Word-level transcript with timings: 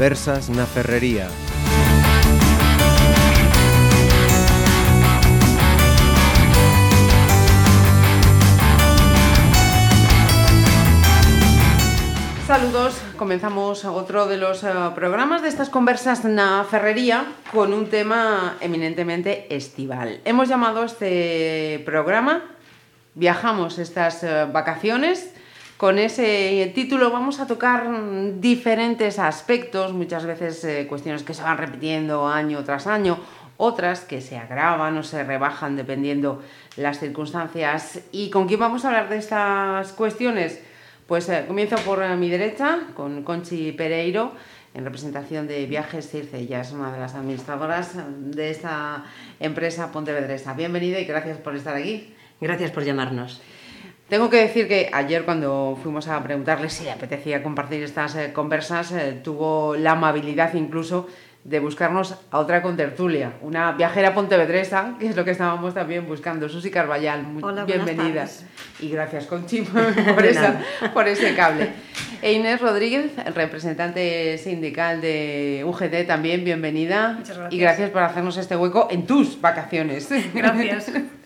Conversas 0.00 0.48
na 0.48 0.64
Ferrería. 0.64 1.28
Saludos, 12.46 12.96
comenzamos 13.18 13.84
otro 13.84 14.24
de 14.24 14.38
los 14.38 14.62
uh, 14.62 14.94
programas 14.94 15.42
de 15.42 15.52
estas 15.52 15.68
conversas 15.68 16.24
na 16.24 16.64
ferrería 16.64 17.28
con 17.52 17.76
un 17.76 17.92
tema 17.92 18.56
eminentemente 18.64 19.52
estival. 19.52 20.24
Hemos 20.24 20.48
llamado 20.48 20.82
este 20.82 21.82
programa 21.84 22.56
Viajamos 23.14 23.76
estas 23.76 24.22
uh, 24.22 24.50
vacaciones. 24.50 25.34
Con 25.80 25.98
ese 25.98 26.70
título 26.74 27.10
vamos 27.10 27.40
a 27.40 27.46
tocar 27.46 27.88
diferentes 28.38 29.18
aspectos, 29.18 29.94
muchas 29.94 30.26
veces 30.26 30.62
eh, 30.64 30.86
cuestiones 30.86 31.22
que 31.22 31.32
se 31.32 31.42
van 31.42 31.56
repitiendo 31.56 32.28
año 32.28 32.62
tras 32.64 32.86
año, 32.86 33.18
otras 33.56 34.02
que 34.02 34.20
se 34.20 34.36
agravan 34.36 34.98
o 34.98 35.02
se 35.02 35.24
rebajan 35.24 35.76
dependiendo 35.76 36.42
las 36.76 37.00
circunstancias. 37.00 38.02
¿Y 38.12 38.28
con 38.28 38.46
quién 38.46 38.60
vamos 38.60 38.84
a 38.84 38.88
hablar 38.88 39.08
de 39.08 39.16
estas 39.16 39.94
cuestiones? 39.94 40.60
Pues 41.06 41.30
eh, 41.30 41.46
comienzo 41.48 41.76
por 41.76 42.02
eh, 42.02 42.14
mi 42.14 42.28
derecha 42.28 42.80
con 42.92 43.22
Conchi 43.22 43.72
Pereiro, 43.72 44.32
en 44.74 44.84
representación 44.84 45.48
de 45.48 45.64
Viajes 45.64 46.10
Circe. 46.10 46.40
Ella 46.40 46.60
es 46.60 46.72
una 46.72 46.92
de 46.92 47.00
las 47.00 47.14
administradoras 47.14 47.94
de 48.18 48.50
esta 48.50 49.06
empresa 49.40 49.90
pontevedresa. 49.92 50.52
Bienvenida 50.52 51.00
y 51.00 51.06
gracias 51.06 51.38
por 51.38 51.56
estar 51.56 51.74
aquí. 51.74 52.12
Gracias 52.38 52.70
por 52.70 52.84
llamarnos. 52.84 53.40
Tengo 54.10 54.28
que 54.28 54.38
decir 54.38 54.66
que 54.66 54.90
ayer 54.92 55.24
cuando 55.24 55.78
fuimos 55.80 56.08
a 56.08 56.20
preguntarle 56.20 56.68
si 56.68 56.82
le 56.82 56.90
apetecía 56.90 57.44
compartir 57.44 57.84
estas 57.84 58.16
eh, 58.16 58.32
conversas, 58.32 58.90
eh, 58.90 59.20
tuvo 59.22 59.76
la 59.76 59.92
amabilidad 59.92 60.52
incluso 60.54 61.06
de 61.44 61.60
buscarnos 61.60 62.16
a 62.32 62.38
otra 62.40 62.60
contertulia, 62.60 63.34
una 63.40 63.70
viajera 63.70 64.12
pontevedresa, 64.12 64.96
que 64.98 65.06
es 65.06 65.16
lo 65.16 65.24
que 65.24 65.30
estábamos 65.30 65.74
también 65.74 66.08
buscando, 66.08 66.48
Susi 66.48 66.72
Carballal, 66.72 67.22
muy 67.22 67.40
Hola, 67.42 67.64
bienvenida. 67.64 68.22
tardes. 68.24 68.44
Y 68.80 68.90
gracias, 68.90 69.26
Conchi, 69.26 69.60
por, 70.14 70.26
esa, 70.26 70.60
por 70.92 71.06
ese 71.06 71.36
cable. 71.36 71.70
E 72.20 72.32
Inés 72.32 72.60
Rodríguez, 72.60 73.12
representante 73.32 74.36
sindical 74.38 75.00
de 75.00 75.62
UGT, 75.64 76.08
también 76.08 76.44
bienvenida. 76.44 77.12
Muchas 77.16 77.38
gracias. 77.38 77.54
Y 77.54 77.58
gracias 77.58 77.90
por 77.90 78.02
hacernos 78.02 78.36
este 78.36 78.56
hueco 78.56 78.88
en 78.90 79.06
tus 79.06 79.40
vacaciones. 79.40 80.08
Gracias. 80.34 80.90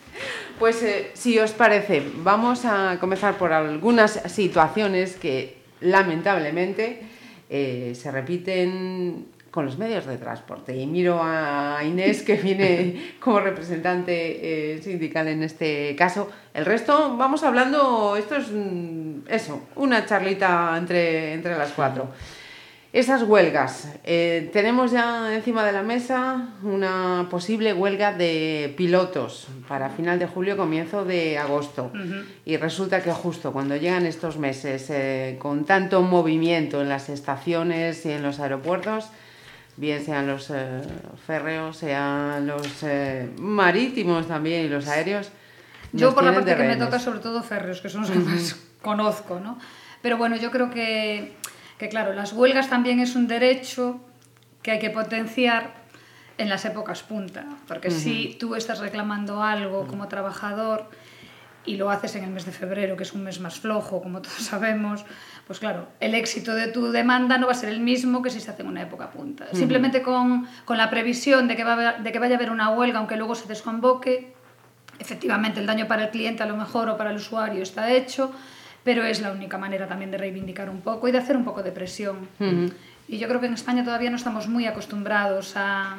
Pues 0.58 0.82
eh, 0.82 1.10
si 1.14 1.38
os 1.38 1.52
parece, 1.52 2.02
vamos 2.16 2.64
a 2.64 2.98
comenzar 3.00 3.36
por 3.36 3.52
algunas 3.52 4.12
situaciones 4.32 5.16
que 5.16 5.58
lamentablemente 5.80 7.02
eh, 7.50 7.92
se 7.94 8.10
repiten 8.10 9.26
con 9.50 9.66
los 9.66 9.78
medios 9.78 10.06
de 10.06 10.16
transporte. 10.16 10.76
Y 10.76 10.86
miro 10.86 11.20
a 11.22 11.78
Inés, 11.84 12.22
que 12.22 12.34
viene 12.34 13.14
como 13.20 13.40
representante 13.40 14.74
eh, 14.74 14.82
sindical 14.82 15.28
en 15.28 15.42
este 15.42 15.94
caso. 15.96 16.30
El 16.52 16.64
resto, 16.64 17.16
vamos 17.16 17.42
hablando, 17.42 18.16
esto 18.16 18.36
es 18.36 18.50
mm, 18.50 19.28
eso, 19.28 19.62
una 19.76 20.06
charlita 20.06 20.74
entre, 20.76 21.34
entre 21.34 21.56
las 21.56 21.72
cuatro. 21.72 22.08
Esas 22.94 23.24
huelgas. 23.24 23.88
Eh, 24.04 24.50
tenemos 24.52 24.92
ya 24.92 25.34
encima 25.34 25.64
de 25.64 25.72
la 25.72 25.82
mesa 25.82 26.50
una 26.62 27.26
posible 27.28 27.72
huelga 27.72 28.12
de 28.12 28.72
pilotos 28.76 29.48
para 29.66 29.90
final 29.90 30.20
de 30.20 30.28
julio, 30.28 30.56
comienzo 30.56 31.04
de 31.04 31.36
agosto. 31.36 31.90
Y 32.44 32.56
resulta 32.56 33.02
que 33.02 33.10
justo 33.10 33.52
cuando 33.52 33.74
llegan 33.74 34.06
estos 34.06 34.38
meses, 34.38 34.90
eh, 34.90 35.36
con 35.40 35.64
tanto 35.64 36.02
movimiento 36.02 36.82
en 36.82 36.88
las 36.88 37.08
estaciones 37.08 38.06
y 38.06 38.12
en 38.12 38.22
los 38.22 38.38
aeropuertos, 38.38 39.10
bien 39.76 40.04
sean 40.04 40.28
los 40.28 40.50
eh, 40.50 40.82
férreos, 41.26 41.76
sean 41.76 42.46
los 42.46 42.84
eh, 42.84 43.28
marítimos 43.40 44.28
también 44.28 44.66
y 44.66 44.68
los 44.68 44.86
aéreos. 44.86 45.32
Yo 45.92 46.14
por 46.14 46.22
la 46.22 46.32
parte 46.32 46.54
que 46.54 46.62
me 46.62 46.76
toca 46.76 47.00
sobre 47.00 47.18
todo 47.18 47.42
férreos, 47.42 47.80
que 47.80 47.88
son 47.88 48.02
los 48.02 48.10
que 48.12 48.20
más 48.20 48.56
conozco, 48.82 49.40
¿no? 49.40 49.58
Pero 50.00 50.16
bueno, 50.16 50.36
yo 50.36 50.52
creo 50.52 50.70
que, 50.70 51.32
que 51.84 51.90
claro, 51.90 52.14
las 52.14 52.32
huelgas 52.32 52.70
también 52.70 52.98
es 52.98 53.14
un 53.14 53.26
derecho 53.26 54.00
que 54.62 54.70
hay 54.70 54.78
que 54.78 54.88
potenciar 54.88 55.74
en 56.38 56.48
las 56.48 56.64
épocas 56.64 57.02
punta, 57.02 57.44
porque 57.68 57.90
si 57.90 58.38
tú 58.40 58.54
estás 58.54 58.78
reclamando 58.78 59.42
algo 59.42 59.86
como 59.86 60.08
trabajador 60.08 60.88
y 61.66 61.76
lo 61.76 61.90
haces 61.90 62.16
en 62.16 62.24
el 62.24 62.30
mes 62.30 62.46
de 62.46 62.52
febrero, 62.52 62.96
que 62.96 63.02
es 63.02 63.12
un 63.12 63.22
mes 63.22 63.38
más 63.38 63.60
flojo, 63.60 64.00
como 64.00 64.22
todos 64.22 64.38
sabemos, 64.38 65.04
pues 65.46 65.58
claro, 65.58 65.88
el 66.00 66.14
éxito 66.14 66.54
de 66.54 66.68
tu 66.68 66.90
demanda 66.90 67.36
no 67.36 67.48
va 67.48 67.52
a 67.52 67.54
ser 67.54 67.68
el 67.68 67.80
mismo 67.80 68.22
que 68.22 68.30
si 68.30 68.40
se 68.40 68.50
hace 68.50 68.62
en 68.62 68.68
una 68.68 68.80
época 68.80 69.10
punta. 69.10 69.44
Simplemente 69.52 70.00
con, 70.00 70.48
con 70.64 70.78
la 70.78 70.88
previsión 70.88 71.48
de 71.48 71.56
que, 71.56 71.64
va 71.64 71.92
de 71.98 72.12
que 72.12 72.18
vaya 72.18 72.36
a 72.36 72.38
haber 72.38 72.50
una 72.50 72.70
huelga, 72.70 72.98
aunque 72.98 73.16
luego 73.16 73.34
se 73.34 73.46
desconvoque, 73.46 74.32
efectivamente 74.98 75.60
el 75.60 75.66
daño 75.66 75.86
para 75.86 76.04
el 76.04 76.10
cliente 76.10 76.42
a 76.42 76.46
lo 76.46 76.56
mejor 76.56 76.88
o 76.88 76.96
para 76.96 77.10
el 77.10 77.16
usuario 77.16 77.62
está 77.62 77.92
hecho, 77.92 78.32
pero 78.84 79.02
es 79.04 79.20
la 79.20 79.32
única 79.32 79.58
manera 79.58 79.88
también 79.88 80.10
de 80.10 80.18
reivindicar 80.18 80.70
un 80.70 80.82
poco 80.82 81.08
y 81.08 81.12
de 81.12 81.18
hacer 81.18 81.36
un 81.36 81.44
poco 81.44 81.62
de 81.62 81.72
presión. 81.72 82.28
Y 83.08 83.18
yo 83.18 83.28
creo 83.28 83.40
que 83.40 83.46
en 83.46 83.54
España 83.54 83.82
todavía 83.84 84.10
no 84.10 84.16
estamos 84.16 84.48
muy 84.48 84.66
acostumbrados 84.66 85.54
a... 85.56 85.96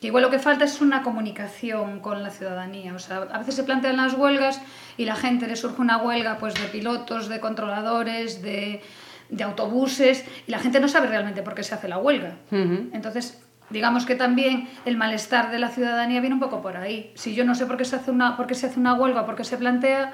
Que 0.00 0.08
igual 0.08 0.22
lo 0.22 0.30
que 0.30 0.38
falta 0.38 0.64
es 0.64 0.80
una 0.80 1.02
comunicación 1.02 1.98
con 1.98 2.22
la 2.22 2.30
ciudadanía. 2.30 2.94
O 2.94 3.00
sea, 3.00 3.16
a 3.32 3.38
veces 3.38 3.56
se 3.56 3.64
plantean 3.64 3.96
las 3.96 4.14
huelgas 4.14 4.60
y 4.96 5.06
la 5.06 5.16
gente 5.16 5.48
le 5.48 5.56
surge 5.56 5.80
una 5.80 5.96
huelga 5.96 6.38
pues, 6.38 6.54
de 6.54 6.68
pilotos, 6.68 7.28
de 7.28 7.40
controladores, 7.40 8.40
de, 8.40 8.80
de 9.28 9.44
autobuses 9.44 10.24
y 10.46 10.50
la 10.50 10.58
gente 10.58 10.80
no 10.80 10.88
sabe 10.88 11.08
realmente 11.08 11.42
por 11.42 11.54
qué 11.54 11.62
se 11.62 11.74
hace 11.74 11.88
la 11.88 11.98
huelga. 11.98 12.36
Entonces, 12.50 13.42
digamos 13.70 14.06
que 14.06 14.14
también 14.14 14.68
el 14.84 14.96
malestar 14.96 15.50
de 15.50 15.58
la 15.58 15.68
ciudadanía 15.68 16.20
viene 16.20 16.34
un 16.34 16.40
poco 16.40 16.62
por 16.62 16.76
ahí. 16.76 17.12
Si 17.14 17.34
yo 17.34 17.44
no 17.44 17.54
sé 17.54 17.66
por 17.66 17.76
qué 17.76 17.84
se 17.84 17.96
hace 17.96 18.10
una, 18.10 18.36
por 18.36 18.46
qué 18.46 18.54
se 18.54 18.66
hace 18.66 18.78
una 18.78 18.94
huelga, 18.94 19.26
por 19.26 19.34
qué 19.36 19.44
se 19.44 19.56
plantea, 19.56 20.12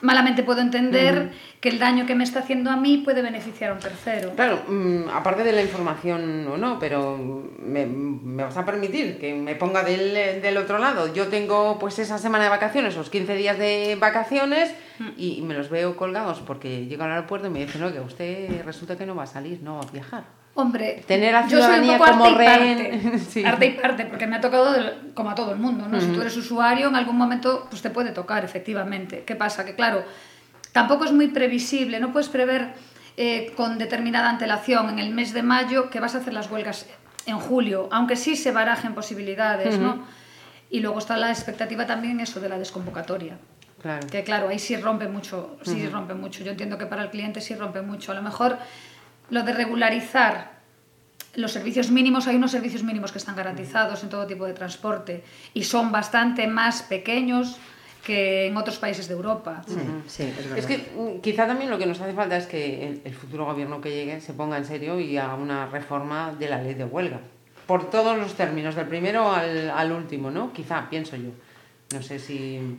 malamente 0.00 0.42
puedo 0.42 0.60
entender 0.60 1.32
que 1.60 1.68
el 1.68 1.78
daño 1.78 2.06
que 2.06 2.14
me 2.14 2.24
está 2.24 2.40
haciendo 2.40 2.70
a 2.70 2.76
mí 2.76 2.98
puede 2.98 3.22
beneficiar 3.22 3.70
a 3.70 3.74
un 3.74 3.80
tercero. 3.80 4.32
Claro, 4.34 4.62
mm, 4.68 5.08
aparte 5.12 5.42
de 5.44 5.52
la 5.52 5.62
información 5.62 6.46
o 6.46 6.56
no, 6.56 6.78
pero 6.78 7.18
me, 7.58 7.86
me 7.86 8.44
vas 8.44 8.56
a 8.56 8.64
permitir 8.64 9.18
que 9.18 9.34
me 9.34 9.54
ponga 9.54 9.82
del, 9.82 10.40
del 10.40 10.56
otro 10.56 10.78
lado. 10.78 11.12
Yo 11.12 11.28
tengo 11.28 11.78
pues 11.78 11.98
esa 11.98 12.18
semana 12.18 12.44
de 12.44 12.50
vacaciones, 12.50 12.96
los 12.96 13.10
15 13.10 13.34
días 13.34 13.58
de 13.58 13.96
vacaciones 13.98 14.74
y 15.16 15.42
me 15.42 15.54
los 15.54 15.70
veo 15.70 15.96
colgados 15.96 16.40
porque 16.40 16.86
llego 16.86 17.04
al 17.04 17.12
aeropuerto 17.12 17.46
y 17.46 17.50
me 17.50 17.60
dicen, 17.64 17.80
no, 17.80 17.92
que 17.92 18.00
usted 18.00 18.64
resulta 18.64 18.96
que 18.96 19.06
no 19.06 19.14
va 19.14 19.24
a 19.24 19.26
salir, 19.26 19.60
no 19.62 19.76
va 19.76 19.82
a 19.82 19.92
viajar. 19.92 20.37
Hombre, 20.60 21.04
Tener 21.06 21.36
a 21.36 21.42
yo 21.46 21.50
soy 21.50 21.78
un 21.78 21.84
ciudadanía 21.84 21.98
poco 21.98 22.10
como 22.10 22.24
arte 22.24 22.34
y 22.34 22.46
rehén. 22.48 23.00
parte, 23.02 23.18
Sí. 23.30 23.44
arte 23.44 23.66
y 23.66 23.70
parte, 23.74 24.04
porque 24.06 24.26
me 24.26 24.34
ha 24.34 24.40
tocado 24.40 24.72
del- 24.72 25.12
como 25.14 25.30
a 25.30 25.34
todo 25.36 25.52
el 25.52 25.58
mundo, 25.58 25.86
¿no? 25.86 26.00
Si 26.00 26.08
tú 26.08 26.20
eres 26.20 26.36
usuario, 26.36 26.88
en 26.88 26.96
algún 26.96 27.16
momento 27.16 27.68
pues 27.70 27.80
te 27.80 27.90
puede 27.90 28.10
tocar, 28.10 28.44
efectivamente. 28.44 29.22
¿Qué 29.24 29.36
pasa? 29.36 29.64
Que 29.64 29.76
claro, 29.76 30.02
tampoco 30.72 31.04
es 31.04 31.12
muy 31.12 31.28
previsible, 31.28 32.00
no 32.00 32.10
puedes 32.12 32.28
prever 32.28 32.72
eh, 33.16 33.52
con 33.56 33.78
determinada 33.78 34.28
antelación 34.30 34.88
en 34.88 34.98
el 34.98 35.10
mes 35.10 35.32
de 35.32 35.44
mayo 35.44 35.90
que 35.90 36.00
vas 36.00 36.16
a 36.16 36.18
hacer 36.18 36.32
las 36.34 36.50
huelgas 36.50 36.86
en 37.26 37.38
julio, 37.38 37.88
aunque 37.92 38.16
sí 38.16 38.34
se 38.34 38.50
barajen 38.50 38.94
posibilidades, 38.94 39.78
¿no? 39.78 40.02
Y 40.70 40.80
luego 40.80 40.98
está 40.98 41.16
la 41.16 41.30
expectativa 41.30 41.86
también 41.86 42.18
eso 42.18 42.40
de 42.40 42.48
la 42.48 42.58
desconvocatoria. 42.58 43.38
Claro. 43.80 44.04
Que 44.10 44.24
claro, 44.24 44.48
ahí 44.48 44.58
sí 44.58 44.76
rompe 44.76 45.06
mucho, 45.06 45.56
sí 45.62 45.88
rompe 45.88 46.14
mucho. 46.14 46.42
Yo 46.42 46.50
entiendo 46.50 46.78
que 46.78 46.86
para 46.86 47.04
el 47.04 47.10
cliente 47.10 47.40
sí 47.40 47.54
rompe 47.54 47.80
mucho. 47.80 48.10
A 48.10 48.16
lo 48.16 48.22
mejor 48.22 48.58
lo 49.30 49.42
de 49.42 49.52
regularizar 49.52 50.58
los 51.34 51.52
servicios 51.52 51.90
mínimos, 51.90 52.26
hay 52.26 52.36
unos 52.36 52.50
servicios 52.50 52.82
mínimos 52.82 53.12
que 53.12 53.18
están 53.18 53.36
garantizados 53.36 54.02
en 54.02 54.08
todo 54.08 54.26
tipo 54.26 54.44
de 54.44 54.54
transporte 54.54 55.22
y 55.54 55.64
son 55.64 55.92
bastante 55.92 56.46
más 56.46 56.82
pequeños 56.82 57.58
que 58.04 58.46
en 58.46 58.56
otros 58.56 58.78
países 58.78 59.06
de 59.06 59.14
Europa. 59.14 59.62
Sí, 59.66 59.74
sí, 60.06 60.22
es 60.22 60.36
verdad. 60.36 60.58
Es 60.58 60.66
que 60.66 60.78
mm, 60.78 61.20
quizá 61.20 61.46
también 61.46 61.70
lo 61.70 61.78
que 61.78 61.86
nos 61.86 62.00
hace 62.00 62.14
falta 62.14 62.36
es 62.36 62.46
que 62.46 62.88
el, 62.88 63.02
el 63.04 63.14
futuro 63.14 63.44
gobierno 63.44 63.80
que 63.80 63.90
llegue 63.90 64.20
se 64.20 64.32
ponga 64.32 64.56
en 64.56 64.64
serio 64.64 64.98
y 64.98 65.18
haga 65.18 65.34
una 65.34 65.66
reforma 65.66 66.34
de 66.38 66.48
la 66.48 66.62
ley 66.62 66.74
de 66.74 66.84
huelga. 66.84 67.20
Por 67.66 67.90
todos 67.90 68.16
los 68.16 68.34
términos, 68.34 68.74
del 68.74 68.86
primero 68.86 69.30
al, 69.30 69.70
al 69.70 69.92
último, 69.92 70.30
¿no? 70.30 70.52
Quizá, 70.54 70.88
pienso 70.88 71.16
yo. 71.16 71.30
No 71.92 72.02
sé 72.02 72.18
si... 72.18 72.78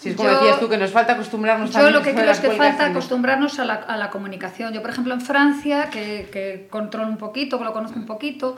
Si 0.00 0.08
es 0.10 0.16
como 0.16 0.30
Yo- 0.30 0.40
decías 0.40 0.58
tú, 0.60 0.68
que 0.68 0.78
nos 0.78 0.90
falta 0.90 1.12
acostumbrarnos 1.12 1.68
Yo 1.68 1.74
también 1.74 1.92
lo 1.92 2.02
que 2.02 2.10
a 2.10 2.14
creo 2.14 2.30
es 2.30 2.40
que 2.40 2.50
falta 2.52 2.86
acostumbrarnos 2.86 3.58
a 3.58 3.66
la, 3.66 3.74
a 3.74 3.96
la 3.98 4.08
comunicación. 4.08 4.72
Yo, 4.72 4.80
por 4.80 4.90
ejemplo, 4.90 5.12
en 5.12 5.20
Francia, 5.20 5.90
que, 5.90 6.28
que 6.32 6.66
controlo 6.70 7.06
un 7.08 7.18
poquito, 7.18 7.58
que 7.58 7.64
lo 7.64 7.74
conozco 7.74 7.98
un 7.98 8.06
poquito, 8.06 8.56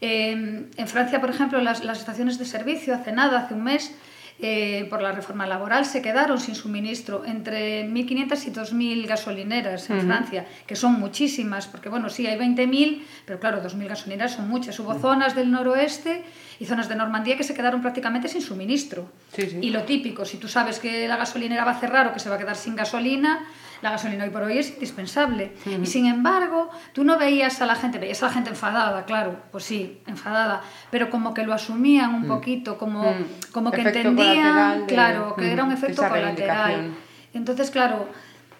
eh, 0.00 0.66
en 0.76 0.88
Francia, 0.88 1.20
por 1.20 1.30
ejemplo, 1.30 1.60
las, 1.60 1.84
las 1.84 2.00
estaciones 2.00 2.38
de 2.38 2.44
servicio, 2.44 2.92
hace 2.94 3.12
nada, 3.12 3.38
hace 3.38 3.54
un 3.54 3.62
mes, 3.64 3.94
eh, 4.42 4.86
por 4.88 5.02
la 5.02 5.12
reforma 5.12 5.46
laboral, 5.46 5.84
se 5.84 6.00
quedaron 6.00 6.40
sin 6.40 6.54
suministro 6.54 7.24
entre 7.26 7.86
1.500 7.86 8.46
y 8.46 8.50
2.000 8.50 9.06
gasolineras 9.06 9.90
en 9.90 10.00
Francia, 10.06 10.46
que 10.66 10.74
son 10.76 10.98
muchísimas, 10.98 11.66
porque 11.66 11.88
bueno, 11.90 12.08
sí, 12.08 12.26
hay 12.26 12.38
20.000, 12.38 13.04
pero 13.26 13.38
claro, 13.38 13.62
2.000 13.62 13.86
gasolineras 13.86 14.32
son 14.32 14.48
muchas. 14.48 14.80
Hubo 14.80 14.94
zonas 14.98 15.34
del 15.34 15.50
noroeste 15.50 16.24
y 16.60 16.66
zonas 16.66 16.88
de 16.88 16.94
Normandía 16.94 17.36
que 17.36 17.42
se 17.42 17.54
quedaron 17.54 17.80
prácticamente 17.82 18.28
sin 18.28 18.42
suministro. 18.42 19.10
Sí, 19.34 19.48
sí. 19.50 19.58
Y 19.62 19.70
lo 19.70 19.82
típico, 19.82 20.24
si 20.24 20.36
tú 20.36 20.46
sabes 20.46 20.78
que 20.78 21.08
la 21.08 21.16
gasolinera 21.16 21.64
va 21.64 21.72
a 21.72 21.80
cerrar 21.80 22.06
o 22.08 22.12
que 22.12 22.20
se 22.20 22.28
va 22.28 22.36
a 22.36 22.38
quedar 22.38 22.54
sin 22.54 22.76
gasolina, 22.76 23.44
la 23.80 23.90
gasolina 23.92 24.24
hoy 24.24 24.30
por 24.30 24.42
hoy 24.42 24.58
es 24.58 24.68
indispensable. 24.68 25.52
Y 25.82 25.86
sin 25.86 26.04
embargo, 26.04 26.68
tú 26.92 27.02
no 27.02 27.16
veías 27.18 27.62
a 27.62 27.66
la 27.66 27.74
gente, 27.76 27.96
veías 27.98 28.22
a 28.22 28.26
la 28.26 28.32
gente 28.32 28.50
enfadada, 28.50 29.06
claro, 29.06 29.36
pues 29.50 29.64
sí, 29.64 30.02
enfadada, 30.06 30.60
pero 30.90 31.08
como 31.08 31.32
que 31.32 31.44
lo 31.44 31.54
asumían 31.54 32.14
un 32.14 32.26
poquito, 32.28 32.76
como, 32.76 33.04
como 33.52 33.70
que 33.70 33.80
Efecto 33.80 34.00
entendían, 34.00 34.80
de- 34.86 34.86
claro, 34.94 35.34
que 35.34 35.50
era 35.50 35.64
un 35.64 35.72
efecto 35.72 36.02
colateral. 36.06 36.90
Entonces, 37.32 37.70
claro, 37.70 38.06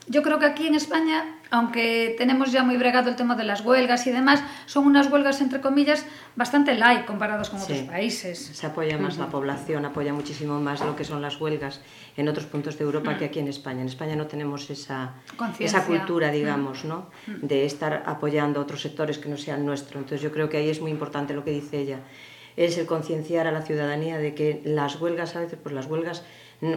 yo 0.06 0.22
creo 0.22 0.38
que 0.38 0.46
aquí 0.46 0.66
en 0.66 0.74
España, 0.74 1.22
aunque 1.50 2.14
tenemos 2.16 2.52
ya 2.52 2.62
muy 2.62 2.76
bregado 2.76 3.10
el 3.10 3.16
tema 3.16 3.34
de 3.34 3.44
las 3.44 3.60
huelgas 3.64 4.06
y 4.06 4.10
demás, 4.12 4.42
son 4.66 4.86
unas 4.86 5.10
huelgas, 5.10 5.40
entre 5.40 5.60
comillas, 5.60 6.06
bastante 6.36 6.74
light 6.74 7.04
comparados 7.04 7.50
con 7.50 7.58
Sí. 7.60 7.72
otros 7.72 7.88
países. 7.88 8.38
Se 8.38 8.66
apoya 8.66 8.98
más 8.98 9.18
la 9.18 9.28
población, 9.28 9.84
apoya 9.84 10.12
muchísimo 10.12 10.60
más 10.60 10.80
lo 10.80 10.96
que 10.96 11.04
son 11.04 11.20
las 11.22 11.40
huelgas 11.40 11.80
en 12.16 12.28
otros 12.28 12.46
puntos 12.46 12.78
de 12.78 12.84
Europa 12.84 13.16
que 13.16 13.24
aquí 13.26 13.38
en 13.40 13.48
España. 13.48 13.80
En 13.80 13.88
España 13.88 14.16
no 14.16 14.26
tenemos 14.26 14.70
esa, 14.70 15.14
esa 15.58 15.84
cultura, 15.86 16.30
digamos, 16.30 16.84
¿no? 16.84 17.06
de 17.26 17.64
estar 17.64 18.02
apoyando 18.06 18.60
a 18.60 18.62
otros 18.62 18.80
sectores 18.82 19.18
que 19.18 19.28
no 19.28 19.36
sean 19.36 19.64
nuestro. 19.66 19.98
Entonces 19.98 20.22
yo 20.22 20.32
creo 20.32 20.48
que 20.48 20.56
ahí 20.58 20.68
es 20.70 20.80
muy 20.80 20.90
importante 20.90 21.34
lo 21.34 21.44
que 21.44 21.50
dice 21.50 21.78
ella. 21.78 21.98
Es 22.56 22.76
el 22.78 22.86
concienciar 22.86 23.46
a 23.46 23.52
la 23.52 23.62
ciudadanía 23.62 24.18
de 24.18 24.34
que 24.34 24.60
las 24.64 25.00
huelgas, 25.00 25.36
a 25.36 25.40
veces, 25.40 25.58
pues 25.62 25.74
las 25.74 25.86
huelgas 25.86 26.24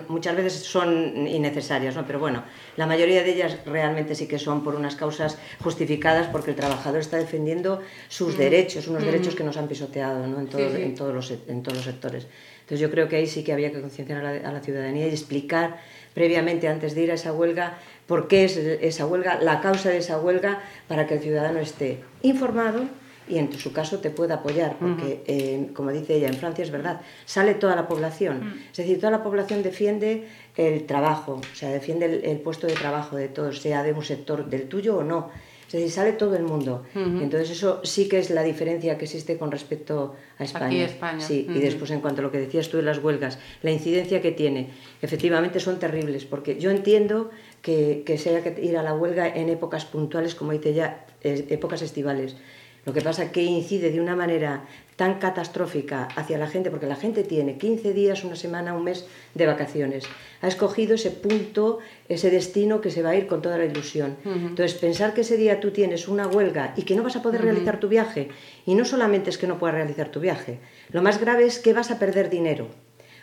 muchas 0.08 0.36
veces 0.36 0.54
son 0.54 1.28
innecesarias, 1.28 1.96
¿no? 1.96 2.06
pero 2.06 2.20
bueno, 2.20 2.44
la 2.78 2.88
mayoría 2.88 3.24
de 3.24 3.34
ellas 3.34 3.58
realmente 3.66 4.16
sí 4.16 4.28
que 4.28 4.40
son 4.40 4.64
por 4.64 4.76
unas 4.76 4.96
causas 4.96 5.38
justificadas 5.62 6.28
porque 6.28 6.52
el 6.52 6.56
trabajador 6.56 7.02
está 7.02 7.18
defendiendo 7.18 7.82
sus 8.08 8.38
derechos, 8.38 8.88
unos 8.88 9.04
derechos 9.04 9.36
que 9.36 9.44
nos 9.44 9.58
han 9.58 9.68
pisoteado 9.68 10.26
¿no? 10.28 10.40
en, 10.40 10.52
Sí, 10.52 10.58
sí. 10.76 10.82
en, 10.82 10.96
todos 10.96 11.14
los, 11.14 11.34
en 11.48 11.64
todos 11.64 11.78
los 11.78 11.86
sectores. 11.86 12.28
Entonces 12.62 12.80
yo 12.80 12.90
creo 12.90 13.10
que 13.10 13.18
ahí 13.18 13.28
sí 13.28 13.44
que 13.44 13.52
había 13.52 13.72
que 13.72 13.82
concienciar 13.82 14.26
a 14.26 14.34
la, 14.34 14.50
a 14.50 14.54
la 14.54 14.62
ciudadanía 14.62 15.08
y 15.08 15.10
explicar 15.10 15.80
previamente, 16.14 16.68
antes 16.68 16.96
de 16.96 17.02
ir 17.02 17.12
a 17.12 17.16
esa 17.16 17.34
huelga, 17.34 17.78
por 18.08 18.28
qué 18.28 18.46
es 18.46 18.58
esa 18.58 19.06
huelga, 19.06 19.40
la 19.42 19.62
causa 19.62 19.90
de 19.90 19.98
esa 19.98 20.20
huelga, 20.20 20.62
para 20.88 21.08
que 21.08 21.16
el 21.16 21.20
ciudadano 21.22 21.60
esté 21.60 22.00
informado 22.22 22.84
y 23.28 23.38
en 23.38 23.52
su 23.54 23.72
caso 23.72 24.00
te 24.00 24.10
pueda 24.10 24.36
apoyar, 24.36 24.78
porque 24.80 25.24
eh, 25.28 25.70
como 25.74 25.92
dice 25.92 26.16
ella, 26.16 26.28
en 26.28 26.36
Francia 26.36 26.64
es 26.64 26.72
verdad, 26.72 27.02
sale 27.26 27.54
toda 27.54 27.76
la 27.76 27.88
población, 27.88 28.62
es 28.72 28.78
decir, 28.78 29.00
toda 29.00 29.12
la 29.12 29.24
población 29.24 29.64
defiende 29.64 30.28
el 30.56 30.86
trabajo, 30.86 31.42
o 31.52 31.56
sea, 31.56 31.70
defiende 31.70 32.06
el, 32.06 32.26
el 32.26 32.40
puesto 32.40 32.68
de 32.68 32.74
trabajo 32.74 33.16
de 33.16 33.28
todos, 33.28 33.62
sea 33.62 33.84
de 33.84 33.94
un 33.94 34.04
sector 34.04 34.50
del 34.50 34.68
tuyo 34.68 34.98
o 34.98 35.04
no. 35.04 35.30
Es 35.74 35.80
decir, 35.80 35.92
sale 35.92 36.12
todo 36.12 36.36
el 36.36 36.44
mundo. 36.44 36.84
Y 36.94 37.24
entonces 37.24 37.50
eso 37.50 37.82
sí 37.84 38.08
que 38.08 38.20
es 38.20 38.30
la 38.30 38.44
diferencia 38.44 38.96
que 39.00 39.06
existe 39.06 39.40
con 39.40 39.52
respecto 39.52 40.14
a 40.38 40.44
España. 40.44 40.68
Aquí 40.68 40.82
España. 40.82 41.20
Sí, 41.20 41.48
y 41.50 41.60
después 41.60 41.90
en 41.90 42.00
cuanto 42.00 42.22
a 42.22 42.24
lo 42.24 42.32
que 42.32 42.38
decías 42.38 42.70
tú 42.70 42.78
de 42.78 42.84
las 42.84 43.00
huelgas, 43.00 43.40
la 43.64 43.72
incidencia 43.72 44.22
que 44.22 44.32
tiene, 44.32 44.70
efectivamente 45.02 45.60
son 45.60 45.80
terribles, 45.80 46.26
porque 46.26 46.60
yo 46.60 46.70
entiendo 46.70 47.32
que, 47.64 48.04
que 48.06 48.20
se 48.20 48.30
haya 48.30 48.44
que 48.44 48.64
ir 48.64 48.78
a 48.78 48.84
la 48.84 48.94
huelga 48.94 49.28
en 49.28 49.50
épocas 49.50 49.86
puntuales, 49.86 50.36
como 50.36 50.52
dice 50.52 50.76
ya, 50.76 51.08
épocas 51.24 51.82
estivales. 51.82 52.36
Lo 52.86 52.94
que 52.94 53.02
pasa 53.02 53.32
que 53.32 53.44
incide 53.44 53.92
de 53.92 54.02
una 54.02 54.16
manera 54.16 54.66
tan 54.96 55.20
catastrófica 55.20 56.08
hacia 56.16 56.38
la 56.38 56.48
gente, 56.48 56.70
porque 56.70 56.86
la 56.86 56.96
gente 56.96 57.24
tiene 57.24 57.58
15 57.58 57.94
días, 57.94 58.24
una 58.24 58.36
semana, 58.36 58.76
un 58.76 58.84
mes 58.84 59.06
de 59.34 59.46
vacaciones. 59.46 60.04
Ha 60.42 60.48
escogido 60.48 60.96
ese 60.96 61.10
punto, 61.10 61.80
ese 62.10 62.30
destino 62.30 62.82
que 62.82 62.92
se 62.92 63.02
va 63.02 63.12
a 63.12 63.16
ir 63.16 63.26
con 63.26 63.42
toda 63.42 63.58
la 63.58 63.66
ilusión. 63.66 64.18
Entonces, 64.26 64.74
pensar 64.76 65.14
que 65.14 65.22
ese 65.22 65.38
día 65.38 65.60
tú 65.60 65.72
tienes 65.72 66.08
una 66.08 66.28
huelga 66.28 66.74
y 66.76 66.84
que 66.84 66.96
no 66.96 67.04
vas 67.04 67.16
a 67.16 67.22
poder 67.22 67.42
realizar 67.42 67.80
tu 67.80 67.88
viaje, 67.88 68.30
y 68.66 68.76
no 68.76 68.86
solamente 68.86 69.30
es 69.30 69.38
que 69.38 69.48
no 69.48 69.58
puedas 69.58 69.76
realizar 69.76 70.10
tu 70.10 70.20
viaje, 70.20 70.60
lo 70.92 71.02
más 71.02 71.20
grave 71.20 71.46
es 71.46 71.60
que 71.60 71.74
vas 71.74 71.90
a 71.90 72.00
perder 72.00 72.30
dinero. 72.30 72.68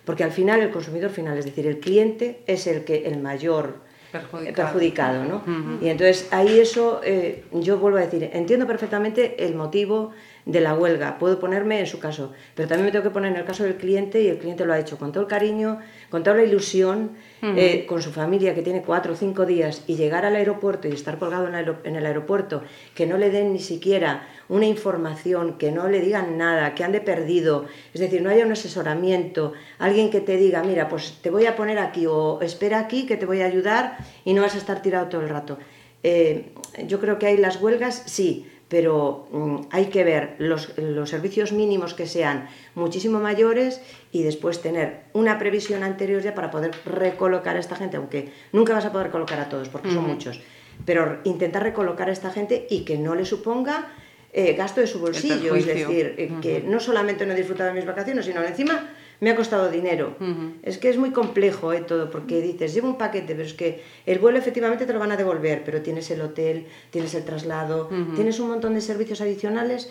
Porque 0.04 0.24
al 0.24 0.32
final 0.32 0.60
el 0.60 0.70
consumidor 0.70 1.10
final, 1.10 1.36
es 1.38 1.44
decir, 1.44 1.66
el 1.66 1.78
cliente 1.78 2.42
es 2.46 2.66
el 2.66 2.84
que 2.84 3.06
el 3.06 3.18
mayor 3.20 3.82
Perjudicado. 4.10 4.54
perjudicado, 4.54 5.24
¿no? 5.24 5.42
Y 5.80 5.88
entonces 5.88 6.28
ahí 6.30 6.58
eso, 6.58 7.00
eh, 7.04 7.44
yo 7.52 7.78
vuelvo 7.78 7.98
a 7.98 8.00
decir, 8.00 8.28
entiendo 8.32 8.66
perfectamente 8.66 9.44
el 9.44 9.54
motivo 9.54 10.10
de 10.46 10.60
la 10.60 10.74
huelga, 10.74 11.18
puedo 11.18 11.38
ponerme 11.38 11.80
en 11.80 11.86
su 11.86 11.98
caso, 11.98 12.32
pero 12.54 12.66
también 12.68 12.86
me 12.86 12.92
tengo 12.92 13.02
que 13.04 13.10
poner 13.10 13.32
en 13.32 13.38
el 13.38 13.44
caso 13.44 13.64
del 13.64 13.76
cliente 13.76 14.22
y 14.22 14.28
el 14.28 14.38
cliente 14.38 14.64
lo 14.64 14.72
ha 14.72 14.78
hecho 14.78 14.96
con 14.98 15.12
todo 15.12 15.22
el 15.24 15.28
cariño, 15.28 15.78
con 16.10 16.22
toda 16.22 16.36
la 16.36 16.42
ilusión, 16.44 17.10
eh, 17.42 17.86
con 17.86 18.02
su 18.02 18.10
familia 18.10 18.54
que 18.54 18.62
tiene 18.62 18.82
cuatro 18.82 19.12
o 19.12 19.16
cinco 19.16 19.46
días 19.46 19.82
y 19.86 19.96
llegar 19.96 20.24
al 20.26 20.36
aeropuerto 20.36 20.88
y 20.88 20.92
estar 20.92 21.18
colgado 21.18 21.46
en, 21.48 21.54
aero- 21.54 21.78
en 21.84 21.96
el 21.96 22.04
aeropuerto, 22.06 22.62
que 22.94 23.06
no 23.06 23.16
le 23.18 23.30
den 23.30 23.52
ni 23.52 23.58
siquiera 23.60 24.26
una 24.48 24.66
información, 24.66 25.56
que 25.58 25.70
no 25.72 25.88
le 25.88 26.00
digan 26.00 26.36
nada, 26.38 26.74
que 26.74 26.84
ande 26.84 27.00
perdido, 27.00 27.66
es 27.94 28.00
decir, 28.00 28.20
no 28.22 28.30
haya 28.30 28.44
un 28.46 28.52
asesoramiento, 28.52 29.52
alguien 29.78 30.10
que 30.10 30.20
te 30.20 30.36
diga, 30.36 30.62
mira, 30.62 30.88
pues 30.88 31.18
te 31.22 31.30
voy 31.30 31.46
a 31.46 31.54
poner 31.56 31.78
aquí 31.78 32.06
o 32.06 32.40
espera 32.42 32.78
aquí 32.80 33.06
que 33.06 33.16
te 33.16 33.26
voy 33.26 33.42
a 33.42 33.46
ayudar 33.46 33.98
y 34.24 34.34
no 34.34 34.42
vas 34.42 34.54
a 34.54 34.58
estar 34.58 34.82
tirado 34.82 35.06
todo 35.08 35.20
el 35.20 35.28
rato. 35.28 35.58
Eh, 36.02 36.52
yo 36.86 36.98
creo 36.98 37.18
que 37.18 37.26
hay 37.26 37.36
las 37.36 37.60
huelgas, 37.60 38.02
sí, 38.06 38.46
pero 38.70 39.26
mm, 39.32 39.56
hay 39.70 39.86
que 39.86 40.04
ver 40.04 40.36
los, 40.38 40.78
los 40.78 41.10
servicios 41.10 41.52
mínimos 41.52 41.92
que 41.92 42.06
sean 42.06 42.48
muchísimo 42.76 43.18
mayores 43.18 43.82
y 44.12 44.22
después 44.22 44.62
tener 44.62 45.00
una 45.12 45.38
previsión 45.38 45.82
anterior 45.82 46.22
ya 46.22 46.34
para 46.34 46.52
poder 46.52 46.70
recolocar 46.86 47.56
a 47.56 47.58
esta 47.58 47.74
gente, 47.74 47.96
aunque 47.96 48.32
nunca 48.52 48.72
vas 48.72 48.84
a 48.84 48.92
poder 48.92 49.10
colocar 49.10 49.40
a 49.40 49.48
todos 49.48 49.68
porque 49.68 49.90
son 49.90 50.06
muchos, 50.06 50.40
pero 50.86 51.18
intentar 51.24 51.64
recolocar 51.64 52.08
a 52.08 52.12
esta 52.12 52.30
gente 52.30 52.68
y 52.70 52.84
que 52.84 52.96
no 52.96 53.16
le 53.16 53.24
suponga 53.24 53.92
eh, 54.32 54.54
gasto 54.54 54.80
de 54.80 54.86
su 54.86 55.00
bolsillo, 55.00 55.56
es 55.56 55.66
decir, 55.66 56.14
eh, 56.16 56.32
que 56.40 56.62
no 56.64 56.78
solamente 56.78 57.26
no 57.26 57.32
he 57.32 57.36
disfrutado 57.36 57.70
de 57.70 57.74
mis 57.74 57.86
vacaciones, 57.86 58.24
sino 58.24 58.40
encima 58.44 58.88
me 59.20 59.30
ha 59.30 59.36
costado 59.36 59.70
dinero. 59.70 60.16
Es 60.62 60.78
que 60.78 60.88
es 60.88 60.96
muy 60.96 61.10
complejo 61.10 61.72
eh, 61.72 61.80
todo, 61.80 62.10
porque 62.10 62.40
dices, 62.40 62.74
llevo 62.74 62.88
un 62.88 62.98
paquete, 62.98 63.34
pero 63.34 63.46
es 63.46 63.54
que 63.54 63.82
el 64.06 64.18
vuelo 64.18 64.38
efectivamente 64.38 64.86
te 64.86 64.92
lo 64.92 64.98
van 64.98 65.12
a 65.12 65.16
devolver, 65.16 65.62
pero 65.64 65.82
tienes 65.82 66.10
el 66.10 66.22
hotel, 66.22 66.66
tienes 66.90 67.14
el 67.14 67.24
traslado, 67.24 67.90
tienes 68.14 68.40
un 68.40 68.48
montón 68.48 68.74
de 68.74 68.80
servicios 68.80 69.20
adicionales 69.20 69.90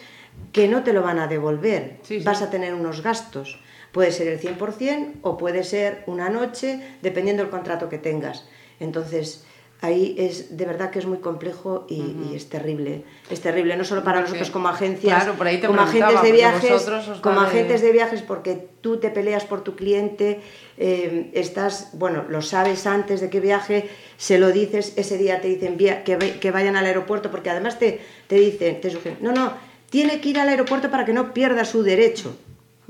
que 0.52 0.68
no 0.68 0.84
te 0.84 0.94
lo 0.94 1.02
van 1.02 1.20
a 1.20 1.28
devolver. 1.28 1.98
Sí, 2.02 2.20
sí. 2.20 2.26
Vas 2.26 2.42
a 2.42 2.50
tener 2.50 2.74
unos 2.74 3.04
gastos. 3.04 3.60
Puede 3.92 4.12
ser 4.12 4.28
el 4.28 4.40
100% 4.40 5.14
o 5.22 5.38
puede 5.38 5.64
ser 5.64 6.04
una 6.06 6.30
noche, 6.30 6.80
dependiendo 7.02 7.44
del 7.44 7.52
contrato 7.52 7.90
que 7.90 7.98
tengas. 7.98 8.48
Entonces, 8.80 9.46
ahí 9.82 10.16
es 10.18 10.58
de 10.58 10.66
verdad 10.66 10.90
que 10.90 11.00
es 11.00 11.06
muy 11.06 11.20
complejo 11.20 11.86
y, 11.90 11.96
y 12.30 12.34
es 12.36 12.50
terrible. 12.50 13.04
Es 13.30 13.40
terrible, 13.42 13.78
no 13.78 13.84
solo 13.86 14.04
para 14.04 14.18
Porque- 14.18 14.32
nosotros 14.32 14.52
como 14.52 14.68
agencias, 14.68 15.24
claro, 15.24 15.38
por 15.38 15.48
ahí 15.48 15.60
te 15.60 15.68
como 15.68 15.82
agentes 15.82 16.22
de 16.22 16.32
viajes, 16.32 16.90
como 17.22 17.40
agentes 17.40 17.82
de 17.82 17.92
viajes, 17.92 18.22
porque 18.22 18.68
tú 18.82 18.98
te 18.98 19.10
peleas 19.10 19.46
por 19.46 19.64
tu 19.64 19.76
cliente, 19.76 20.42
eh, 20.78 21.30
estás, 21.34 21.92
bueno, 21.94 22.26
lo 22.28 22.42
sabes 22.42 22.86
antes 22.88 23.22
de 23.22 23.30
que 23.30 23.40
viaje, 23.40 23.90
se 24.18 24.38
lo 24.38 24.52
dices, 24.52 24.94
ese 24.98 25.18
día 25.18 25.40
te 25.42 25.48
dicen 25.48 25.78
que, 25.78 26.38
que 26.42 26.52
vayan 26.52 26.76
al 26.76 26.86
aeropuerto, 26.86 27.32
porque 27.32 27.50
además 27.50 27.80
te, 27.80 28.02
te 28.28 28.36
dicen, 28.36 28.82
te 28.82 28.90
sugieren, 28.90 29.20
no, 29.22 29.32
no, 29.32 29.54
tiene 29.90 30.20
que 30.20 30.30
ir 30.30 30.40
al 30.40 30.50
aeropuerto 30.50 30.92
para 30.92 31.06
que 31.06 31.14
no 31.14 31.34
pierda 31.34 31.64
su 31.66 31.84
derecho. 31.84 32.36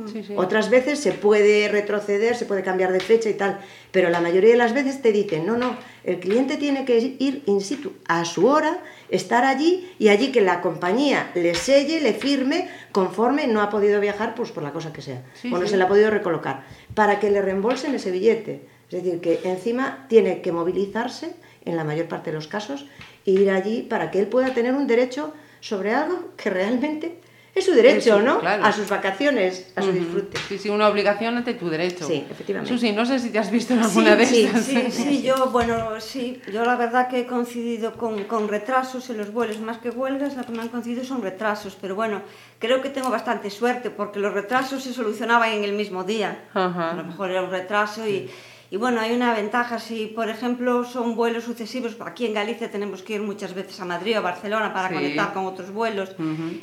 Sí, 0.07 0.23
sí. 0.23 0.33
Otras 0.37 0.69
veces 0.69 0.99
se 0.99 1.11
puede 1.11 1.67
retroceder, 1.67 2.35
se 2.35 2.45
puede 2.45 2.63
cambiar 2.63 2.91
de 2.91 2.99
fecha 2.99 3.29
y 3.29 3.33
tal, 3.33 3.59
pero 3.91 4.09
la 4.09 4.21
mayoría 4.21 4.51
de 4.51 4.57
las 4.57 4.73
veces 4.73 5.01
te 5.01 5.11
dicen, 5.11 5.45
no, 5.45 5.57
no, 5.57 5.77
el 6.03 6.19
cliente 6.19 6.57
tiene 6.57 6.85
que 6.85 7.15
ir 7.19 7.43
in 7.45 7.61
situ, 7.61 7.93
a 8.07 8.25
su 8.25 8.47
hora, 8.47 8.81
estar 9.09 9.45
allí 9.45 9.91
y 9.99 10.09
allí 10.09 10.31
que 10.31 10.41
la 10.41 10.61
compañía 10.61 11.31
le 11.35 11.55
selle, 11.55 11.99
le 12.01 12.13
firme, 12.13 12.69
conforme 12.91 13.47
no 13.47 13.61
ha 13.61 13.69
podido 13.69 13.99
viajar 13.99 14.35
pues 14.35 14.51
por 14.51 14.63
la 14.63 14.71
cosa 14.71 14.93
que 14.93 15.01
sea, 15.01 15.23
Sí, 15.33 15.51
o 15.53 15.57
no 15.57 15.67
se 15.67 15.77
le 15.77 15.83
ha 15.83 15.87
podido 15.87 16.09
recolocar, 16.09 16.63
para 16.93 17.19
que 17.19 17.29
le 17.29 17.41
reembolsen 17.41 17.95
ese 17.95 18.11
billete. 18.11 18.61
Es 18.89 19.03
decir, 19.03 19.21
que 19.21 19.41
encima 19.43 20.05
tiene 20.09 20.41
que 20.41 20.51
movilizarse, 20.51 21.35
en 21.65 21.75
la 21.75 21.83
mayor 21.83 22.07
parte 22.07 22.31
de 22.31 22.37
los 22.37 22.47
casos, 22.47 22.87
e 23.25 23.31
ir 23.31 23.51
allí 23.51 23.83
para 23.83 24.09
que 24.09 24.19
él 24.19 24.27
pueda 24.27 24.53
tener 24.53 24.73
un 24.73 24.87
derecho 24.87 25.33
sobre 25.59 25.93
algo 25.93 26.29
que 26.37 26.49
realmente 26.49 27.19
es 27.59 27.65
su 27.65 27.73
derecho, 27.73 28.15
Es 28.15 28.19
su- 28.19 28.25
¿no? 28.25 28.39
claro. 28.39 28.63
A 28.65 28.71
sus 28.71 28.89
vacaciones, 28.89 29.67
a 29.75 29.81
su 29.81 29.89
Ujú. 29.89 29.97
disfrute. 29.99 30.37
Sí, 30.49 30.57
sí, 30.57 30.69
una 30.69 30.87
obligación 30.87 31.37
ante 31.37 31.53
tu 31.53 31.69
derecho. 31.69 32.07
Sí, 32.07 32.25
efectivamente. 32.29 32.73
Susi, 32.73 32.91
no 32.91 33.05
sé 33.05 33.19
si 33.19 33.29
te 33.29 33.39
has 33.39 33.51
visto 33.51 33.73
en 33.73 33.79
alguna 33.79 34.15
de 34.15 34.25
sí, 34.25 34.43
estas. 34.45 34.63
Sí, 34.65 34.87
sí, 34.91 35.21
yo, 35.21 35.49
bueno, 35.51 35.99
sí, 36.01 36.41
yo 36.51 36.65
la 36.65 36.75
verdad 36.75 37.07
que 37.07 37.19
he 37.21 37.25
coincidido 37.27 37.93
con, 37.93 38.23
con 38.25 38.47
retrasos 38.47 39.09
en 39.09 39.17
los 39.17 39.31
vuelos, 39.31 39.59
más 39.59 39.77
que 39.77 39.89
huelgas, 39.89 40.35
lo 40.35 40.43
que 40.43 40.51
me 40.51 40.61
han 40.61 40.69
coincidido 40.69 41.03
son 41.03 41.21
retrasos, 41.21 41.77
pero 41.79 41.95
bueno, 41.95 42.21
creo 42.59 42.81
que 42.81 42.89
tengo 42.89 43.09
bastante 43.09 43.49
suerte 43.49 43.89
porque 43.89 44.19
los 44.19 44.33
retrasos 44.33 44.83
se 44.83 44.93
solucionaban 44.93 45.51
en 45.51 45.63
el 45.63 45.73
mismo 45.73 46.03
día. 46.03 46.45
Ajá. 46.53 46.91
A 46.91 46.93
lo 46.95 47.03
mejor 47.03 47.29
era 47.31 47.41
un 47.41 47.51
retraso 47.51 48.07
y, 48.07 48.29
y 48.71 48.77
bueno, 48.77 49.01
hay 49.01 49.13
una 49.13 49.33
ventaja, 49.33 49.79
si 49.79 50.05
por 50.07 50.29
ejemplo 50.29 50.83
son 50.83 51.15
vuelos 51.15 51.43
sucesivos, 51.43 51.95
aquí 52.05 52.27
en 52.27 52.33
Galicia 52.35 52.69
tenemos 52.69 53.01
que 53.01 53.13
ir 53.15 53.21
muchas 53.21 53.53
veces 53.55 53.79
a 53.79 53.85
Madrid 53.85 54.15
o 54.15 54.19
a 54.19 54.21
Barcelona 54.21 54.73
para 54.73 54.89
Sí. 54.89 54.93
conectar 54.95 55.33
con 55.33 55.45
otros 55.45 55.71
vuelos, 55.71 56.15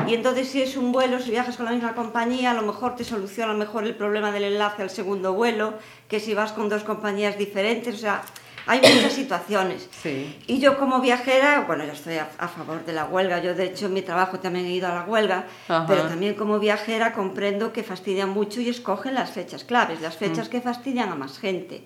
y 0.07 0.15
entonces 0.15 0.49
si 0.49 0.63
es 0.63 0.77
un 0.77 0.93
vuelo, 0.93 1.19
si 1.19 1.31
viajas 1.31 1.57
con 1.57 1.67
la 1.67 1.73
misma 1.73 1.95
compañía, 1.95 2.53
a 2.53 2.55
lo 2.55 2.63
mejor 2.63 2.95
te 2.95 3.05
soluciona 3.05 3.55
mejor 3.55 3.85
el 3.85 3.95
problema 3.97 4.31
del 4.31 4.45
enlace 4.45 4.83
al 4.83 4.91
segundo 4.91 5.33
vuelo, 5.33 5.75
que 6.09 6.21
si 6.21 6.33
vas 6.35 6.53
con 6.53 6.69
dos 6.69 6.85
compañías 6.85 7.37
diferentes, 7.39 7.95
o 7.95 7.99
sea, 7.99 8.23
hay 8.67 8.81
muchas 8.81 9.13
situaciones. 9.13 9.89
Sí. 10.03 10.39
Y 10.47 10.59
yo 10.61 10.79
como 10.79 11.01
viajera, 11.01 11.65
bueno, 11.67 11.85
yo 11.85 11.93
estoy 11.93 12.19
a, 12.19 12.29
a 12.39 12.49
favor 12.49 12.85
de 12.85 12.93
la 12.93 13.07
huelga, 13.07 13.43
yo 13.43 13.55
de 13.55 13.65
hecho 13.65 13.87
en 13.87 13.95
mi 13.95 14.03
trabajo 14.03 14.39
también 14.39 14.67
he 14.67 14.73
ido 14.73 14.87
a 14.89 14.95
la 14.95 15.05
huelga, 15.05 15.47
Ajá. 15.69 15.85
pero 15.87 16.03
también 16.03 16.35
como 16.35 16.59
viajera 16.59 17.13
comprendo 17.13 17.73
que 17.73 17.83
fastidian 17.83 18.31
mucho 18.31 18.61
y 18.61 18.69
escogen 18.69 19.15
las 19.15 19.31
fechas 19.31 19.65
claves, 19.65 20.01
las 20.01 20.17
fechas 20.17 20.49
que 20.49 20.61
fastidian 20.61 21.09
a 21.09 21.15
más 21.15 21.39
gente. 21.39 21.85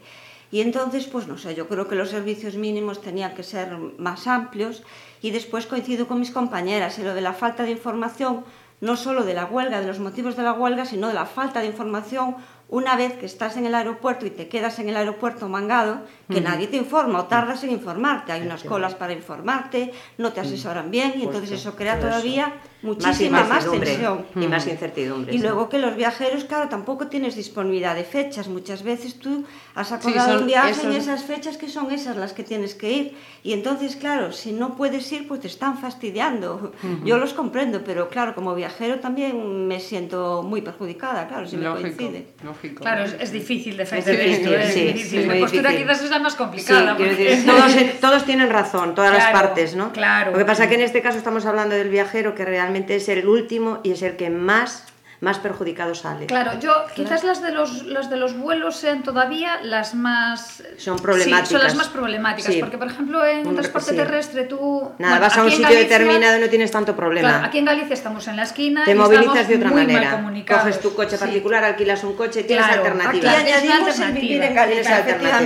Y 0.52 0.60
entonces, 0.62 1.06
pues 1.06 1.28
no 1.28 1.38
sé, 1.38 1.54
yo 1.54 1.68
creo 1.68 1.86
que 1.86 1.94
los 1.94 2.10
servicios 2.10 2.56
mínimos 2.56 3.00
tenían 3.00 3.34
que 3.34 3.44
ser 3.44 3.76
más 3.98 4.26
amplios 4.26 4.82
y 5.22 5.30
después 5.30 5.66
coincido 5.66 6.08
con 6.08 6.18
mis 6.18 6.32
compañeras 6.32 6.98
en 6.98 7.04
lo 7.04 7.14
de 7.14 7.20
la 7.20 7.32
falta 7.32 7.62
de 7.62 7.70
información, 7.70 8.44
no 8.80 8.96
solo 8.96 9.24
de 9.24 9.34
la 9.34 9.44
huelga, 9.44 9.80
de 9.80 9.86
los 9.86 10.00
motivos 10.00 10.36
de 10.36 10.42
la 10.42 10.52
huelga, 10.52 10.84
sino 10.86 11.06
de 11.08 11.14
la 11.14 11.26
falta 11.26 11.60
de 11.60 11.66
información 11.66 12.36
una 12.70 12.96
vez 12.96 13.14
que 13.14 13.26
estás 13.26 13.56
en 13.56 13.66
el 13.66 13.74
aeropuerto 13.74 14.26
y 14.26 14.30
te 14.30 14.48
quedas 14.48 14.78
en 14.78 14.88
el 14.88 14.96
aeropuerto 14.96 15.48
mangado, 15.48 16.02
que 16.28 16.36
uh 16.36 16.38
-huh. 16.38 16.44
nadie 16.44 16.68
te 16.68 16.76
informa 16.76 17.18
o 17.18 17.24
tardas 17.24 17.64
en 17.64 17.70
informarte. 17.70 18.30
Hay 18.32 18.42
unas 18.42 18.62
colas 18.62 18.94
para 18.94 19.12
informarte, 19.12 19.92
no 20.18 20.32
te 20.32 20.40
asesoran 20.40 20.90
bien 20.90 21.14
y 21.16 21.24
entonces 21.24 21.50
eso 21.50 21.74
crea 21.74 21.98
todavía 21.98 22.54
muchísima 22.82 23.40
más, 23.40 23.66
más 23.66 23.70
tensión. 23.70 24.26
Y 24.34 24.46
más 24.46 24.66
incertidumbre. 24.66 25.34
Y 25.34 25.38
sí. 25.38 25.42
luego 25.42 25.68
que 25.68 25.78
los 25.78 25.96
viajeros, 25.96 26.44
claro, 26.44 26.68
tampoco 26.68 27.08
tienes 27.08 27.36
disponibilidad 27.36 27.94
de 27.94 28.04
fechas. 28.04 28.48
Muchas 28.48 28.82
veces 28.82 29.18
tú 29.18 29.44
has 29.74 29.92
acordado 29.92 30.32
sí, 30.32 30.40
un 30.42 30.46
viaje 30.46 30.70
esos... 30.70 30.84
en 30.84 30.92
esas 30.92 31.24
fechas 31.24 31.56
que 31.56 31.68
son 31.68 31.90
esas 31.90 32.16
las 32.16 32.32
que 32.32 32.42
tienes 32.42 32.74
que 32.74 32.90
ir. 32.90 33.16
Y 33.42 33.52
entonces, 33.52 33.96
claro, 33.96 34.32
si 34.32 34.52
no 34.52 34.76
puedes 34.76 35.10
ir, 35.12 35.28
pues 35.28 35.40
te 35.40 35.46
están 35.46 35.78
fastidiando. 35.78 36.72
Uh 36.82 36.86
-huh. 36.86 37.04
Yo 37.04 37.18
los 37.18 37.32
comprendo, 37.32 37.82
pero 37.84 38.08
claro, 38.08 38.34
como 38.34 38.54
viajero 38.54 39.00
también 39.00 39.66
me 39.66 39.80
siento 39.80 40.42
muy 40.42 40.62
perjudicada, 40.62 41.26
claro, 41.28 41.46
si 41.46 41.56
lógico, 41.56 41.88
me 41.88 41.94
coincide. 41.94 42.26
Lógico. 42.42 42.82
Claro, 42.82 43.04
es, 43.04 43.16
es 43.18 43.32
difícil 43.32 43.76
defender 43.76 44.20
esto, 44.20 44.54
es 44.54 44.72
sí, 44.72 44.84
difícil. 44.84 45.26
Mi 45.28 45.40
postura 45.40 45.70
difícil. 45.70 45.88
quizás 45.88 46.04
es 46.04 46.10
la 46.10 46.18
más 46.18 46.34
complicada. 46.34 46.80
Sí, 46.80 47.02
porque... 47.02 47.14
decir, 47.14 47.46
todos, 47.46 48.00
todos, 48.00 48.24
tienen 48.24 48.50
razón, 48.50 48.94
todas 48.94 49.12
claro, 49.12 49.32
las 49.32 49.42
partes, 49.42 49.76
¿no? 49.76 49.92
Claro. 49.92 50.32
Lo 50.32 50.38
que 50.38 50.44
pasa 50.44 50.64
es 50.64 50.68
que 50.68 50.74
en 50.76 50.82
este 50.82 51.02
caso 51.02 51.18
estamos 51.18 51.46
hablando 51.46 51.74
del 51.74 51.88
viajero 51.88 52.34
que 52.34 52.44
realmente 52.44 52.69
es 52.76 53.08
el 53.08 53.28
último 53.28 53.80
y 53.82 53.92
es 53.92 54.02
el 54.02 54.16
que 54.16 54.30
más 54.30 54.89
más 55.20 55.38
perjudicado 55.38 55.94
sale. 55.94 56.26
Claro, 56.26 56.58
yo 56.60 56.72
quizás 56.94 57.24
las 57.24 57.42
de 57.42 57.52
los 57.52 57.84
las 57.84 58.08
de 58.08 58.16
los 58.16 58.36
vuelos 58.36 58.76
sean 58.76 59.02
todavía 59.02 59.60
las 59.62 59.94
más 59.94 60.62
son 60.78 60.98
problemáticas. 60.98 61.48
Sí, 61.48 61.54
son 61.54 61.62
las 61.62 61.74
más 61.74 61.88
problemáticas, 61.88 62.54
sí. 62.54 62.60
porque 62.60 62.78
por 62.78 62.86
ejemplo 62.86 63.24
en 63.26 63.46
un 63.46 63.54
transporte 63.54 63.90
sí. 63.90 63.96
terrestre 63.96 64.44
tú 64.44 64.90
Nada, 64.98 65.14
bueno, 65.14 65.20
vas 65.20 65.36
a 65.36 65.44
un 65.44 65.50
sitio 65.50 65.64
Galicia, 65.64 65.98
determinado 65.98 66.38
y 66.38 66.40
no 66.40 66.48
tienes 66.48 66.70
tanto 66.70 66.96
problema. 66.96 67.28
Claro, 67.28 67.46
aquí 67.46 67.58
en 67.58 67.64
Galicia 67.66 67.92
estamos 67.92 68.26
en 68.28 68.36
la 68.36 68.44
esquina 68.44 68.84
Te 68.84 68.92
y 68.92 68.94
movilizas 68.94 69.46
de 69.46 69.56
otra 69.56 69.70
muy 69.70 69.82
manera. 69.82 70.16
Mal 70.16 70.44
Coges 70.44 70.80
tu 70.80 70.94
coche 70.94 71.18
particular, 71.18 71.64
alquilas 71.64 72.02
un 72.04 72.14
coche, 72.14 72.44
tienes 72.44 72.64
claro, 72.64 72.82
alternativas. 72.82 73.36
Aquí 73.36 73.50
añadimos 73.50 73.98
el 73.98 74.12
vivir 74.12 74.42
en 74.42 74.54
Galicia. 74.54 74.98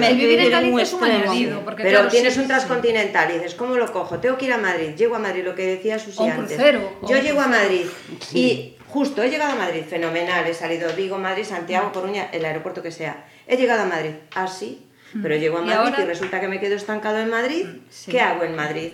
El 0.08 0.16
vivir 0.16 0.40
en 0.40 0.50
Galicia 0.50 0.82
es 0.82 0.92
un 0.92 1.04
añadido, 1.04 1.60
porque 1.64 1.82
Pero 1.82 1.98
claro, 1.98 2.10
tienes 2.10 2.36
un 2.36 2.46
transcontinental 2.46 3.30
y 3.30 3.34
dices, 3.34 3.54
¿cómo 3.54 3.76
lo 3.76 3.92
cojo? 3.92 4.18
Tengo 4.18 4.36
que 4.36 4.46
ir 4.46 4.52
a 4.52 4.58
Madrid, 4.58 4.94
llego 4.96 5.16
a 5.16 5.18
Madrid, 5.18 5.44
lo 5.44 5.54
que 5.54 5.66
decía 5.66 5.98
Susi 5.98 6.28
antes. 6.28 6.56
Crucero, 6.56 7.00
Yo 7.08 7.18
llego 7.18 7.40
a 7.40 7.48
Madrid 7.48 7.86
y 8.32 8.73
Justo, 8.94 9.24
he 9.24 9.28
llegado 9.28 9.54
a 9.54 9.56
Madrid, 9.56 9.82
fenomenal, 9.82 10.46
he 10.46 10.54
salido 10.54 10.88
Vigo, 10.94 11.18
Madrid, 11.18 11.42
Santiago, 11.42 11.90
Coruña, 11.90 12.28
el 12.30 12.44
aeropuerto 12.44 12.80
que 12.80 12.92
sea. 12.92 13.24
He 13.48 13.56
llegado 13.56 13.82
a 13.82 13.86
Madrid, 13.86 14.12
así, 14.36 14.86
ah, 15.08 15.18
pero 15.20 15.34
llego 15.34 15.58
a 15.58 15.62
Madrid 15.62 15.74
y, 15.74 15.78
ahora... 15.78 16.00
y, 16.00 16.06
resulta 16.06 16.40
que 16.40 16.46
me 16.46 16.60
quedo 16.60 16.76
estancado 16.76 17.18
en 17.18 17.28
Madrid. 17.28 17.66
Sí. 17.90 18.12
¿Qué 18.12 18.20
hago 18.20 18.44
en 18.44 18.54
Madrid? 18.54 18.92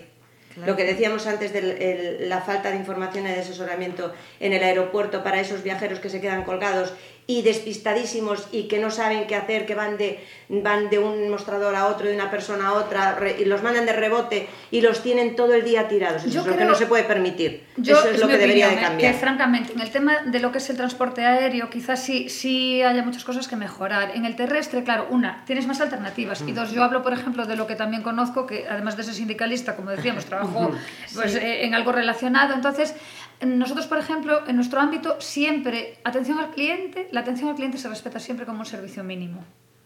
Claro. 0.55 0.73
Lo 0.73 0.77
que 0.79 0.85
decíamos 0.85 1.27
antes 1.27 1.53
de 1.53 2.17
la 2.21 2.41
falta 2.41 2.71
de 2.71 2.77
información 2.77 3.27
y 3.27 3.29
de 3.29 3.41
asesoramiento 3.41 4.15
en 4.41 4.55
el 4.55 4.65
aeropuerto 4.65 5.23
para 5.23 5.39
esos 5.39 5.63
viajeros 5.63 6.01
que 6.01 6.09
se 6.09 6.23
quedan 6.23 6.45
colgados 6.45 6.95
y 7.31 7.43
despistadísimos 7.43 8.49
y 8.51 8.65
que 8.65 8.81
no 8.81 8.91
saben 8.91 9.29
qué 9.29 9.37
hacer, 9.37 9.65
que 9.65 9.77
van 9.77 9.97
de, 9.97 10.19
van 10.49 10.91
de 10.91 10.99
un 10.99 11.31
mostrador 11.31 11.77
a 11.77 11.87
otro, 11.87 12.09
de 12.09 12.15
una 12.17 12.29
persona 12.29 12.71
a 12.71 12.73
otra, 12.73 13.15
re, 13.15 13.37
y 13.39 13.45
los 13.45 13.63
mandan 13.63 13.87
de 13.87 13.93
rebote 13.93 14.49
y 14.73 14.81
los 14.81 15.01
tienen 15.01 15.37
todo 15.37 15.55
el 15.55 15.63
día 15.63 15.87
tirados. 15.87 16.25
Eso 16.25 16.31
yo 16.35 16.41
es 16.41 16.47
creo, 16.47 16.57
lo 16.57 16.59
que 16.59 16.65
no 16.65 16.75
se 16.75 16.87
puede 16.87 17.05
permitir. 17.05 17.63
Yo, 17.77 17.97
Eso 17.97 18.09
es, 18.09 18.15
es 18.15 18.21
lo 18.21 18.27
que 18.27 18.35
opinión, 18.35 18.41
debería 18.41 18.69
de 18.69 18.75
¿eh? 18.75 18.81
cambiar. 18.81 19.13
Que 19.13 19.19
francamente, 19.21 19.73
en 19.75 19.81
el 19.81 19.91
tema 19.93 20.23
de 20.27 20.41
lo 20.41 20.51
que 20.51 20.59
es 20.59 20.69
el 20.71 20.77
transporte 20.77 21.25
aéreo, 21.25 21.71
quizás 21.71 22.03
sí, 22.03 22.29
sí 22.29 22.83
haya 22.83 23.05
muchas 23.05 23.23
cosas 23.23 23.47
que 23.47 23.55
mejorar. 23.55 24.11
En 24.17 24.25
el 24.25 24.35
terrestre, 24.35 24.83
claro, 24.83 25.07
una, 25.11 25.45
tienes 25.47 25.69
más 25.69 25.81
alternativas. 25.81 26.43
Y 26.45 26.51
dos, 26.51 26.73
yo 26.73 26.83
hablo, 26.83 27.05
por 27.05 27.13
ejemplo, 27.13 27.47
de 27.47 27.55
lo 27.55 27.69
que 27.69 27.77
también 27.77 28.03
conozco, 28.03 28.45
que 28.45 28.67
además 28.69 28.97
de 28.97 29.05
ser 29.05 29.15
sindicalista, 29.15 29.77
como 29.77 29.91
decíamos, 29.91 30.25
trabajo 30.25 30.73
pues, 31.15 31.37
eh, 31.37 31.65
en 31.65 31.77
algo 31.77 31.93
relacionado. 31.93 32.55
Entonces, 32.55 32.97
nosotros, 33.43 33.87
por 33.87 33.99
ejemplo, 33.99 34.47
en 34.47 34.57
nuestro 34.57 34.81
ámbito, 34.81 35.21
siempre, 35.21 35.99
atención 36.05 36.39
al 36.39 36.51
cliente, 36.51 37.09
la 37.11 37.21
atención 37.21 37.49
al 37.49 37.57
cliente 37.57 37.79
se 37.79 37.89
respeta 37.89 38.21
siempre 38.21 38.45
como 38.45 38.61
un 38.61 38.67
servicio 38.67 39.03
mínimo. 39.03 39.45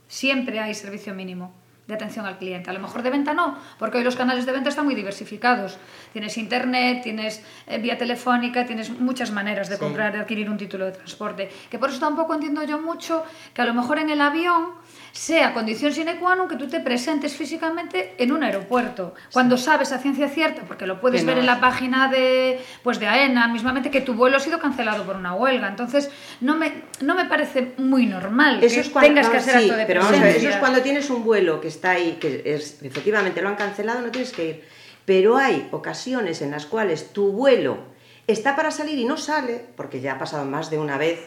Siempre 0.09 0.61
hay 0.61 0.75
servicio 0.75 1.15
mínimo 1.15 1.53
de 1.87 1.95
atención 1.95 2.27
al 2.27 2.39
cliente. 2.39 2.71
A 2.71 2.73
lo 2.73 2.81
mejor 2.81 3.03
de 3.03 3.11
venta 3.11 3.35
no, 3.35 3.59
porque 3.79 3.99
hoy 3.99 4.05
los 4.05 4.17
canales 4.17 4.47
de 4.47 4.53
venta 4.53 4.71
están 4.71 4.87
muy 4.87 4.95
diversificados. 4.95 5.79
Tienes 6.13 6.39
internet, 6.39 7.03
tienes 7.03 7.45
eh, 7.67 7.79
vía 7.79 7.99
telefónica, 7.99 8.65
tienes 8.65 8.91
muchas 8.91 9.31
maneras 9.31 9.69
de 9.69 9.79
comprar, 9.79 10.13
de 10.13 10.21
adquirir 10.21 10.49
un 10.49 10.57
título 10.57 10.87
de 10.87 10.93
transporte. 10.93 11.51
Que 11.71 11.79
por 11.79 11.91
eso 11.91 12.01
tampoco 12.01 12.35
entiendo 12.35 12.63
yo 12.65 12.81
mucho 12.81 13.25
que 13.53 13.63
a 13.63 13.67
lo 13.67 13.75
mejor 13.75 13.99
en 13.99 14.11
el 14.11 14.21
avión 14.21 14.73
sea 15.15 15.55
condición 15.55 15.95
sine 15.95 16.19
qua 16.19 16.35
non 16.35 16.51
que 16.51 16.59
tú 16.59 16.67
te 16.67 16.83
presentes 16.83 17.39
físicamente 17.39 18.19
en 18.19 18.35
un 18.35 18.43
aeropuerto, 18.43 19.15
cuando 19.31 19.55
sí. 19.55 19.71
sabes 19.71 19.95
a 19.95 20.03
ciencia 20.03 20.27
cierta, 20.27 20.67
porque 20.67 20.91
lo 20.91 20.99
puedes 20.99 21.23
que 21.23 21.27
ver 21.31 21.39
no. 21.39 21.41
en 21.43 21.47
la 21.47 21.63
página 21.63 22.11
de, 22.11 22.59
pues 22.83 22.99
de 22.99 23.07
AENA 23.07 23.47
mismamente, 23.47 23.95
que 23.95 24.03
tu 24.03 24.19
vuelo 24.19 24.37
ha 24.37 24.41
sido 24.43 24.59
cancelado 24.59 25.07
por 25.07 25.15
una 25.15 25.33
huelga. 25.39 25.71
Entonces, 25.71 26.11
no 26.43 26.59
me, 26.59 26.83
no 27.01 27.15
me 27.15 27.27
parece 27.27 27.79
muy 27.79 28.07
normal 28.07 28.59
eso 28.59 28.75
que 28.75 28.81
es 28.81 28.91
cuando, 28.91 29.07
tengas 29.07 29.31
que 29.31 29.37
hacer 29.39 29.55
sí, 29.55 29.65
acto 29.71 29.79
de 29.79 29.87
pero. 29.87 30.03
Vamos 30.03 30.19
a 30.19 30.25
ver, 30.25 30.37
eso 30.37 30.49
es 30.49 30.57
cuando 30.57 30.83
tienes 30.83 31.09
un 31.09 31.23
vuelo 31.23 31.61
que 31.61 31.69
está 31.69 31.93
ahí, 31.93 32.19
que 32.21 32.43
es, 32.45 32.83
efectivamente 32.83 33.41
lo 33.41 33.49
han 33.49 33.57
cancelado, 33.57 34.03
no 34.03 34.11
tienes 34.11 34.33
que 34.33 34.45
ir. 34.45 34.65
Pero 35.05 35.37
hay 35.37 35.69
ocasiones 35.71 36.43
en 36.43 36.51
las 36.51 36.67
cuales 36.67 37.13
tu 37.13 37.31
vuelo 37.31 37.79
está 38.27 38.57
para 38.57 38.73
salir 38.73 38.99
y 38.99 39.05
no 39.05 39.17
sale, 39.17 39.65
porque 39.77 40.01
ya 40.01 40.15
ha 40.15 40.19
pasado 40.19 40.45
más 40.45 40.71
de 40.71 40.79
una 40.79 40.99
vez, 40.99 41.21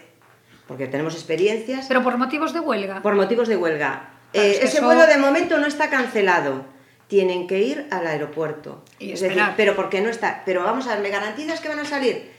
porque 0.68 0.88
tenemos 0.88 1.14
experiencias. 1.14 1.86
Pero 1.88 2.04
por 2.04 2.18
motivos 2.18 2.54
de 2.54 2.60
huelga. 2.60 3.02
Por 3.02 3.16
motivos 3.16 3.48
de 3.48 3.56
huelga. 3.56 4.10
Claro, 4.32 4.48
eh, 4.48 4.52
es 4.52 4.64
ese 4.64 4.78
eso... 4.78 4.86
vuelo 4.86 5.08
de 5.08 5.18
momento 5.18 5.58
no 5.58 5.68
está 5.68 5.90
cancelado. 5.90 6.66
Tienen 7.08 7.48
que 7.48 7.60
ir 7.60 7.88
al 7.90 8.06
aeropuerto. 8.06 8.84
Y 9.00 9.14
es 9.14 9.22
decir, 9.22 9.42
pero 9.56 9.76
¿por 9.76 9.90
qué 9.90 10.02
no 10.02 10.10
está? 10.10 10.44
Pero 10.46 10.64
vamos 10.64 10.88
a 10.88 10.96
ver, 10.96 11.04
¿me 11.04 11.10
garantizas 11.10 11.62
que 11.62 11.70
van 11.70 11.80
a 11.80 11.86
salir? 11.86 12.32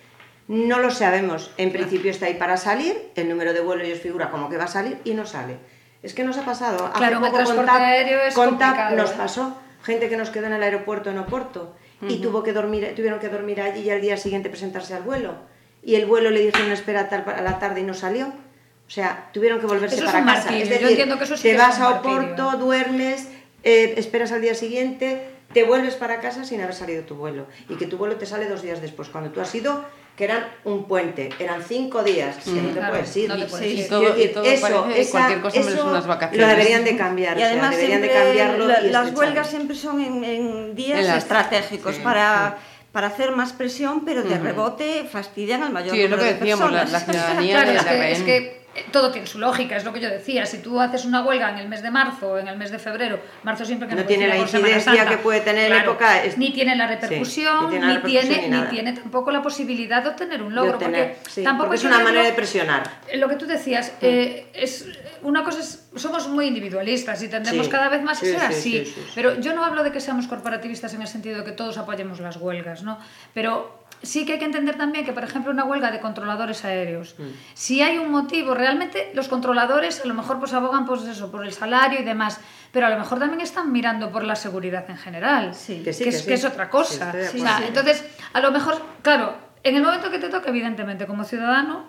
No 0.46 0.78
lo 0.78 0.90
sabemos. 0.90 1.52
En 1.56 1.72
principio 1.72 2.10
está 2.10 2.26
ahí 2.26 2.34
para 2.34 2.56
salir, 2.58 3.10
el 3.14 3.28
número 3.28 3.54
de 3.54 3.60
vuelo 3.60 3.82
ellos 3.82 4.00
figura 4.00 4.30
como 4.30 4.48
que 4.50 4.58
va 4.58 4.64
a 4.64 4.68
salir 4.68 4.98
y 5.04 5.14
no 5.14 5.24
sale. 5.24 5.56
Es 6.02 6.14
que 6.14 6.22
nos 6.22 6.36
ha 6.38 6.44
pasado. 6.44 6.90
Claro, 6.92 7.16
Hace 7.18 7.26
poco 7.26 7.26
el 7.26 7.32
transporte 7.32 7.56
con 7.56 7.66
TAP, 7.66 7.82
aéreo 7.82 8.20
es 8.20 8.34
con 8.34 8.58
TAP 8.58 8.92
nos 8.92 9.10
¿eh? 9.10 9.14
pasó. 9.16 9.58
Gente 9.82 10.08
que 10.08 10.16
nos 10.16 10.30
quedó 10.30 10.46
en 10.46 10.54
el 10.54 10.62
aeropuerto 10.62 11.10
en 11.10 11.18
Oporto 11.18 11.74
uh 12.00 12.06
-huh. 12.06 12.10
y 12.10 12.20
tuvo 12.20 12.42
que 12.42 12.52
dormir, 12.52 12.92
tuvieron 12.96 13.20
que 13.20 13.28
dormir 13.28 13.60
allí 13.60 13.82
y 13.82 13.90
al 13.90 14.00
día 14.00 14.16
siguiente 14.16 14.48
presentarse 14.48 14.94
al 14.94 15.02
vuelo. 15.02 15.34
Y 15.82 15.94
el 15.94 16.06
vuelo 16.06 16.30
le 16.30 16.40
dijeron 16.40 16.70
espera 16.72 17.08
a 17.10 17.42
la 17.42 17.58
tarde 17.58 17.80
y 17.80 17.84
no 17.84 17.94
salió. 17.94 18.26
O 18.26 18.90
sea, 18.90 19.28
tuvieron 19.32 19.60
que 19.60 19.66
volverse 19.66 19.96
eso 19.96 20.06
para 20.06 20.18
es 20.20 20.24
casa. 20.24 20.36
Martirio. 20.44 20.62
Es 20.62 20.68
decir, 20.70 20.82
Yo 20.84 20.88
entiendo 20.90 21.18
que 21.18 21.24
eso 21.24 21.36
sí 21.36 21.42
te 21.44 21.50
que 21.52 21.56
vas 21.58 21.74
es 21.74 21.80
a 21.80 21.90
martirio. 21.90 22.16
Oporto, 22.18 22.56
duermes, 22.58 23.28
eh, 23.62 23.94
esperas 23.96 24.32
al 24.32 24.40
día 24.40 24.54
siguiente, 24.54 25.28
te 25.52 25.64
vuelves 25.64 25.94
para 25.94 26.20
casa 26.20 26.44
sin 26.44 26.60
haber 26.62 26.74
salido 26.74 27.02
tu 27.04 27.14
vuelo. 27.14 27.46
Y 27.68 27.74
que 27.76 27.86
tu 27.86 27.96
vuelo 27.98 28.16
te 28.16 28.26
sale 28.26 28.46
dos 28.48 28.62
días 28.62 28.80
después. 28.80 29.08
Cuando 29.08 29.30
tú 29.30 29.40
has 29.40 29.54
ido, 29.54 29.84
que 30.16 30.24
eran 30.24 30.46
un 30.64 30.84
puente, 30.88 31.28
eran 31.38 31.62
cinco 31.62 32.02
días, 32.02 32.36
que 32.42 32.50
no 32.50 32.68
te 32.68 32.72
claro, 32.78 32.94
puedes 32.94 33.16
ir. 33.16 33.28
no 33.28 33.36
te 33.36 33.44
puedes 33.46 33.72
ir. 33.78 33.88
Todo, 33.88 34.02
todo 34.34 34.44
eso, 34.44 34.88
esa, 34.90 35.10
cualquier 35.12 35.40
cosa 35.42 35.58
menos 35.60 35.74
eso 35.74 35.86
unas 35.86 36.06
vacaciones. 36.06 36.40
lo 36.48 36.56
deberían 36.56 36.84
de 36.84 36.96
cambiar. 36.96 37.38
Y 37.38 37.42
además 37.42 37.66
o 37.68 37.70
sea, 37.70 37.76
deberían 37.78 38.02
de 38.02 38.10
cambiarlo 38.10 38.66
la, 38.66 38.80
y 38.82 38.90
las 38.90 39.12
huelgas 39.14 39.48
siempre 39.48 39.76
son 39.76 40.00
en, 40.00 40.24
en 40.24 40.74
días 40.74 40.98
En 41.00 41.06
las- 41.06 41.18
estratégicos 41.18 41.94
sí, 41.96 42.00
para, 42.02 42.58
para 42.98 43.06
hacer 43.14 43.30
más 43.30 43.52
presión, 43.52 44.04
pero 44.04 44.24
de 44.24 44.38
rebote 44.40 45.04
fastidian 45.08 45.62
al 45.62 45.72
mayor 45.72 45.94
Sí, 45.94 46.02
es 46.02 46.10
lo 46.10 46.16
número 46.16 46.28
que 46.30 46.34
de 46.34 46.40
decíamos, 46.40 46.72
la, 46.72 46.80
personas. 46.80 47.06
la 47.06 47.12
ciudadanía 47.12 47.54
Claro, 47.54 47.70
de 47.70 47.76
es 47.76 47.84
la 47.84 47.90
que, 47.92 48.12
es 48.12 48.22
que 48.22 48.57
todo 48.92 49.10
tiene 49.10 49.26
su 49.26 49.38
lógica, 49.38 49.76
es 49.76 49.84
lo 49.84 49.92
que 49.92 50.00
yo 50.00 50.08
decía. 50.08 50.46
Si 50.46 50.58
tú 50.58 50.80
haces 50.80 51.04
una 51.04 51.22
huelga 51.24 51.50
en 51.50 51.58
el 51.58 51.68
mes 51.68 51.82
de 51.82 51.90
marzo 51.90 52.32
o 52.32 52.38
en 52.38 52.46
el 52.48 52.56
mes 52.56 52.70
de 52.70 52.78
febrero, 52.78 53.18
marzo 53.42 53.64
siempre 53.64 53.88
que 53.88 53.94
No 53.96 54.02
no, 54.02 54.06
tiene 54.06 54.28
la 54.28 54.36
incidencia 54.38 54.80
Santa, 54.94 55.10
que 55.10 55.16
puede 55.18 55.40
tener 55.40 55.64
en 55.64 55.72
claro, 55.72 55.90
época 55.92 56.22
es- 56.22 56.38
Ni 56.38 56.52
tiene 56.52 56.76
la 56.76 56.86
Sí, 56.88 56.94
repercusión, 56.94 57.64
ni 57.64 57.70
tiene 57.70 57.86
la 57.86 57.94
ni, 57.94 58.02
tiene, 58.04 58.42
ni 58.42 58.48
nada. 58.48 58.64
ni 58.64 58.70
tiene 58.70 58.92
tampoco 58.92 59.30
la 59.32 59.42
posibilidad 59.42 60.02
de 60.02 60.10
obtener 60.10 60.42
un 60.42 60.54
logro. 60.54 60.74
obtener, 60.74 61.14
porque 61.16 61.30
sí, 61.30 61.42
tampoco 61.42 61.68
porque 61.70 61.76
es 61.80 61.84
una 61.84 61.98
manera 62.00 62.24
de 62.24 62.32
presionar. 62.32 62.88
Lo 63.14 63.28
que 63.28 63.34
tú 63.36 63.46
decías, 63.46 63.92
eh, 64.00 64.46
es 64.54 64.86
una 65.22 65.42
cosa 65.42 65.58
es, 65.60 65.88
somos 65.96 66.28
muy 66.28 66.46
individualistas 66.46 67.20
y 67.22 67.28
tendemos 67.28 67.66
Sí. 67.66 67.72
cada 67.72 67.88
vez 67.88 68.02
más 68.02 68.18
a 68.18 68.20
ser 68.20 68.38
sí, 68.38 68.46
así. 68.46 68.60
sí, 68.62 68.84
sí, 68.84 68.92
sí. 68.94 69.06
Pero 69.14 69.40
yo 69.40 69.54
no 69.54 69.64
hablo 69.64 69.82
de 69.82 69.90
que 69.90 70.00
seamos 70.00 70.28
corporativistas 70.28 70.94
en 70.94 71.02
el 71.02 71.08
sentido 71.08 71.38
de 71.38 71.44
que 71.44 71.52
todos 71.52 71.76
apoyemos 71.78 72.20
las 72.20 72.36
huelgas, 72.36 72.82
¿no? 72.84 72.98
Pero 73.34 73.77
sí 74.02 74.24
que 74.24 74.34
hay 74.34 74.38
que 74.38 74.44
entender 74.44 74.76
también 74.76 75.04
que, 75.04 75.12
por 75.12 75.24
ejemplo, 75.24 75.50
una 75.52 75.64
huelga 75.64 75.90
de 75.90 76.00
controladores 76.00 76.64
aéreos, 76.64 77.14
Mm. 77.18 77.22
si 77.54 77.82
hay 77.82 77.98
un 77.98 78.10
motivo, 78.10 78.54
realmente 78.54 79.10
los 79.14 79.28
controladores 79.28 80.00
a 80.04 80.06
lo 80.06 80.14
mejor 80.14 80.38
pues 80.38 80.52
abogan 80.52 80.86
pues 80.86 81.02
eso, 81.04 81.30
por 81.30 81.44
el 81.44 81.52
salario 81.52 82.00
y 82.00 82.04
demás, 82.04 82.40
pero 82.72 82.86
a 82.86 82.90
lo 82.90 82.98
mejor 82.98 83.18
también 83.18 83.40
están 83.40 83.72
mirando 83.72 84.10
por 84.10 84.24
la 84.24 84.36
seguridad 84.36 84.84
en 84.88 84.96
general, 84.98 85.54
Sí. 85.54 85.82
Que 85.84 85.92
sí, 85.92 86.04
que, 86.04 86.10
que 86.10 86.16
es, 86.16 86.22
sí. 86.22 86.28
que 86.28 86.34
es 86.34 86.44
otra 86.44 86.68
cosa. 86.70 87.12
O 87.34 87.38
sea, 87.38 87.62
entonces, 87.66 88.04
a 88.32 88.40
lo 88.40 88.50
mejor, 88.52 88.80
claro, 89.02 89.34
en 89.62 89.74
el 89.76 89.82
momento 89.82 90.10
que 90.10 90.18
te 90.18 90.28
toque, 90.28 90.50
evidentemente, 90.50 91.06
como 91.06 91.24
ciudadano. 91.24 91.86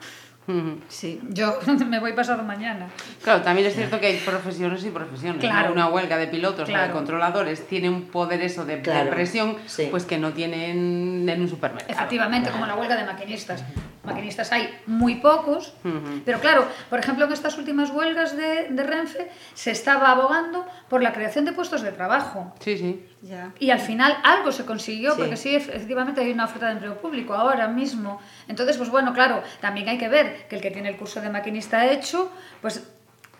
Sí. 0.88 1.20
yo 1.30 1.60
me 1.88 2.00
voy 2.00 2.14
pasado 2.14 2.44
mañana. 2.44 2.88
Claro, 3.24 3.42
también 3.42 3.68
es 3.68 3.76
cierto 3.76 4.00
que 4.00 4.08
hay 4.08 4.18
profesiones 4.18 4.84
y 4.84 4.90
profesiones. 4.90 5.44
¿no? 5.44 5.50
Claro. 5.50 5.72
Una 5.72 5.88
huelga 5.90 6.18
de 6.18 6.28
pilotos 6.28 6.62
o 6.62 6.66
de 6.66 6.74
Claro. 6.74 6.94
controladores 6.94 7.68
tiene 7.68 7.90
un 7.90 8.04
poder 8.04 8.42
eso 8.42 8.66
de, 8.66 8.78
de 8.78 8.82
Claro, 8.82 9.10
presión 9.12 9.56
sí. 9.68 9.88
pues 9.92 10.06
que 10.06 10.18
no 10.18 10.32
tienen 10.34 11.28
en 11.30 11.42
un 11.42 11.48
supermercado. 11.50 11.92
Efectivamente, 11.94 12.50
como 12.50 12.66
la 12.66 12.76
huelga 12.76 12.96
de 12.96 13.06
maquinistas. 13.06 13.64
Maquinistas 14.10 14.52
hay 14.52 14.70
muy 14.86 15.16
pocos, 15.16 15.74
pero 16.26 16.40
claro, 16.40 16.66
por 16.90 17.00
ejemplo, 17.00 17.26
en 17.26 17.32
estas 17.32 17.58
últimas 17.58 17.90
huelgas 17.92 18.36
de, 18.36 18.68
de 18.70 18.84
Renfe 18.84 19.30
se 19.54 19.72
estaba 19.72 20.12
abogando 20.12 20.66
por 20.90 21.02
la 21.02 21.14
creación 21.14 21.46
de 21.46 21.54
puestos 21.54 21.82
de 21.82 21.92
trabajo. 21.92 22.54
Sí, 22.60 22.78
sí. 22.78 23.06
Ya. 23.22 23.52
Y 23.60 23.70
al 23.72 23.80
final 23.80 24.18
algo 24.24 24.52
se 24.52 24.66
consiguió, 24.66 25.12
Sí. 25.14 25.18
porque 25.20 25.38
sí, 25.38 25.56
efectivamente 25.56 26.22
hay 26.22 26.32
una 26.32 26.46
oferta 26.46 26.68
de 26.68 26.74
empleo 26.74 27.00
público 27.02 27.34
ahora 27.34 27.68
mismo. 27.68 28.20
Entonces, 28.48 28.78
pues 28.78 28.90
bueno, 28.90 29.14
claro, 29.14 29.44
también 29.62 29.90
hay 29.90 29.98
que 29.98 30.10
ver 30.10 30.48
que 30.48 30.56
el 30.56 30.62
que 30.62 30.72
tiene 30.72 30.90
el 30.90 30.98
curso 30.98 31.22
de 31.22 31.30
maquinista 31.30 31.86
hecho, 31.92 32.32
pues 32.62 32.88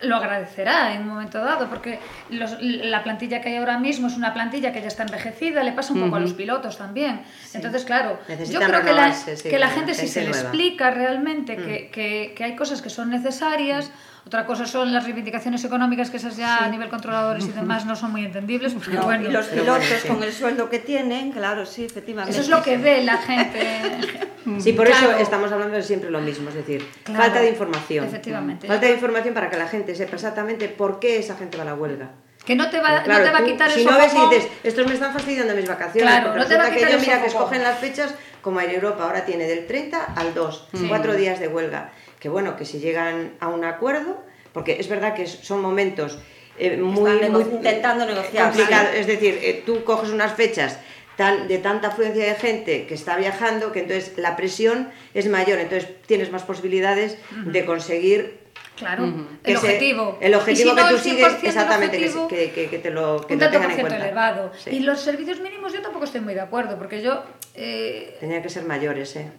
lo 0.02 0.16
agradecerá 0.16 0.94
en 0.94 1.02
un 1.02 1.08
momento 1.08 1.38
dado, 1.44 1.68
porque 1.68 1.98
los- 2.30 2.56
la 2.60 3.02
plantilla 3.02 3.40
que 3.40 3.50
hay 3.50 3.56
ahora 3.56 3.78
mismo 3.78 4.06
es 4.06 4.16
una 4.16 4.32
plantilla 4.32 4.72
que 4.72 4.80
ya 4.80 4.88
está 4.88 5.02
envejecida, 5.02 5.62
le 5.62 5.72
pasa 5.72 5.92
un 5.92 6.00
poco 6.00 6.16
a 6.16 6.20
los 6.20 6.32
pilotos 6.32 6.78
también. 6.78 7.20
Entonces, 7.54 7.84
claro, 7.84 8.18
yo 8.52 8.60
creo 8.66 8.80
que 8.82 8.92
la, 8.92 9.12
sí, 9.36 9.48
que 9.50 9.58
la 9.58 9.68
gente, 9.68 9.94
si 9.94 10.08
se 10.08 10.20
le 10.22 10.26
explica 10.42 10.90
realmente 10.90 11.56
que, 11.56 11.90
que- 11.90 12.32
que 12.36 12.44
hay 12.44 12.56
cosas 12.56 12.80
que 12.82 12.90
son 12.90 13.10
necesarias, 13.10 13.90
otra 14.26 14.46
cosa 14.46 14.66
son 14.66 14.92
las 14.92 15.04
reivindicaciones 15.04 15.64
económicas, 15.64 16.10
que 16.10 16.18
esas 16.18 16.36
ya 16.36 16.58
a 16.64 16.68
nivel 16.68 16.88
controladores 16.88 17.44
y 17.46 17.52
demás 17.52 17.86
no 17.86 17.96
son 17.96 18.12
muy 18.12 18.24
entendibles, 18.24 18.74
porque 18.74 18.92
No, 18.92 19.02
bueno, 19.04 19.28
y 19.28 19.32
los 19.32 19.46
pilotos 19.46 19.78
bueno, 19.78 19.96
sí. 20.02 20.08
con 20.08 20.22
el 20.22 20.32
sueldo 20.32 20.70
que 20.70 20.78
tienen, 20.78 21.32
claro, 21.32 21.66
sí, 21.66 21.84
efectivamente. 21.84 22.32
eso 22.32 22.40
es 22.42 22.48
lo 22.48 22.62
que 22.62 22.76
ve 22.76 23.02
la 23.04 23.16
gente. 23.18 23.60
Sí, 24.58 24.72
por 24.72 24.86
Claro. 24.86 25.10
eso 25.12 25.18
estamos 25.20 25.52
hablando 25.52 25.76
de 25.76 25.82
siempre 25.82 26.10
lo 26.10 26.18
mismo, 26.20 26.48
es 26.48 26.54
decir, 26.54 26.84
Claro, 27.04 27.20
falta 27.24 27.40
de 27.40 27.50
información. 27.50 28.06
efectivamente. 28.06 28.66
Falta 28.66 28.86
de 28.86 28.92
información 28.94 29.34
para 29.34 29.50
que 29.50 29.56
la 29.58 29.68
gente 29.68 29.94
sepa 29.94 30.16
exactamente 30.16 30.66
por 30.68 30.98
qué 30.98 31.18
esa 31.18 31.36
gente 31.36 31.58
va 31.58 31.62
a 31.64 31.66
la 31.66 31.74
huelga. 31.74 32.10
Que 32.46 32.56
no 32.56 32.70
te 32.70 32.80
va, 32.80 33.02
Claro, 33.02 33.18
no 33.22 33.24
te 33.26 33.30
va 33.32 33.38
a 33.38 33.40
tú, 33.42 33.46
quitar 33.46 33.70
si 33.70 33.80
el 33.80 33.86
no 33.86 33.98
ves 33.98 34.12
y 34.14 34.34
dices, 34.34 34.50
estos 34.64 34.86
me 34.86 34.94
están 34.94 35.12
fastidiando 35.12 35.54
mis 35.54 35.68
vacaciones, 35.68 36.10
Claro, 36.10 36.34
no 36.34 36.46
te 36.46 36.56
va 36.56 36.62
a 36.62 36.66
resulta 36.66 36.70
que 36.70 36.76
quitar 36.78 36.92
yo 36.92 36.98
mira 37.00 37.20
que 37.20 37.26
escogen 37.28 37.62
las 37.62 37.78
fechas, 37.78 38.14
como 38.40 38.60
Air 38.60 38.74
Europa 38.76 39.04
ahora 39.04 39.26
tiene 39.26 39.44
del 39.44 39.66
30 39.66 40.04
al 40.16 40.32
2, 40.32 40.68
cuatro 40.88 41.14
días 41.14 41.38
de 41.38 41.48
huelga. 41.48 41.90
Que 42.20 42.28
bueno, 42.28 42.56
que 42.56 42.64
si 42.64 42.78
llegan 42.78 43.32
a 43.40 43.48
un 43.48 43.64
acuerdo, 43.64 44.22
porque 44.52 44.78
es 44.78 44.88
verdad 44.88 45.14
que 45.14 45.26
son 45.26 45.60
momentos 45.60 46.18
eh, 46.58 46.76
muy, 46.76 47.10
Están 47.12 47.32
muy 47.32 47.42
intentando 47.42 48.04
negociar. 48.06 48.52
Es 48.94 49.06
decir, 49.06 49.38
eh, 49.42 49.62
tú 49.66 49.82
coges 49.84 50.10
unas 50.10 50.34
fechas 50.34 50.78
tan, 51.16 51.48
de 51.48 51.58
tanta 51.58 51.88
afluencia 51.88 52.24
de 52.26 52.34
gente 52.34 52.86
que 52.86 52.94
está 52.94 53.16
viajando 53.16 53.72
que 53.72 53.80
entonces 53.80 54.12
la 54.18 54.36
presión 54.36 54.90
es 55.14 55.28
mayor, 55.28 55.58
entonces 55.58 55.88
tienes 56.06 56.30
más 56.30 56.42
posibilidades 56.42 57.16
de 57.46 57.64
conseguir 57.64 58.38
Claro, 58.76 59.04
el 59.44 59.56
objetivo. 59.56 60.16
el 60.22 60.34
objetivo 60.34 60.70
si 60.70 60.76
que 60.76 60.82
no, 60.82 60.88
tú 60.88 60.98
sigues, 60.98 61.26
100% 61.28 61.36
del 61.40 61.46
exactamente, 61.48 61.98
que, 61.98 62.04
objetivo, 62.08 62.28
que, 62.28 62.50
que- 62.52 62.68
que 62.70 62.78
te 62.78 62.90
lo, 62.90 63.26
que 63.26 63.34
un 63.34 63.40
lo 63.40 63.44
tanto 63.46 63.58
tengan 63.60 63.70
en 63.78 63.80
cuenta. 63.86 64.04
elevado. 64.04 64.52
Sí. 64.56 64.70
Y 64.70 64.80
los 64.80 65.00
servicios 65.00 65.40
mínimos 65.40 65.72
yo 65.74 65.82
tampoco 65.82 66.04
estoy 66.06 66.20
muy 66.22 66.32
de 66.34 66.40
acuerdo, 66.40 66.78
porque 66.78 67.02
yo... 67.02 67.22
eh, 67.54 68.16
Tenían 68.20 68.42
que 68.42 68.48
ser 68.48 68.64
mayores, 68.64 69.14
¿eh? 69.16 69.30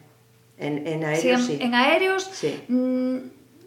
En, 0.61 0.87
en 0.87 0.99
sí, 0.99 1.05
aéreos 1.05 1.41
en, 1.41 1.47
sí. 1.47 1.57
en 1.59 1.75
aéreos... 1.75 2.29
Sí. 2.31 2.63
mm, 2.67 3.17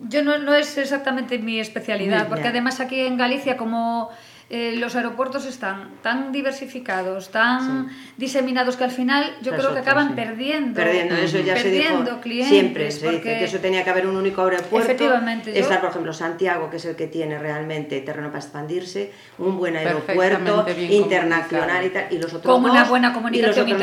yo 0.08 0.22
no, 0.24 0.38
no 0.38 0.54
es 0.54 0.76
exactamente 0.76 1.38
mi 1.38 1.60
especialidad, 1.60 2.28
porque 2.28 2.48
además 2.48 2.80
aquí 2.80 3.00
en 3.00 3.16
Galicia 3.16 3.56
como 3.56 4.10
eh, 4.56 4.76
los 4.76 4.94
aeropuertos 4.94 5.46
están 5.46 5.88
tan 6.00 6.30
diversificados, 6.30 7.30
tan 7.30 7.90
diseminados 8.16 8.76
que 8.76 8.84
al 8.84 8.92
final 8.92 9.34
yo 9.42 9.50
creo 9.52 9.74
que 9.74 9.80
acaban 9.80 10.10
sí. 10.10 10.14
perdiendo, 10.14 10.74
Perdiendo, 10.74 11.16
eso 11.16 11.40
ya 11.40 11.56
se 11.56 11.64
perdiendo 11.64 12.04
dijo 12.04 12.20
clientes, 12.20 12.48
siempre, 12.48 12.90
se 12.92 13.10
dice 13.10 13.20
que 13.22 13.44
eso 13.44 13.58
tenía 13.58 13.82
que 13.82 13.90
haber 13.90 14.06
un 14.06 14.16
único 14.16 14.42
aeropuerto. 14.42 14.78
Efectivamente, 14.78 15.52
yo- 15.52 15.58
Está, 15.58 15.80
por 15.80 15.90
ejemplo, 15.90 16.12
Santiago, 16.12 16.70
que 16.70 16.76
es 16.76 16.84
el 16.84 16.94
que 16.94 17.08
tiene 17.08 17.36
realmente 17.36 18.00
terreno 18.02 18.28
para 18.28 18.38
expandirse, 18.44 19.10
un 19.38 19.58
buen 19.58 19.74
aeropuerto 19.76 20.64
internacional 20.88 21.84
y 21.86 21.90
tal, 21.90 22.06
y 22.10 22.18
los 22.18 22.32
otros 22.32 22.54
Con 22.54 22.62
dos, 22.62 22.70
una 22.70 22.84
buena 22.84 23.08
y 23.08 23.10
los 23.10 23.16
comunicación 23.18 23.64
otros 23.64 23.76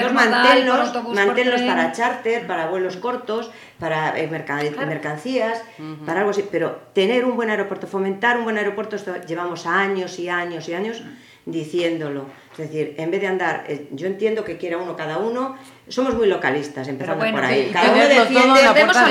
dos 0.94 1.04
por 1.04 1.36
tren. 1.60 1.68
para 1.68 1.92
charter, 1.92 2.48
para 2.48 2.68
vuelos 2.68 2.96
cortos, 2.96 3.52
para 3.82 4.18
eh, 4.20 4.28
merca- 4.28 4.62
mercancías, 4.86 5.60
para 6.06 6.20
algo 6.20 6.30
así, 6.32 6.46
pero 6.52 6.80
tener 6.94 7.26
un 7.26 7.36
buen 7.36 7.50
aeropuerto, 7.50 7.88
fomentar 7.88 8.38
un 8.38 8.44
buen 8.44 8.58
aeropuerto, 8.60 8.96
esto 8.96 9.12
llevamos 9.28 9.66
años 9.66 10.20
y 10.20 10.30
años 10.30 10.70
y 10.70 10.74
años 10.76 11.02
diciéndolo. 11.48 12.26
Es 12.52 12.58
decir, 12.60 12.94
en 12.98 13.10
vez 13.10 13.22
de 13.22 13.28
andar, 13.28 13.64
eh, 13.68 13.88
yo 13.92 14.06
entiendo 14.06 14.44
que 14.44 14.58
quiera 14.58 14.78
uno 14.78 14.96
cada 14.96 15.18
uno, 15.18 15.58
somos 15.88 16.14
muy 16.14 16.28
localistas, 16.28 16.88
empezando 16.88 17.20
bueno, 17.24 17.38
por 17.40 17.46
ahí. 17.46 17.66
sí, 17.68 17.74
cada 17.74 17.92
uno 17.92 18.08
defiende, 18.08 18.60
en 18.60 18.66
la 18.66 18.74
puerta 18.74 19.08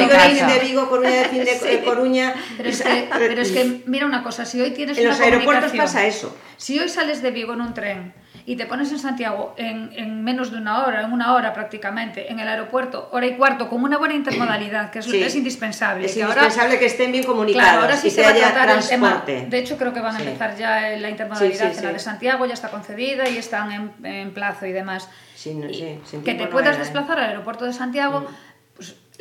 de 0.54 0.58
Vigo 0.60 0.88
Coruña 0.88 1.10
defiende 1.10 1.50
Sí. 1.60 1.66
eh, 1.68 1.82
Coruña. 1.84 2.34
Pero 2.56 2.68
es, 2.68 2.82
que, 2.82 3.08
pero 3.18 3.42
es 3.42 3.50
que, 3.50 3.82
mira 3.86 4.06
una 4.06 4.22
cosa, 4.22 4.44
si 4.44 4.60
hoy 4.60 4.70
tienes 4.70 4.96
En 4.98 5.04
una 5.06 5.12
los 5.16 5.20
aeropuertos 5.20 5.72
pasa 5.72 6.06
eso. 6.06 6.36
Si 6.56 6.78
hoy 6.78 6.88
sales 6.88 7.22
de 7.22 7.32
Vigo 7.32 7.54
en 7.54 7.62
un 7.62 7.74
tren 7.74 8.14
y 8.46 8.56
te 8.56 8.66
pones 8.66 8.90
en 8.92 8.98
Santiago 8.98 9.54
en, 9.56 9.90
en 9.94 10.22
menos 10.24 10.50
de 10.50 10.58
una 10.58 10.84
hora, 10.84 11.02
en 11.02 11.12
una 11.12 11.34
hora 11.34 11.52
prácticamente, 11.52 12.30
en 12.30 12.40
el 12.40 12.48
aeropuerto, 12.48 13.08
hora 13.12 13.26
y 13.26 13.36
cuarto, 13.36 13.68
con 13.68 13.82
una 13.82 13.98
buena 13.98 14.14
intermodalidad, 14.14 14.90
que 14.90 15.00
es, 15.00 15.04
Sí. 15.06 15.22
es 15.22 15.34
indispensable. 15.36 16.06
Es 16.06 16.14
que 16.14 16.22
ahora- 16.22 16.42
indispensable 16.42 16.78
que 16.78 16.86
estén 16.86 17.12
bien 17.12 17.24
comunicados 17.24 17.68
Claro, 17.68 17.82
ahora 17.82 17.96
sí 17.96 18.08
y 18.08 18.10
se 18.10 18.22
que 18.22 18.22
va 18.22 18.30
a 18.30 18.34
tratar 18.52 18.70
el 18.78 18.88
tema. 18.88 19.08
transporte. 19.08 19.46
De 19.48 19.58
hecho, 19.58 19.76
creo 19.76 19.92
que 19.92 20.00
van 20.00 20.16
a 20.16 20.18
Sí. 20.18 20.26
empezar 20.26 20.56
ya 20.56 20.80
la 20.96 21.10
intermodalidad 21.10 21.76
en 21.78 21.84
la 21.84 21.92
de 21.92 21.98
Santiago, 21.98 22.46
ya 22.46 22.54
está 22.54 22.68
concedida 22.70 23.28
y 23.28 23.36
están 23.38 23.72
en, 23.72 23.92
en 24.04 24.32
plazo 24.32 24.66
y 24.66 24.72
demás. 24.72 25.08
No- 25.46 25.70
Y 25.70 25.98
que 26.22 26.34
te 26.34 26.44
no 26.44 26.50
puedas 26.50 26.68
era, 26.70 26.76
¿eh? 26.76 26.80
desplazar 26.80 27.18
al 27.18 27.30
aeropuerto 27.30 27.64
de 27.64 27.72
Santiago, 27.72 28.24
pues 28.24 28.34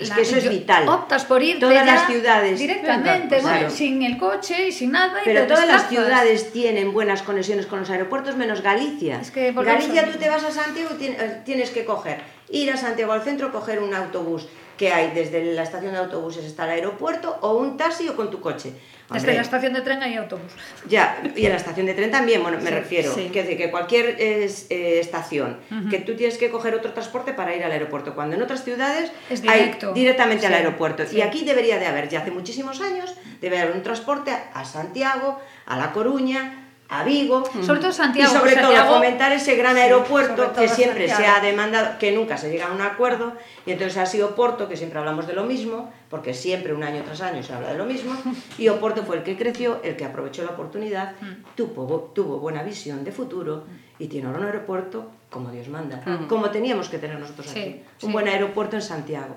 Es 0.01 0.09
la- 0.09 0.15
que 0.15 0.21
eso 0.21 0.37
es 0.37 0.49
vital. 0.49 0.87
Optas 0.87 1.25
por 1.25 1.41
irte 1.43 1.59
Todas 1.61 1.85
las 1.85 2.07
ciudades- 2.07 2.59
directamente, 2.59 3.39
Claro. 3.39 3.69
sin 3.69 4.01
el 4.03 4.17
coche 4.17 4.67
y 4.67 4.71
sin 4.71 4.91
nada. 4.91 5.21
y 5.21 5.25
Pero 5.25 5.45
todas 5.47 5.67
las 5.67 5.89
ciudades 5.89 6.51
tienen 6.51 6.93
buenas 6.93 7.21
conexiones 7.21 7.65
con 7.65 7.79
los 7.79 7.89
aeropuertos, 7.89 8.35
menos 8.35 8.61
Galicia. 8.61 9.19
Es 9.21 9.31
que 9.31 9.51
Galicia 9.51 10.03
al 10.03 10.11
tú 10.11 10.17
te 10.17 10.29
vas 10.29 10.43
a 10.43 10.51
Santiago 10.51 10.91
y 10.99 11.05
eh, 11.05 11.41
tienes 11.45 11.71
que 11.71 11.85
coger, 11.85 12.21
ir 12.49 12.71
a 12.71 12.77
Santiago 12.77 13.11
al 13.13 13.21
centro, 13.21 13.51
coger 13.51 13.79
un 13.81 13.93
autobús 13.93 14.47
que 14.79 14.93
hay 14.93 15.11
desde 15.13 15.43
la 15.53 15.63
estación 15.63 15.91
de 15.91 15.97
autobuses 15.99 16.45
hasta 16.45 16.63
el 16.63 16.69
aeropuerto, 16.71 17.37
o 17.41 17.57
un 17.57 17.75
taxi 17.75 18.07
o 18.07 18.15
con 18.15 18.31
tu 18.31 18.39
coche. 18.39 18.71
Desde 19.11 19.33
la 19.33 19.41
estación 19.41 19.73
de 19.73 19.81
tren 19.81 20.01
hay 20.03 20.15
autobús. 20.15 20.51
Ya, 20.87 21.21
y 21.35 21.43
en 21.45 21.51
la 21.51 21.57
estación 21.57 21.85
de 21.87 21.95
tren 21.95 22.11
también, 22.11 22.41
bueno, 22.43 22.59
me 22.59 22.69
Sí, 22.69 22.69
refiero. 22.69 23.13
sí. 23.13 23.29
Que, 23.29 23.57
que 23.57 23.69
cualquier 23.71 24.15
es- 24.21 24.67
eh, 24.69 24.99
estación, 25.01 25.59
que 25.89 25.97
tú 25.99 26.15
tienes 26.15 26.37
que 26.37 26.49
coger 26.49 26.75
otro 26.75 26.93
transporte 26.93 27.33
para 27.33 27.53
ir 27.55 27.63
al 27.65 27.71
aeropuerto, 27.73 28.15
cuando 28.15 28.35
en 28.37 28.41
otras 28.41 28.63
ciudades 28.63 29.11
Es 29.29 29.41
hay 29.47 29.59
directo. 29.63 29.91
directamente 29.93 30.45
al 30.47 30.53
aeropuerto. 30.53 31.03
Y 31.11 31.21
aquí 31.21 31.43
debería 31.43 31.77
de 31.77 31.87
haber, 31.87 32.07
ya 32.07 32.19
hace 32.19 32.31
muchísimos 32.31 32.79
años, 32.79 33.13
debe 33.41 33.59
haber 33.59 33.75
un 33.75 33.83
transporte 33.83 34.31
a 34.53 34.63
Santiago, 34.63 35.39
a 35.65 35.75
La 35.77 35.91
Coruña, 35.91 36.58
a 36.91 37.03
Vigo. 37.03 37.43
Sobre 37.63 37.79
todo 37.79 37.91
Santiago. 37.91 38.31
y 38.31 38.35
sobre 38.35 38.53
todo 38.53 38.63
Santiago- 38.63 38.93
fomentar 38.95 39.31
ese 39.31 39.55
gran 39.55 39.75
Sí, 39.75 39.81
aeropuerto 39.81 40.53
que 40.53 40.67
siempre 40.67 41.07
se 41.07 41.13
Santiago. 41.13 41.37
ha 41.37 41.41
demandado, 41.41 41.99
que 41.99 42.11
nunca 42.11 42.35
se 42.37 42.49
llega 42.49 42.67
a 42.67 42.71
un 42.71 42.81
acuerdo, 42.81 43.33
y 43.65 43.71
entonces 43.71 43.97
ha 43.97 44.05
sido 44.07 44.35
Porto, 44.35 44.67
que 44.67 44.75
siempre 44.75 44.97
hablamos 44.97 45.27
de 45.27 45.33
lo 45.33 45.43
mismo, 45.43 45.91
porque 46.09 46.33
siempre 46.33 46.73
un 46.73 46.81
año 46.83 47.03
tras 47.03 47.21
año 47.21 47.43
se 47.43 47.53
habla 47.53 47.71
de 47.71 47.77
lo 47.77 47.85
mismo, 47.85 48.13
y 48.57 48.69
Oporto 48.69 49.03
fue 49.03 49.17
el 49.17 49.23
que 49.23 49.37
creció, 49.37 49.79
el 49.83 49.95
que 49.95 50.05
aprovechó 50.05 50.43
la 50.43 50.51
oportunidad, 50.51 51.13
tuvo, 51.55 52.11
tuvo 52.15 52.39
buena 52.39 52.63
visión 52.63 53.03
de 53.03 53.11
futuro, 53.11 53.65
y 53.99 54.07
tiene 54.07 54.25
ahora 54.27 54.39
un 54.39 54.45
aeropuerto 54.45 55.11
como 55.29 55.51
Dios 55.51 55.67
manda, 55.67 56.01
como 56.27 56.49
teníamos 56.49 56.89
que 56.89 56.97
tener 56.97 57.19
nosotros 57.19 57.45
Sí, 57.47 57.59
aquí, 57.59 57.81
sí. 57.99 58.05
un 58.07 58.13
buen 58.13 58.27
aeropuerto 58.27 58.75
en 58.75 58.81
Santiago, 58.81 59.35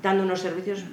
dando 0.00 0.22
unos 0.22 0.40
servicios 0.40 0.84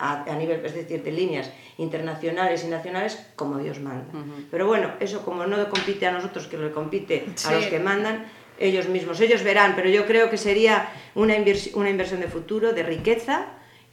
a, 0.00 0.24
a 0.24 0.36
nivel, 0.36 0.64
es 0.64 0.74
decir, 0.74 1.02
de 1.02 1.12
líneas 1.12 1.50
internacionales 1.78 2.64
y 2.64 2.68
nacionales 2.68 3.18
como 3.36 3.58
Dios 3.58 3.80
manda. 3.80 4.06
Pero 4.50 4.66
bueno, 4.66 4.92
eso 5.00 5.24
como 5.24 5.46
no 5.46 5.68
compite 5.68 6.06
a 6.06 6.12
nosotros, 6.12 6.46
que 6.46 6.56
le 6.56 6.70
compite 6.72 7.26
Sí. 7.34 7.48
a 7.48 7.52
los 7.52 7.66
que 7.66 7.78
mandan, 7.78 8.24
ellos 8.58 8.88
mismos, 8.88 9.20
ellos 9.20 9.42
verán, 9.42 9.74
pero 9.76 9.90
yo 9.90 10.06
creo 10.06 10.30
que 10.30 10.38
sería 10.38 10.88
una, 11.14 11.36
inversi- 11.36 11.74
una 11.74 11.90
inversión 11.90 12.20
de 12.20 12.28
futuro, 12.28 12.72
de 12.72 12.82
riqueza, 12.82 13.48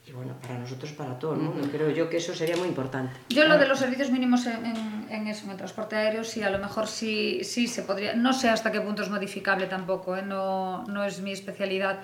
y 0.07 0.11
bueno, 0.11 0.35
para 0.41 0.57
nosotros, 0.59 0.91
para 0.93 1.17
todo 1.19 1.33
el 1.33 1.39
mundo, 1.39 1.67
creo 1.71 1.89
yo 1.89 2.09
que 2.09 2.17
eso 2.17 2.33
sería 2.33 2.55
muy 2.57 2.67
importante. 2.69 3.13
Yo 3.29 3.45
lo 3.45 3.57
de 3.57 3.67
los 3.67 3.79
servicios 3.79 4.09
mínimos 4.11 4.45
en, 4.45 4.65
en- 4.65 5.07
en 5.09 5.27
eso, 5.27 5.45
en 5.45 5.51
el 5.51 5.57
transporte 5.57 5.95
aéreo, 5.97 6.23
sí, 6.23 6.41
a 6.43 6.49
lo 6.49 6.59
mejor 6.59 6.87
sí, 6.87 7.43
sí 7.43 7.67
se 7.67 7.83
podría. 7.83 8.13
No 8.13 8.31
sé 8.33 8.49
hasta 8.49 8.71
qué 8.71 8.79
punto 8.81 9.01
es 9.03 9.09
modificable 9.09 9.67
tampoco, 9.67 10.15
¿eh? 10.15 10.21
no, 10.21 10.83
no 10.85 11.03
es 11.03 11.19
mi 11.21 11.31
especialidad. 11.33 11.99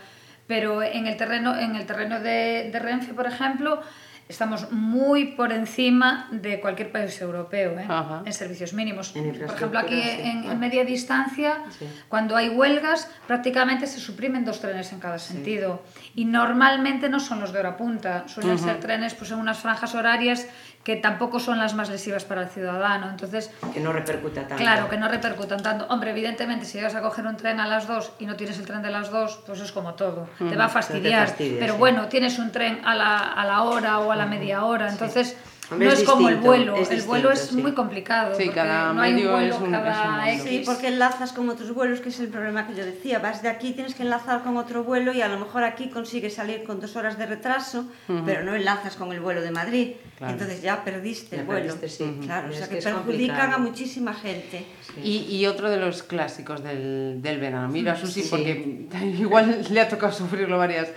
Pero 0.49 0.81
en 0.81 1.05
el 1.05 1.15
terreno, 1.15 1.55
en 1.55 1.75
el 1.75 1.85
terreno 1.85 2.19
de, 2.19 2.69
de 2.73 2.79
Renfe, 2.79 3.13
por 3.13 3.27
ejemplo, 3.27 3.81
estamos 4.27 4.71
muy 4.71 5.25
por 5.37 5.51
encima 5.53 6.27
de 6.31 6.59
cualquier 6.59 6.91
país 6.91 7.21
europeo 7.21 7.77
¿eh? 7.79 7.85
En 8.25 8.33
servicios 8.33 8.73
mínimos. 8.73 9.15
En 9.15 9.31
Por 9.31 9.55
ejemplo, 9.55 9.77
aquí 9.79 10.01
sí. 10.01 10.09
en, 10.21 10.27
en 10.37 10.41
Bueno. 10.43 10.59
media 10.59 10.83
distancia, 10.85 11.51
Sí. 11.77 11.85
cuando 12.07 12.35
hay 12.35 12.49
huelgas, 12.49 13.07
prácticamente 13.27 13.85
se 13.85 13.99
suprimen 13.99 14.43
dos 14.43 14.59
trenes 14.59 14.91
en 14.91 14.99
cada 14.99 15.19
sentido. 15.19 15.83
Y 16.15 16.25
normalmente 16.25 17.07
no 17.09 17.19
son 17.19 17.39
los 17.39 17.53
de 17.53 17.59
hora 17.59 17.77
punta, 17.77 18.27
suelen 18.27 18.57
ser 18.59 18.79
trenes 18.79 19.13
pues, 19.13 19.31
en 19.31 19.37
unas 19.39 19.59
franjas 19.59 19.93
horarias 19.95 20.47
que 20.83 20.95
tampoco 20.95 21.39
son 21.39 21.59
las 21.59 21.73
más 21.75 21.89
lesivas 21.89 22.23
para 22.25 22.41
el 22.43 22.49
ciudadano. 22.49 23.09
Entonces, 23.09 23.51
Que 23.73 23.79
no 23.79 23.91
repercuta 23.93 24.41
tanto. 24.41 24.55
claro, 24.55 24.89
que 24.89 24.97
no 24.97 25.07
repercutan 25.07 25.61
tanto. 25.61 25.85
Hombre, 25.89 26.11
evidentemente, 26.11 26.65
si 26.65 26.77
llegas 26.77 26.95
a 26.95 27.01
coger 27.01 27.25
un 27.27 27.37
tren 27.37 27.59
a 27.59 27.67
las 27.67 27.87
2 27.87 28.13
y 28.19 28.25
no 28.25 28.35
tienes 28.35 28.57
el 28.59 28.65
tren 28.65 28.81
de 28.81 28.89
las 28.89 29.11
2, 29.11 29.43
pues 29.45 29.59
es 29.59 29.71
como 29.71 29.93
todo. 29.93 30.29
Te 30.37 30.55
va 30.55 30.65
a 30.65 30.69
fastidiar. 30.69 31.27
fastidia, 31.27 31.59
pero 31.59 31.73
sí. 31.73 31.79
bueno, 31.79 32.07
tienes 32.07 32.39
un 32.39 32.51
tren 32.51 32.81
a 32.85 32.95
la, 32.95 33.17
a 33.17 33.45
la 33.45 33.63
hora 33.63 33.99
o 33.99 34.11
a 34.11 34.15
la 34.15 34.25
media 34.25 34.63
hora. 34.63 34.89
Entonces, 34.89 35.37
no 35.77 35.85
es 35.91 35.99
es, 35.99 36.03
como 36.09 36.29
el 36.29 36.37
vuelo. 36.37 36.75
es 36.77 36.89
el 36.91 37.01
vuelo 37.03 37.31
es 37.31 37.39
sí. 37.41 37.57
muy 37.57 37.73
complicado. 37.73 38.35
Sí, 38.35 38.49
cada 38.49 38.93
no 38.93 39.01
medio 39.01 39.31
vuelo 39.31 39.55
es 39.55 39.61
un- 39.61 39.71
cada 39.71 40.29
es 40.31 40.41
un. 40.41 40.47
Sí, 40.47 40.63
porque 40.65 40.87
enlazas 40.87 41.31
con 41.33 41.49
otros 41.49 41.73
vuelos, 41.73 41.99
que 42.01 42.09
es 42.09 42.19
el 42.19 42.27
problema 42.29 42.65
que 42.67 42.75
yo 42.75 42.85
decía. 42.85 43.19
Vas 43.19 43.41
de 43.41 43.49
aquí, 43.49 43.73
tienes 43.73 43.95
que 43.95 44.03
enlazar 44.03 44.43
con 44.43 44.57
otro 44.57 44.83
vuelo 44.83 45.13
y 45.13 45.21
a 45.21 45.27
lo 45.27 45.37
mejor 45.39 45.63
aquí 45.63 45.89
consigues 45.89 46.33
salir 46.35 46.63
con 46.63 46.79
dos 46.79 46.95
horas 46.95 47.17
de 47.17 47.25
retraso, 47.25 47.85
pero 48.25 48.43
no 48.43 48.55
enlazas 48.55 48.95
con 48.95 49.11
el 49.11 49.19
vuelo 49.19 49.41
de 49.41 49.51
Madrid. 49.51 49.91
Claro. 50.17 50.33
Entonces 50.33 50.61
ya 50.61 50.83
perdiste 50.83 51.35
Ya 51.37 51.41
el 51.43 51.47
vuelo. 51.47 51.73
perdiste, 51.75 51.89
sí. 51.89 52.19
Claro, 52.25 52.47
o 52.47 52.51
Es 52.51 52.57
sea 52.57 52.67
que 52.67 52.75
que, 52.77 52.81
perjudican 52.81 53.05
complicado. 53.37 53.55
a 53.55 53.57
muchísima 53.59 54.13
gente. 54.13 54.65
Y, 55.03 55.17
y 55.29 55.45
otro 55.45 55.69
de 55.69 55.77
los 55.77 56.03
clásicos 56.03 56.61
del, 56.63 57.21
del 57.21 57.39
verano. 57.39 57.69
Mira, 57.69 57.95
Susi, 57.95 58.23
Sí. 58.23 58.27
porque 58.29 58.89
igual 59.19 59.65
le 59.69 59.79
ha 59.81 59.87
tocado 59.87 60.11
sufrirlo 60.11 60.57
varias, 60.57 60.89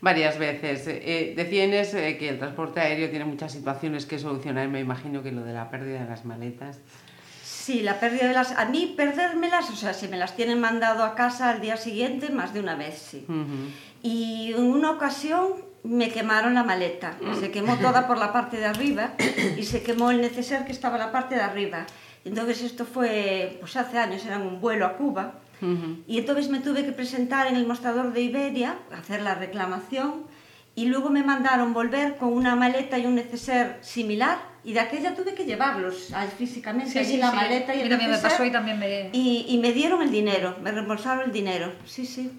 varias 0.00 0.38
veces. 0.38 0.84
Eh, 0.86 1.34
decía 1.36 1.64
Inés 1.64 1.94
eh, 1.94 2.16
que 2.18 2.28
el 2.28 2.38
transporte 2.38 2.80
aéreo 2.80 3.10
tiene 3.10 3.24
muchas 3.24 3.52
situaciones 3.52 4.06
que 4.06 4.18
solucionar. 4.18 4.68
Me 4.68 4.80
imagino 4.80 5.22
que 5.22 5.32
lo 5.32 5.42
de 5.44 5.52
la 5.52 5.70
pérdida 5.70 6.02
de 6.02 6.08
las 6.08 6.24
maletas. 6.24 6.78
Sí, 7.42 7.82
la 7.82 8.00
pérdida 8.00 8.26
de 8.26 8.34
las... 8.34 8.52
A 8.52 8.64
mí 8.64 8.94
perdérmelas, 8.96 9.70
o 9.70 9.76
sea, 9.76 9.92
si 9.92 10.08
me 10.08 10.16
las 10.16 10.34
tienen 10.34 10.60
mandado 10.60 11.04
a 11.04 11.14
casa 11.14 11.50
al 11.50 11.60
día 11.60 11.76
siguiente, 11.76 12.30
más 12.30 12.54
de 12.54 12.60
una 12.60 12.74
vez, 12.74 12.98
sí. 13.10 13.26
Y 14.02 14.54
en 14.56 14.62
una 14.62 14.92
ocasión 14.92 15.52
me 15.82 16.08
quemaron 16.10 16.54
la 16.54 16.64
maleta. 16.64 17.16
Se 17.38 17.50
quemó 17.50 17.76
toda 17.76 18.06
por 18.06 18.18
la 18.18 18.32
parte 18.32 18.56
de 18.56 18.66
arriba 18.66 19.12
y 19.56 19.62
se 19.64 19.82
quemó 19.82 20.10
el 20.10 20.20
neceser 20.20 20.64
que 20.64 20.72
estaba 20.72 20.96
en 20.96 21.02
la 21.02 21.12
parte 21.12 21.34
de 21.34 21.42
arriba. 21.42 21.86
Entonces 22.24 22.62
esto 22.62 22.84
fue, 22.84 23.58
pues 23.60 23.76
hace 23.76 23.98
años, 23.98 24.24
era 24.24 24.38
un 24.38 24.60
vuelo 24.60 24.86
a 24.86 24.96
Cuba. 24.96 25.34
Ujú. 25.62 25.98
Y 26.06 26.18
entonces 26.18 26.48
me 26.48 26.60
tuve 26.60 26.84
que 26.84 26.92
presentar 26.92 27.46
en 27.46 27.56
el 27.56 27.66
mostrador 27.66 28.12
de 28.12 28.20
Iberia, 28.22 28.76
hacer 28.96 29.22
la 29.22 29.34
reclamación, 29.34 30.24
y 30.74 30.86
luego 30.86 31.10
me 31.10 31.22
mandaron 31.22 31.72
volver 31.74 32.16
con 32.16 32.32
una 32.32 32.56
maleta 32.56 32.98
y 32.98 33.06
un 33.06 33.14
neceser 33.16 33.78
similar, 33.82 34.38
y 34.64 34.72
de 34.74 34.80
aquella 34.80 35.14
tuve 35.14 35.34
que 35.34 35.44
llevarlos 35.44 36.12
físicamente, 36.38 36.90
Sí, 36.92 36.98
allí 36.98 37.12
sí, 37.12 37.16
la 37.16 37.30
sí. 37.30 37.36
maleta 37.36 37.74
y 37.74 37.80
A 37.80 37.82
el 37.82 37.88
también 37.88 38.10
me 38.10 38.16
neceser, 38.16 38.30
pasó 38.30 38.44
y 38.44 38.50
también 38.50 38.78
me- 38.78 39.10
Y, 39.12 39.46
y 39.48 39.58
me 39.58 39.72
dieron 39.72 40.02
el 40.02 40.10
dinero, 40.10 40.56
me 40.62 40.70
reembolsaron 40.70 41.24
el 41.24 41.32
dinero, 41.32 41.72
sí, 41.86 42.04
sí. 42.06 42.30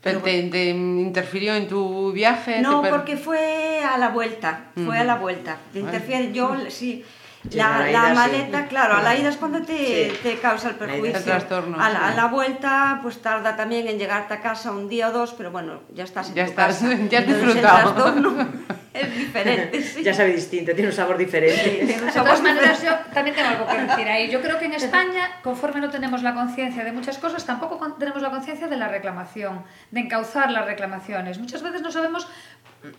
Pero 0.00 0.20
te, 0.20 0.42
te 0.44 0.68
interfirió 0.70 1.56
en 1.56 1.66
tu 1.66 2.12
viaje? 2.12 2.60
No, 2.62 2.80
per- 2.82 2.90
porque 2.92 3.16
fue 3.16 3.80
a 3.84 3.98
la 3.98 4.10
vuelta, 4.10 4.66
fue 4.84 4.96
a 4.96 5.04
la 5.04 5.16
vuelta. 5.16 5.58
Te 5.72 5.80
interfiere, 5.80 6.32
yo, 6.32 6.56
sí. 6.70 7.04
La, 7.52 7.70
la 7.70 7.78
la 7.78 7.90
ida 7.90 8.08
sí. 8.10 8.14
maleta, 8.16 8.66
claro, 8.66 8.94
a 8.96 9.02
la 9.02 9.16
ida 9.16 9.28
es 9.28 9.36
cuando 9.36 9.62
te, 9.62 9.76
Sí. 10.10 10.18
te 10.22 10.38
causa 10.38 10.70
el 10.70 10.74
perjuicio. 10.74 11.16
el 11.18 11.24
trastorno, 11.24 11.80
a, 11.80 11.88
la, 11.88 11.98
sí. 11.98 12.04
a 12.06 12.14
la 12.16 12.26
vuelta, 12.26 12.98
pues 13.02 13.22
tarda 13.22 13.56
también 13.56 13.86
en 13.86 13.96
llegarte 13.98 14.34
a 14.34 14.40
casa 14.40 14.72
un 14.72 14.88
día 14.88 15.08
o 15.08 15.12
dos, 15.12 15.34
pero 15.38 15.50
bueno, 15.52 15.80
ya 15.94 16.04
estás 16.04 16.28
en 16.30 16.34
Ya 16.34 16.44
tu 16.44 16.50
estás, 16.50 16.78
casa. 16.78 16.86
ya 17.08 17.18
has 17.20 17.24
Entonces, 17.24 17.28
el 17.28 17.44
disfrutado. 17.46 17.94
trastorno 17.94 18.48
es 18.92 19.14
diferente, 19.16 19.82
sí. 19.82 20.02
Ya 20.02 20.12
sabe 20.14 20.32
distinto, 20.32 20.72
tiene 20.72 20.88
un 20.90 20.94
sabor 20.96 21.16
diferente. 21.16 21.86
De 21.86 21.94
todas 22.12 22.42
maneras, 22.42 22.80
diferente. 22.80 23.06
yo 23.08 23.14
también 23.14 23.36
tengo 23.36 23.48
algo 23.50 23.66
que 23.68 23.78
decir 23.82 24.08
ahí. 24.08 24.30
Yo 24.30 24.40
creo 24.42 24.58
que 24.58 24.64
en 24.64 24.74
España, 24.74 25.30
conforme 25.44 25.80
no 25.80 25.90
tenemos 25.90 26.22
la 26.24 26.34
conciencia 26.34 26.82
de 26.82 26.90
muchas 26.90 27.18
cosas, 27.18 27.46
tampoco 27.46 27.78
tenemos 28.00 28.20
la 28.20 28.30
conciencia 28.30 28.66
de 28.66 28.76
la 28.76 28.88
reclamación, 28.88 29.62
de 29.92 30.00
encauzar 30.00 30.50
las 30.50 30.64
reclamaciones. 30.66 31.38
Muchas 31.38 31.62
veces 31.62 31.82
no 31.82 31.92
sabemos 31.92 32.26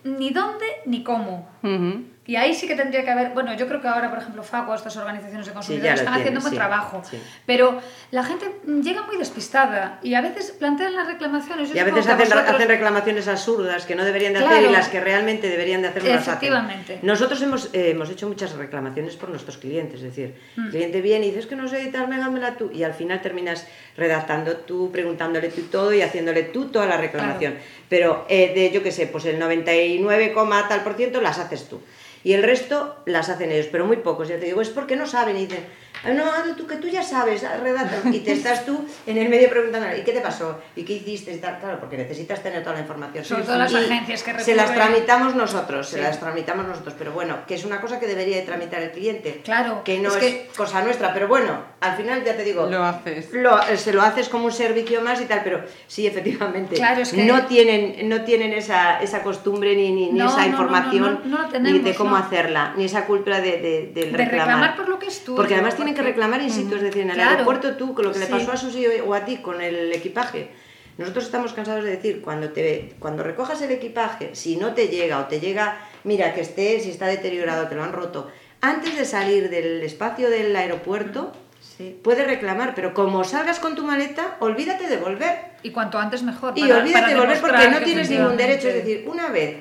ni 0.05 0.29
dónde 0.31 0.65
ni 0.85 1.03
cómo. 1.03 1.49
Ujú. 1.63 2.05
Y 2.29 2.35
ahí 2.35 2.53
sí 2.53 2.67
que 2.67 2.75
tendría 2.75 3.03
que 3.03 3.09
haber, 3.09 3.29
bueno, 3.29 3.55
yo 3.55 3.67
creo 3.67 3.81
que 3.81 3.87
ahora, 3.87 4.07
por 4.11 4.19
ejemplo, 4.19 4.43
FACO, 4.43 4.75
estas 4.75 4.95
organizaciones 4.97 5.47
de 5.47 5.51
consumidores 5.51 5.93
están 6.01 6.13
tienen, 6.13 6.21
haciendo 6.21 6.39
un 6.41 6.43
buen 6.43 6.51
sí, 6.53 6.57
trabajo, 6.57 7.01
sí. 7.09 7.19
pero 7.47 7.81
la 8.11 8.23
gente 8.23 8.45
mm, 8.67 8.81
llega 8.81 9.01
muy 9.01 9.17
despistada 9.17 9.99
y 10.03 10.13
a 10.13 10.21
veces 10.21 10.51
plantean 10.51 10.95
las 10.95 11.07
reclamaciones. 11.07 11.69
Yo 11.69 11.75
Y 11.75 11.79
a 11.79 11.85
veces 11.85 12.05
hacen, 12.05 12.19
vosotros- 12.29 12.53
hacen 12.55 12.67
reclamaciones 12.67 13.27
absurdas 13.27 13.87
que 13.87 13.95
no 13.95 14.05
deberían 14.05 14.33
de 14.33 14.39
hacer 14.39 14.51
Claro. 14.51 14.69
y 14.69 14.71
las 14.71 14.89
que 14.89 14.99
realmente 14.99 15.49
deberían 15.49 15.81
de 15.81 15.87
hacer 15.87 16.03
no 16.03 16.09
las 16.09 16.19
hacen. 16.19 16.33
Efectivamente. 16.33 16.99
Nosotros 17.01 17.41
hemos, 17.41 17.73
eh, 17.73 17.89
hemos 17.89 18.11
hecho 18.11 18.27
muchas 18.27 18.53
reclamaciones 18.53 19.15
por 19.15 19.29
nuestros 19.29 19.57
clientes, 19.57 19.95
es 19.95 20.03
decir, 20.03 20.35
Mm. 20.55 20.65
el 20.65 20.69
cliente 20.69 21.01
viene 21.01 21.25
y 21.25 21.29
dice, 21.29 21.39
es 21.39 21.47
que 21.47 21.55
no 21.55 21.67
sé 21.67 21.83
tal, 21.87 22.05
véngamela 22.05 22.57
tú, 22.57 22.69
y 22.71 22.83
al 22.83 22.93
final 22.93 23.23
terminas 23.23 23.65
redactando 23.97 24.55
tú, 24.57 24.91
preguntándole 24.91 25.49
tú 25.49 25.63
todo 25.63 25.91
y 25.95 26.03
haciéndole 26.03 26.43
tú 26.43 26.65
toda 26.65 26.85
la 26.85 26.97
reclamación. 26.97 27.55
Pero 27.89 28.27
eh, 28.29 28.51
de, 28.53 28.69
yo 28.69 28.83
qué 28.83 28.91
sé, 28.91 29.07
pues 29.07 29.25
el 29.25 29.39
99, 29.39 30.31
coma 30.31 30.67
tal 30.67 30.81
por 30.83 30.93
ciento 30.93 31.21
las 31.21 31.39
haces 31.39 31.67
tú. 31.67 31.81
Y 32.23 32.33
el 32.33 32.43
resto 32.43 32.95
las 33.05 33.29
hacen 33.29 33.51
ellos, 33.51 33.67
pero 33.71 33.85
muy 33.85 33.97
pocos. 33.97 34.27
Ya 34.27 34.39
te 34.39 34.45
digo, 34.45 34.61
es 34.61 34.69
porque 34.69 34.95
no 34.95 35.07
saben 35.07 35.37
y 35.37 35.45
dicen, 35.45 35.63
"Ah, 35.88 35.88
no, 36.13 36.31
Adu, 36.31 36.53
tú 36.55 36.65
que 36.67 36.75
tú 36.77 36.87
ya 36.87 37.03
sabes, 37.03 37.43
ah, 37.43 37.57
redacta. 37.57 38.09
Y 38.09 38.19
te 38.19 38.31
estás 38.33 38.65
tú 38.65 38.85
en 39.05 39.17
el 39.17 39.29
medio 39.29 39.49
preguntando, 39.49 39.87
¿y 39.97 40.01
qué 40.03 40.11
te 40.11 40.21
pasó? 40.21 40.59
¿Y 40.75 40.83
qué 40.83 40.93
hiciste? 40.93 41.33
Y 41.33 41.37
tal. 41.37 41.59
Claro, 41.59 41.79
porque 41.79 41.97
necesitas 41.97 42.41
tener 42.41 42.61
toda 42.63 42.75
la 42.75 42.81
información. 42.81 43.23
Sobre 43.25 43.43
todo 43.43 43.57
las 43.57 43.73
agencias 43.73 44.23
que 44.23 44.39
Se 44.39 44.55
las 44.55 44.73
tramitamos 44.73 45.35
nosotros, 45.35 45.87
se 45.89 45.97
Sí. 45.97 46.01
las 46.03 46.19
tramitamos 46.19 46.65
nosotros, 46.67 46.95
pero 46.97 47.11
bueno, 47.11 47.37
que 47.47 47.55
es 47.55 47.65
una 47.65 47.81
cosa 47.81 47.99
que 47.99 48.07
debería 48.07 48.37
de 48.37 48.43
tramitar 48.43 48.81
el 48.81 48.91
cliente. 48.91 49.41
Claro, 49.43 49.83
Que 49.83 49.99
no 49.99 50.09
es 50.09 50.15
es, 50.15 50.21
que- 50.21 50.49
cosa 50.55 50.81
nuestra, 50.83 51.13
pero 51.13 51.27
bueno, 51.27 51.63
al 51.81 51.95
final 51.97 52.23
ya 52.23 52.35
te 52.35 52.43
digo, 52.43 52.65
Lo 52.67 52.83
haces. 52.83 53.31
lo- 53.33 53.61
eh, 53.63 53.77
se 53.77 53.91
lo 53.93 54.01
haces 54.01 54.29
como 54.29 54.45
un 54.45 54.51
servicio 54.51 55.01
más 55.01 55.19
y 55.21 55.25
tal, 55.25 55.41
pero 55.43 55.63
sí, 55.87 56.07
efectivamente, 56.07 56.75
Claro, 56.75 57.01
es 57.01 57.11
que- 57.11 57.25
no 57.25 57.45
tienen, 57.45 58.07
no 58.09 58.23
tienen 58.23 58.53
esa, 58.53 59.01
esa 59.01 59.21
costumbre 59.21 59.75
ni, 59.75 59.91
ni, 59.91 60.11
ni 60.11 60.19
No, 60.19 60.27
esa 60.27 60.37
no, 60.37 60.41
no, 60.43 60.47
información, 60.49 61.19
no, 61.25 61.29
no, 61.29 61.37
no 61.37 61.37
la 61.39 61.45
ni 61.47 61.51
tenemos, 61.51 61.83
de 61.83 61.95
cómo 61.95 62.11
no. 62.11 62.17
hacerla, 62.17 62.73
ni 62.77 62.85
esa 62.85 63.05
culpa 63.05 63.39
de, 63.41 63.51
de- 63.57 63.91
del 63.93 64.11
De 64.11 64.17
reclamar. 64.17 64.29
reclamar 64.29 64.75
por 64.77 64.87
lo 64.89 64.99
que 64.99 65.07
es 65.07 65.23
tuyo, 65.23 65.35
Porque 65.35 65.53
además 65.55 65.75
que 65.93 66.01
reclamar 66.01 66.41
in 66.41 66.51
situ, 66.51 66.75
es 66.75 66.81
decir, 66.81 67.01
en 67.03 67.09
el 67.11 67.15
Claro. 67.15 67.31
aeropuerto 67.31 67.75
tú, 67.75 67.93
con 67.93 68.05
lo 68.05 68.11
que 68.11 68.19
le 68.19 68.25
Sí. 68.25 68.31
pasó 68.31 68.51
a 68.51 68.57
Susi 68.57 68.85
o 69.05 69.13
a 69.13 69.25
ti 69.25 69.37
con 69.37 69.61
el 69.61 69.91
equipaje. 69.93 70.49
Nosotros 70.97 71.25
estamos 71.25 71.53
cansados 71.53 71.83
de 71.85 71.91
decir, 71.91 72.21
cuando, 72.21 72.49
te, 72.49 72.93
cuando 72.99 73.23
recojas 73.23 73.61
el 73.61 73.71
equipaje, 73.71 74.35
si 74.35 74.57
no 74.57 74.73
te 74.73 74.89
llega 74.89 75.19
o 75.19 75.25
te 75.25 75.39
llega, 75.39 75.77
mira 76.03 76.33
que 76.33 76.41
esté, 76.41 76.79
si 76.81 76.89
está 76.89 77.07
deteriorado, 77.07 77.67
te 77.67 77.75
lo 77.75 77.83
han 77.83 77.93
roto, 77.93 78.29
antes 78.61 78.97
de 78.97 79.05
salir 79.05 79.49
del 79.49 79.81
espacio 79.83 80.29
del 80.29 80.53
aeropuerto, 80.55 81.31
Sí. 81.61 81.97
puedes 82.03 82.27
reclamar, 82.27 82.75
pero 82.75 82.93
como 82.93 83.23
salgas 83.23 83.59
con 83.59 83.75
tu 83.75 83.83
maleta, 83.83 84.35
olvídate 84.39 84.87
de 84.87 84.97
volver. 84.97 85.37
Y 85.63 85.71
cuanto 85.71 85.97
antes 85.97 86.23
mejor. 86.23 86.51
Y 86.57 86.69
olvídate 86.69 87.13
de 87.13 87.19
volver 87.19 87.39
porque 87.39 87.69
no 87.69 87.79
tienes 87.79 88.09
ningún 88.09 88.35
derecho. 88.35 88.67
Es 88.67 88.73
decir, 88.75 89.05
una 89.07 89.29
vez 89.29 89.57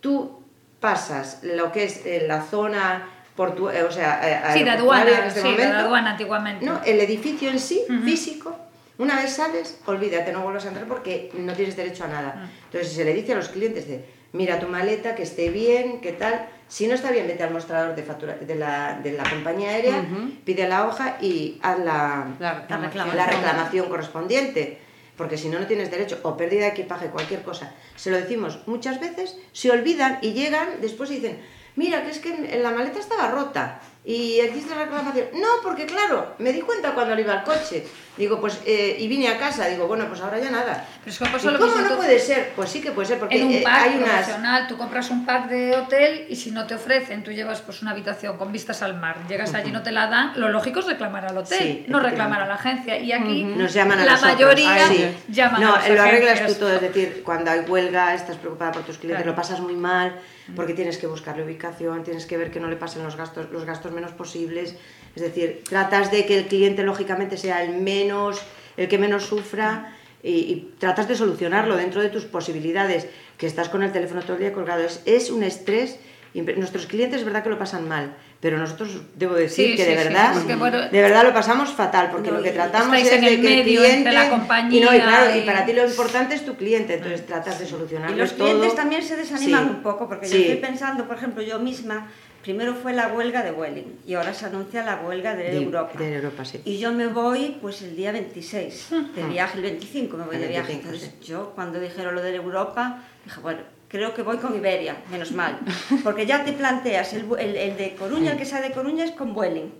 tú 0.00 0.40
pasas 0.80 1.40
lo 1.44 1.70
que 1.70 1.84
es 1.84 2.04
eh, 2.06 2.24
la 2.26 2.42
zona 2.42 3.08
portu 3.40 3.70
eh, 3.70 3.82
o 3.82 3.90
sea, 3.98 4.10
eh, 4.22 4.52
Sí, 4.58 4.64
de 4.64 4.70
aduana, 4.70 5.10
en 5.20 5.24
este 5.28 5.40
sí, 5.40 5.52
de 5.56 5.64
aduana 5.64 6.10
antiguamente. 6.10 6.64
no, 6.66 6.74
el 6.84 7.00
edificio 7.00 7.48
en 7.48 7.58
sí, 7.58 7.78
físico, 8.04 8.54
una 8.98 9.16
vez 9.16 9.30
sales, 9.32 9.80
olvídate, 9.86 10.30
no 10.32 10.40
vuelvas 10.42 10.66
a 10.66 10.68
entrar 10.68 10.86
porque 10.86 11.30
no 11.32 11.52
tienes 11.54 11.74
derecho 11.74 12.04
a 12.04 12.08
nada. 12.08 12.30
Mm. 12.36 12.48
Entonces 12.66 12.92
se 12.92 13.04
le 13.06 13.14
dice 13.14 13.32
a 13.32 13.36
los 13.36 13.48
clientes 13.48 13.88
de, 13.88 14.04
mira 14.32 14.60
tu 14.60 14.68
maleta, 14.68 15.14
que 15.14 15.22
esté 15.22 15.48
bien, 15.48 16.02
que 16.02 16.12
tal. 16.12 16.34
Si 16.68 16.86
no 16.86 16.94
está 16.94 17.10
bien, 17.10 17.26
vete 17.26 17.42
al 17.42 17.50
mostrador 17.50 17.96
de, 17.96 18.02
factura, 18.02 18.34
de, 18.34 18.54
la, 18.56 19.00
de 19.02 19.12
la 19.12 19.24
compañía 19.24 19.70
aérea, 19.70 20.04
pide 20.44 20.68
la 20.68 20.86
hoja 20.86 21.16
y 21.20 21.58
haz 21.62 21.78
la, 21.78 22.26
La 22.38 22.52
reclamación. 22.60 22.82
reclamación. 22.82 23.16
la 23.16 23.26
reclamación 23.26 23.88
correspondiente. 23.88 24.78
Porque 25.16 25.36
si 25.36 25.48
no, 25.48 25.58
no 25.58 25.66
tienes 25.66 25.90
derecho, 25.90 26.18
o 26.22 26.36
pérdida 26.36 26.64
de 26.66 26.72
equipaje, 26.76 27.06
cualquier 27.06 27.42
cosa. 27.42 27.72
Se 27.96 28.10
lo 28.10 28.16
decimos 28.18 28.60
muchas 28.66 29.00
veces, 29.00 29.36
se 29.52 29.70
olvidan 29.70 30.18
y 30.22 30.32
llegan 30.32 30.68
después 30.80 31.10
y 31.10 31.16
dicen, 31.16 31.38
mira, 31.76 32.04
que 32.04 32.10
es 32.10 32.18
que 32.18 32.58
la 32.58 32.70
maleta 32.70 32.98
estaba 32.98 33.30
rota. 33.30 33.80
Y 34.02 34.40
hiciste 34.40 34.74
la 34.74 34.84
reclamación. 34.84 35.26
No, 35.34 35.46
porque 35.62 35.84
claro, 35.84 36.34
me 36.38 36.52
di 36.54 36.62
cuenta 36.62 36.92
cuando 36.94 37.18
iba 37.20 37.34
al 37.34 37.44
coche. 37.44 37.86
Digo, 38.16 38.40
pues, 38.40 38.58
eh, 38.66 38.96
y 38.98 39.06
vine 39.08 39.28
a 39.28 39.38
casa. 39.38 39.66
Digo, 39.66 39.86
bueno, 39.86 40.06
pues 40.08 40.20
ahora 40.22 40.38
ya 40.38 40.50
nada. 40.50 40.86
Pero 41.00 41.10
es 41.12 41.18
que 41.18 41.24
pasa 41.26 41.48
¿Y 41.48 41.52
lo 41.52 41.58
¿Cómo 41.58 41.70
mismo 41.72 41.82
no 41.86 41.90
tú- 41.94 41.96
puede 41.98 42.18
ser? 42.18 42.52
Pues 42.56 42.70
sí 42.70 42.80
que 42.80 42.92
puede 42.92 43.08
ser, 43.08 43.18
porque 43.18 43.38
en 43.40 43.46
un 43.48 43.52
eh, 43.52 43.60
pack 43.62 43.82
hay 43.82 43.96
unas... 43.98 44.08
profesional, 44.10 44.66
tú 44.68 44.76
compras 44.78 45.10
un 45.10 45.26
pack 45.26 45.48
de 45.48 45.76
hotel 45.76 46.26
y 46.30 46.36
si 46.36 46.50
no 46.50 46.66
te 46.66 46.74
ofrecen, 46.74 47.22
tú 47.22 47.30
llevas 47.30 47.60
pues 47.60 47.82
una 47.82 47.90
habitación 47.90 48.38
con 48.38 48.52
vistas 48.52 48.80
al 48.82 48.94
mar, 48.98 49.16
llegas 49.28 49.52
allí 49.54 49.70
no 49.70 49.82
te 49.82 49.92
la 49.92 50.06
dan, 50.06 50.32
lo 50.40 50.48
lógico 50.48 50.80
es 50.80 50.86
reclamar 50.86 51.26
al 51.26 51.36
hotel, 51.36 51.58
Sí, 51.58 51.84
no 51.88 52.00
reclamar 52.00 52.40
a 52.42 52.46
la 52.46 52.54
agencia. 52.54 52.98
Y 52.98 53.12
aquí 53.12 53.44
Nos 53.44 53.72
llaman 53.74 54.00
a 54.00 54.04
la 54.04 54.12
nosotros. 54.12 54.34
mayoría 54.34 54.74
Ah, 54.74 54.88
sí. 54.88 55.16
llaman 55.28 55.60
no, 55.60 55.74
a 55.74 55.78
las 55.78 55.90
lo 55.90 56.02
arreglas 56.02 56.46
tú 56.46 56.54
todo, 56.54 56.74
es 56.74 56.80
decir, 56.80 57.22
cuando 57.24 57.50
hay 57.50 57.60
huelga, 57.60 58.14
estás 58.14 58.36
preocupada 58.38 58.72
por 58.72 58.82
tus 58.82 58.96
clientes, 58.98 59.22
Claro. 59.24 59.32
lo 59.32 59.36
pasas 59.36 59.60
muy 59.60 59.74
mal, 59.76 60.18
porque 60.56 60.74
tienes 60.74 60.98
que 60.98 61.06
buscarle 61.06 61.44
ubicación, 61.44 62.02
tienes 62.02 62.26
que 62.26 62.36
ver 62.36 62.50
que 62.50 62.58
no 62.60 62.68
le 62.68 62.76
pasen 62.76 63.04
los 63.04 63.14
gastos, 63.16 63.50
los 63.50 63.64
gastos 63.64 63.89
menos 63.92 64.12
posibles, 64.12 64.74
es 65.16 65.22
decir, 65.22 65.62
tratas 65.68 66.10
de 66.10 66.24
que 66.26 66.38
el 66.38 66.46
cliente 66.46 66.82
lógicamente 66.82 67.36
sea 67.36 67.62
el 67.64 67.80
menos, 67.80 68.40
el 68.76 68.88
que 68.88 68.98
menos 68.98 69.24
sufra 69.24 69.96
y, 70.22 70.30
y 70.30 70.74
tratas 70.78 71.08
de 71.08 71.16
solucionarlo 71.16 71.76
dentro 71.76 72.00
de 72.02 72.08
tus 72.10 72.24
posibilidades, 72.24 73.06
que 73.38 73.46
estás 73.46 73.68
con 73.68 73.82
el 73.82 73.90
teléfono 73.92 74.20
todo 74.22 74.34
el 74.34 74.40
día 74.40 74.52
colgado, 74.52 74.82
es, 74.84 75.02
es 75.06 75.30
un 75.30 75.42
estrés, 75.42 75.98
nuestros 76.34 76.86
clientes 76.86 77.20
es 77.20 77.24
verdad 77.26 77.42
que 77.42 77.48
lo 77.48 77.58
pasan 77.58 77.88
mal, 77.88 78.14
pero 78.40 78.56
nosotros 78.56 79.00
debo 79.16 79.34
decir 79.34 79.70
Sí, 79.70 79.76
que 79.76 79.84
sí, 79.84 79.90
de 79.90 79.98
sí, 79.98 80.04
verdad, 80.04 80.32
porque, 80.34 80.54
bueno, 80.54 80.78
de 80.88 81.02
verdad 81.02 81.24
lo 81.24 81.32
pasamos 81.34 81.70
fatal, 81.70 82.10
porque 82.12 82.30
No, 82.30 82.36
lo 82.36 82.42
que 82.42 82.50
tratamos 82.52 82.96
es 82.98 83.10
en 83.12 83.22
de 83.22 83.34
el 83.34 83.40
que 83.40 83.46
el 83.60 83.64
medio 83.66 83.80
cliente 83.80 83.96
entre 83.96 84.12
la 84.12 84.24
y 84.26 84.28
no, 84.28 84.34
y 84.34 84.38
compañía 84.38 85.02
claro, 85.02 85.36
y 85.36 85.38
y- 85.40 85.46
para 85.46 85.66
ti 85.66 85.72
lo 85.72 85.84
importante 85.88 86.34
es 86.36 86.44
tu 86.46 86.54
cliente, 86.54 86.94
entonces 86.94 87.26
tratas 87.26 87.58
de 87.58 87.66
solucionarlo 87.66 88.14
Y 88.14 88.18
los 88.20 88.36
todo. 88.36 88.46
clientes 88.46 88.74
también 88.76 89.02
se 89.02 89.16
desaniman 89.16 89.64
Sí. 89.64 89.70
un 89.70 89.82
poco, 89.82 90.06
porque 90.08 90.26
Sí. 90.26 90.34
yo 90.34 90.40
estoy 90.52 90.56
pensando, 90.56 91.06
por 91.08 91.16
ejemplo, 91.16 91.42
yo 91.42 91.58
misma, 91.58 92.08
primero 92.42 92.74
fue 92.74 92.92
la 92.92 93.08
huelga 93.08 93.42
de 93.42 93.50
Vueling 93.52 93.98
y 94.06 94.14
ahora 94.14 94.32
se 94.34 94.46
anuncia 94.46 94.84
la 94.84 94.96
huelga 95.00 95.34
de, 95.36 95.44
De- 95.44 95.62
Europa. 95.62 95.98
de 95.98 96.14
Europa, 96.16 96.44
sí. 96.44 96.60
Y 96.64 96.78
yo 96.78 96.92
me 96.92 97.06
voy 97.08 97.58
pues 97.60 97.82
el 97.82 97.96
día 97.96 98.12
26 98.12 98.88
de 99.14 99.22
viaje, 99.24 99.56
el 99.58 99.62
25 99.62 100.16
me 100.16 100.24
voy 100.24 100.36
El 100.36 100.42
de 100.42 100.48
viaje. 100.48 100.72
25, 100.72 100.94
Entonces 100.94 101.14
sí. 101.20 101.26
yo 101.26 101.52
cuando 101.54 101.78
dijeron 101.80 102.14
lo 102.14 102.22
de 102.22 102.34
Europa, 102.34 103.02
dije, 103.24 103.40
bueno, 103.40 103.60
creo 103.88 104.14
que 104.14 104.22
voy 104.22 104.38
con 104.38 104.54
Iberia, 104.56 104.96
menos 105.10 105.32
mal. 105.32 105.58
Porque 106.04 106.24
ya 106.26 106.44
te 106.44 106.52
planteas, 106.52 107.12
el, 107.12 107.26
el, 107.38 107.56
el 107.56 107.76
de 107.76 107.94
Coruña, 107.94 108.32
el 108.32 108.38
que 108.38 108.44
sea 108.46 108.60
de 108.60 108.70
Coruña 108.72 109.04
es 109.04 109.10
con 109.12 109.34
Vueling 109.34 109.72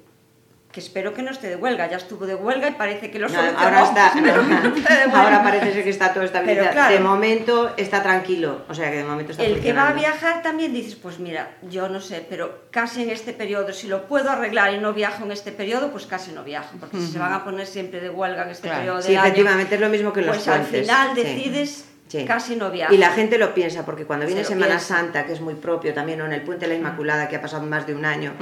que 0.73 0.79
espero 0.79 1.13
que 1.13 1.23
no 1.23 1.33
esté 1.33 1.49
de 1.49 1.57
huelga, 1.57 1.91
ya 1.91 1.97
estuvo 1.97 2.27
de 2.27 2.35
huelga 2.37 2.69
y 2.69 2.73
parece 2.73 3.11
que 3.11 3.19
lo 3.19 3.29
No, 3.29 3.39
ahora 3.41 3.83
está, 3.83 4.13
pero 4.23 4.43
no 4.45 4.77
está 4.77 4.95
de 4.99 5.03
huelga. 5.07 5.23
ahora 5.25 5.43
parece 5.43 5.73
ser 5.73 5.83
que 5.83 5.91
está 5.91 6.13
todo 6.15 6.23
estabilizado. 6.23 6.71
Claro. 6.71 6.95
de 6.95 7.01
momento 7.01 7.73
está 7.77 8.03
tranquilo, 8.03 8.63
o 8.69 8.75
sea 8.75 8.89
que 8.91 8.99
de 8.99 9.05
momento 9.05 9.33
está 9.33 9.43
El 9.45 9.61
que 9.61 9.73
va 9.73 9.89
a 9.89 9.93
viajar 9.93 10.43
también 10.43 10.73
dices, 10.73 10.95
pues 10.95 11.19
mira, 11.19 11.51
yo 11.63 11.89
no 11.89 12.01
sé, 12.01 12.25
pero 12.29 12.65
casi 12.71 13.03
en 13.03 13.11
este 13.11 13.33
periodo, 13.33 13.73
si 13.73 13.89
lo 13.89 14.07
puedo 14.07 14.31
arreglar 14.31 14.73
y 14.73 14.79
no 14.79 14.93
viajo 14.93 15.25
en 15.25 15.33
este 15.33 15.51
periodo, 15.51 15.91
pues 15.91 16.07
casi 16.07 16.31
no 16.31 16.45
viajo, 16.45 16.77
porque 16.79 16.99
si 16.99 17.09
se 17.13 17.19
van 17.19 17.33
a 17.33 17.43
poner 17.45 17.67
siempre 17.67 18.01
de 18.01 18.09
huelga 18.11 18.45
en 18.45 18.51
este 18.51 18.69
Claro. 18.69 18.79
periodo 18.79 19.03
Sí, 19.03 19.09
del 19.09 19.19
año, 19.19 19.27
efectivamente 19.27 19.75
es 19.75 19.81
lo 19.81 19.89
mismo 19.89 20.13
que 20.13 20.23
los 20.23 20.37
pues 20.37 20.49
al 20.49 20.65
final 20.65 21.15
decides 21.17 21.71
Sí. 21.71 21.85
Casi 22.27 22.57
no 22.57 22.71
viajar. 22.71 22.95
Y 22.95 22.99
la 22.99 23.11
gente 23.11 23.39
lo 23.39 23.55
piensa, 23.55 23.85
porque 23.85 24.05
cuando 24.05 24.27
viene 24.27 24.43
Se 24.43 24.51
Semana 24.51 24.77
piensa. 24.77 24.97
Santa, 24.97 25.27
que 25.27 25.33
es 25.33 25.41
muy 25.41 25.55
propio 25.55 25.95
también, 25.95 26.21
o 26.21 26.27
en 26.27 26.33
el 26.33 26.43
Puente 26.43 26.67
de 26.67 26.73
la 26.73 26.79
Inmaculada, 26.79 27.29
que 27.29 27.37
ha 27.37 27.41
pasado 27.41 27.65
más 27.67 27.87
de 27.87 27.95
un 27.95 28.05
año, 28.05 28.35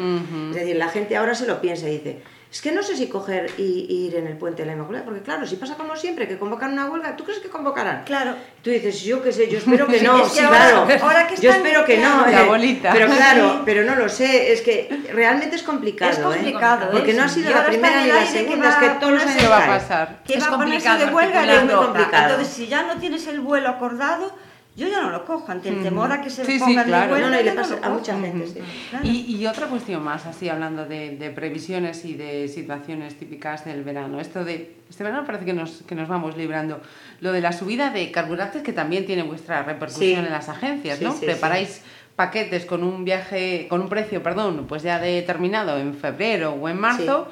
es 0.50 0.54
decir, 0.54 0.76
la 0.76 0.88
gente 0.88 1.16
ahora 1.16 1.34
se 1.34 1.46
lo 1.46 1.60
piensa 1.60 1.88
y 1.88 1.98
dice, 1.98 2.22
es 2.50 2.62
que 2.62 2.72
no 2.72 2.82
sé 2.82 2.96
si 2.96 3.08
coger 3.08 3.50
y, 3.58 3.86
y 3.90 4.06
ir 4.06 4.16
en 4.16 4.26
el 4.26 4.38
Puente 4.38 4.62
de 4.62 4.66
la 4.66 4.72
Inmaculada, 4.72 5.04
porque 5.04 5.20
claro, 5.20 5.46
si 5.46 5.56
pasa 5.56 5.74
como 5.76 5.94
siempre, 5.96 6.26
que 6.26 6.38
convocan 6.38 6.72
una 6.72 6.86
huelga, 6.86 7.14
¿tú 7.14 7.24
crees 7.24 7.40
que 7.40 7.48
convocarán? 7.50 8.04
Claro, 8.04 8.34
Tú 8.62 8.70
dices, 8.70 9.02
yo 9.02 9.22
qué 9.22 9.32
sé, 9.32 9.48
yo 9.50 9.58
espero 9.58 9.86
que 9.88 10.00
no, 10.00 10.16
es 10.24 10.32
que 10.32 10.38
sí, 10.40 10.44
ahora- 10.44 10.58
claro. 10.86 11.04
ahora 11.04 11.26
que 11.26 11.36
yo 11.36 11.50
espero 11.50 11.84
que 11.84 11.98
no. 11.98 12.26
La 12.26 12.42
eh, 12.44 12.46
bolita. 12.46 12.90
Pero 12.92 13.06
claro, 13.08 13.62
pero 13.66 13.84
no 13.84 13.94
lo 13.96 14.08
sé, 14.08 14.52
es 14.52 14.62
que 14.62 14.88
realmente 15.12 15.56
es 15.56 15.62
complicado. 15.62 16.10
es 16.10 16.18
¿eh? 16.18 16.22
complicado. 16.22 16.90
Porque 16.90 17.10
¿eh? 17.10 17.14
no 17.14 17.24
ha 17.24 17.28
sido 17.28 17.50
la 17.50 17.66
primera 17.66 18.02
ni 18.02 18.08
la 18.08 18.24
segunda, 18.26 18.68
es 18.70 18.74
que 18.76 18.86
ponerse- 19.06 19.20
años 19.28 19.36
¿Qué 19.42 19.48
va 19.48 19.64
a 19.64 19.66
pasar? 19.66 20.18
que 20.24 20.34
Es 20.34 20.42
va 20.44 20.48
a 20.48 20.58
ponerse 20.58 20.90
de 20.96 21.04
huelga. 21.06 21.54
Es 21.54 21.64
muy 21.64 21.74
complicado. 21.74 22.30
Entonces, 22.30 22.54
si 22.54 22.66
ya 22.66 22.82
no 22.82 22.96
tienes 22.98 23.26
el 23.26 23.40
vuelo 23.40 23.68
acordado, 23.68 24.34
yo 24.78 24.88
ya 24.88 25.02
no 25.02 25.10
lo 25.10 25.24
cojo, 25.26 25.50
ante 25.52 25.68
el 25.68 25.82
temor 25.82 26.10
a 26.12 26.22
que 26.22 26.30
se 26.30 26.44
Sí, 26.44 26.52
sí, 26.52 26.58
pongan 26.60 26.86
claro. 26.86 27.14
de. 27.16 27.20
No, 27.20 27.28
no, 27.30 27.40
y 27.40 27.44
le 27.44 27.50
no 27.50 27.60
pasa 27.60 27.78
a 27.82 27.90
mucha 27.90 28.18
gente, 28.18 28.46
sí. 28.46 28.60
Claro. 28.90 29.06
Y, 29.06 29.36
y 29.36 29.46
otra 29.46 29.66
cuestión 29.66 30.02
más, 30.02 30.24
así 30.24 30.48
hablando 30.48 30.86
de, 30.86 31.16
de 31.16 31.30
previsiones 31.30 32.04
y 32.04 32.14
de 32.14 32.48
situaciones 32.48 33.18
típicas 33.18 33.64
del 33.64 33.82
verano. 33.84 34.20
Esto 34.20 34.44
de 34.44 34.76
este 34.88 35.04
verano 35.04 35.24
parece 35.26 35.44
que 35.44 35.52
nos, 35.52 35.82
que 35.82 35.94
nos 35.94 36.08
vamos 36.08 36.36
librando. 36.36 36.80
Lo 37.20 37.32
de 37.32 37.40
la 37.40 37.52
subida 37.52 37.90
de 37.90 38.10
carburantes 38.10 38.62
que 38.62 38.72
también 38.72 39.04
tiene 39.04 39.22
vuestra 39.24 39.62
repercusión 39.64 40.20
Sí. 40.22 40.26
en 40.26 40.32
las 40.32 40.48
agencias, 40.48 40.98
Sí, 40.98 41.04
¿no? 41.04 41.12
sí, 41.12 41.26
Preparáis 41.26 41.82
paquetes 42.16 42.64
con 42.64 42.82
un 42.84 43.04
viaje, 43.04 43.66
con 43.68 43.80
un 43.80 43.88
precio, 43.88 44.22
perdón, 44.22 44.66
pues 44.68 44.82
ya 44.82 44.98
determinado 44.98 45.78
en 45.78 45.94
febrero 45.94 46.52
o 46.52 46.68
en 46.68 46.78
marzo. 46.80 47.28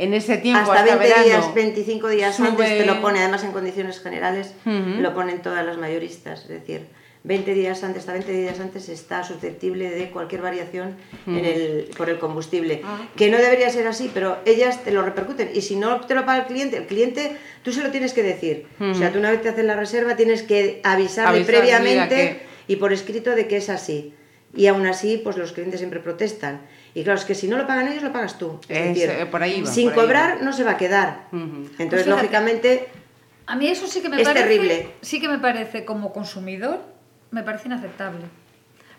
En 0.00 0.14
ese 0.14 0.38
tiempo 0.38 0.60
hasta 0.72 0.82
hasta, 0.84 0.96
20 0.96 1.08
verano. 1.08 1.24
días, 1.26 1.54
25 1.54 2.08
días 2.08 2.36
sube- 2.36 2.48
antes 2.48 2.68
te 2.78 2.86
lo 2.86 3.00
pone, 3.00 3.20
además 3.20 3.44
en 3.44 3.52
condiciones 3.52 4.00
generales, 4.00 4.54
lo 4.64 5.14
ponen 5.14 5.42
todas 5.42 5.64
las 5.64 5.76
mayoristas, 5.78 6.42
es 6.42 6.48
decir, 6.48 6.86
20 7.22 7.52
días 7.52 7.84
antes, 7.84 8.00
hasta 8.00 8.14
20 8.14 8.32
días 8.32 8.58
antes 8.60 8.88
está 8.88 9.22
susceptible 9.22 9.90
de 9.90 10.08
cualquier 10.10 10.40
variación 10.40 10.96
en 11.26 11.44
el, 11.44 11.90
por 11.94 12.08
el 12.08 12.18
combustible. 12.18 12.80
Ah. 12.82 12.98
Que 13.14 13.30
no 13.30 13.36
debería 13.36 13.68
ser 13.68 13.86
así, 13.86 14.10
pero 14.14 14.38
ellas 14.46 14.82
te 14.84 14.90
lo 14.90 15.02
repercuten. 15.02 15.50
Y 15.52 15.60
si 15.60 15.76
no 15.76 16.00
te 16.00 16.14
lo 16.14 16.24
paga 16.24 16.40
el 16.40 16.46
cliente, 16.46 16.78
el 16.78 16.86
cliente 16.86 17.36
tú 17.62 17.72
se 17.72 17.82
lo 17.82 17.90
tienes 17.90 18.14
que 18.14 18.22
decir. 18.22 18.66
O 18.80 18.94
sea, 18.94 19.12
tú 19.12 19.18
una 19.18 19.30
vez 19.30 19.42
te 19.42 19.50
haces 19.50 19.66
la 19.66 19.76
reserva 19.76 20.16
tienes 20.16 20.42
que 20.42 20.80
avisarle 20.82 21.40
Avisar, 21.40 21.46
previamente 21.60 22.14
que- 22.16 22.72
y 22.72 22.76
por 22.76 22.94
escrito 22.94 23.32
de 23.32 23.46
que 23.46 23.58
es 23.58 23.68
así. 23.68 24.14
Y 24.56 24.66
aún 24.68 24.86
así, 24.86 25.20
pues 25.22 25.36
los 25.36 25.52
clientes 25.52 25.78
siempre 25.78 26.00
protestan. 26.00 26.62
Y 26.94 27.04
claro, 27.04 27.18
es 27.18 27.24
que 27.24 27.34
si 27.34 27.46
no 27.48 27.56
lo 27.56 27.66
pagan 27.66 27.88
ellos, 27.88 28.02
lo 28.02 28.12
pagas 28.12 28.36
tú. 28.38 28.58
Es 28.68 28.78
Es, 28.78 28.94
decir, 28.94 29.10
eh, 29.10 29.26
por 29.26 29.42
ahí 29.42 29.62
va, 29.62 29.70
sin 29.70 29.90
por 29.90 29.98
ahí 29.98 30.04
cobrar 30.06 30.42
no 30.42 30.52
se 30.52 30.64
va 30.64 30.72
a 30.72 30.76
quedar. 30.76 31.26
Entonces, 31.32 31.88
Pues 31.88 32.06
lógicamente, 32.06 32.88
A 33.46 33.56
mí 33.56 33.66
eso 33.68 33.86
sí 33.86 34.00
que 34.00 34.08
me 34.08 34.20
Es 34.20 34.26
parece. 34.28 34.44
terrible. 34.46 34.90
Sí 35.00 35.20
que 35.20 35.28
me 35.28 35.38
parece 35.38 35.84
como 35.84 36.12
consumidor, 36.12 36.80
me 37.30 37.42
parece 37.42 37.68
inaceptable. 37.68 38.24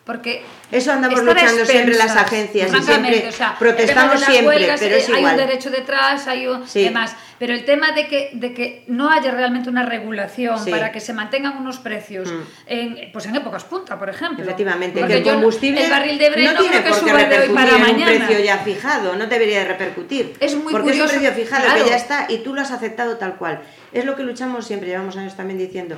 Porque 0.04 0.42
Eso 0.72 0.92
andamos 0.92 1.22
luchando 1.24 1.64
siempre 1.64 1.94
las 1.96 2.16
agencias 2.16 2.74
y 2.74 2.82
siempre 2.82 3.28
o 3.28 3.32
sea, 3.32 3.56
protestamos 3.60 4.20
siempre, 4.22 4.48
huelgas, 4.48 4.80
pero 4.80 4.96
es 4.96 5.08
Hay 5.10 5.16
igual. 5.18 5.34
un 5.34 5.38
derecho 5.46 5.70
detrás, 5.70 6.28
hay 6.28 6.48
un 6.48 6.68
Sí. 6.68 6.84
demás. 6.86 7.16
Pero 7.38 7.54
el 7.54 7.66
tema 7.66 7.92
de 7.92 8.08
que, 8.08 8.30
de 8.34 8.54
que 8.54 8.84
no 8.88 9.12
haya 9.12 9.32
realmente 9.32 9.70
una 9.70 9.86
regulación 9.86 10.58
Sí. 10.64 10.72
para 10.72 10.92
que 10.92 11.00
se 11.00 11.14
mantengan 11.14 11.56
unos 11.58 11.78
precios 11.78 12.32
Mm. 12.32 12.42
en, 12.66 13.12
pues 13.14 13.28
en 13.28 13.36
épocas 13.36 13.64
punta, 13.64 14.00
por 14.00 14.10
ejemplo. 14.10 14.44
efectivamente, 14.44 15.00
Porque 15.00 15.14
que 15.14 15.20
el 15.20 15.26
yo 15.26 15.32
no- 15.34 15.38
combustible 15.38 15.84
el 15.84 15.90
barril 15.92 16.18
de 16.18 16.30
Brent 16.32 16.52
no 16.54 16.60
tiene 16.60 16.82
creo 16.82 16.84
que 16.84 16.90
por 16.90 17.00
qué 17.00 17.10
suba 17.12 17.18
de 17.20 17.24
hoy 17.26 17.30
repercutir 17.32 17.56
para 17.56 17.90
en 17.90 17.96
un 17.96 18.04
precio 18.28 18.40
ya 18.40 18.58
fijado, 18.58 19.16
no 19.16 19.28
debería 19.28 19.60
de 19.60 19.66
repercutir. 19.66 20.34
Es 20.40 20.56
muy 20.56 20.72
porque 20.72 20.90
curioso, 20.90 21.06
es 21.12 21.14
un 21.14 21.20
precio 21.20 21.44
fijado 21.46 21.64
claro. 21.66 21.84
que 21.84 21.90
ya 21.92 21.96
está 21.96 22.26
y 22.28 22.40
tú 22.40 22.56
lo 22.56 22.62
has 22.62 22.72
aceptado 22.72 23.18
tal 23.18 23.36
cual. 23.36 23.62
Es 23.94 24.04
lo 24.06 24.16
que 24.16 24.24
luchamos 24.24 24.66
siempre, 24.66 24.90
llevamos 24.90 25.16
años 25.18 25.36
también 25.38 25.60
diciendo. 25.60 25.96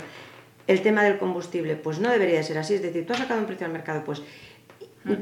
El 0.68 0.82
tema 0.82 1.04
del 1.04 1.18
combustible, 1.18 1.76
pues 1.76 2.00
no 2.00 2.10
debería 2.10 2.38
de 2.38 2.44
ser 2.44 2.58
así. 2.58 2.76
Es 2.76 2.82
decir, 2.82 3.06
tú 3.06 3.14
has 3.14 3.20
sacado 3.20 3.40
un 3.40 3.46
precio 3.48 3.66
al 3.66 3.74
mercado, 3.74 4.04
pues 4.04 4.22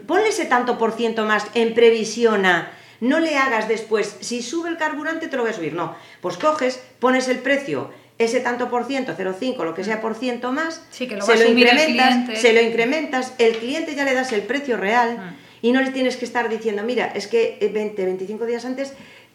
ponle 0.07 0.29
ese 0.29 0.45
tanto 0.45 0.77
por 0.77 0.91
ciento 0.93 1.25
más 1.25 1.45
en 1.53 1.73
previsión 1.73 2.45
a. 2.45 2.71
No 2.99 3.19
le 3.19 3.35
hagas 3.35 3.67
después, 3.67 4.17
si 4.19 4.43
sube 4.43 4.69
el 4.69 4.77
carburante 4.77 5.27
te 5.27 5.35
lo 5.35 5.41
voy 5.41 5.51
a 5.51 5.55
subir. 5.55 5.73
No, 5.73 5.95
pues 6.21 6.37
coges, 6.37 6.79
pones 6.99 7.27
el 7.29 7.39
precio, 7.39 7.89
ese 8.19 8.41
tanto 8.41 8.69
por 8.69 8.85
ciento, 8.85 9.15
0,5, 9.17 9.63
lo 9.63 9.73
que 9.73 9.83
sea 9.83 9.99
por 10.01 10.13
ciento 10.13 10.51
más, 10.51 10.85
Sí, 10.91 11.07
que 11.07 11.15
lo 11.15 11.25
se 11.25 11.35
lo 11.37 11.49
incrementas, 11.49 12.39
se 12.39 12.53
lo 12.53 12.61
incrementas, 12.61 13.33
el 13.39 13.57
cliente 13.57 13.95
ya 13.95 14.05
le 14.05 14.13
das 14.13 14.31
el 14.33 14.43
precio 14.43 14.77
real 14.77 15.17
Mm. 15.17 15.65
y 15.65 15.71
no 15.71 15.81
le 15.81 15.89
tienes 15.89 16.15
que 16.17 16.25
estar 16.25 16.47
diciendo, 16.47 16.83
mira, 16.83 17.11
es 17.15 17.25
que 17.25 17.57
eh, 17.59 17.69
20, 17.73 18.05
25 18.05 18.45
días 18.45 18.65
antes 18.65 18.93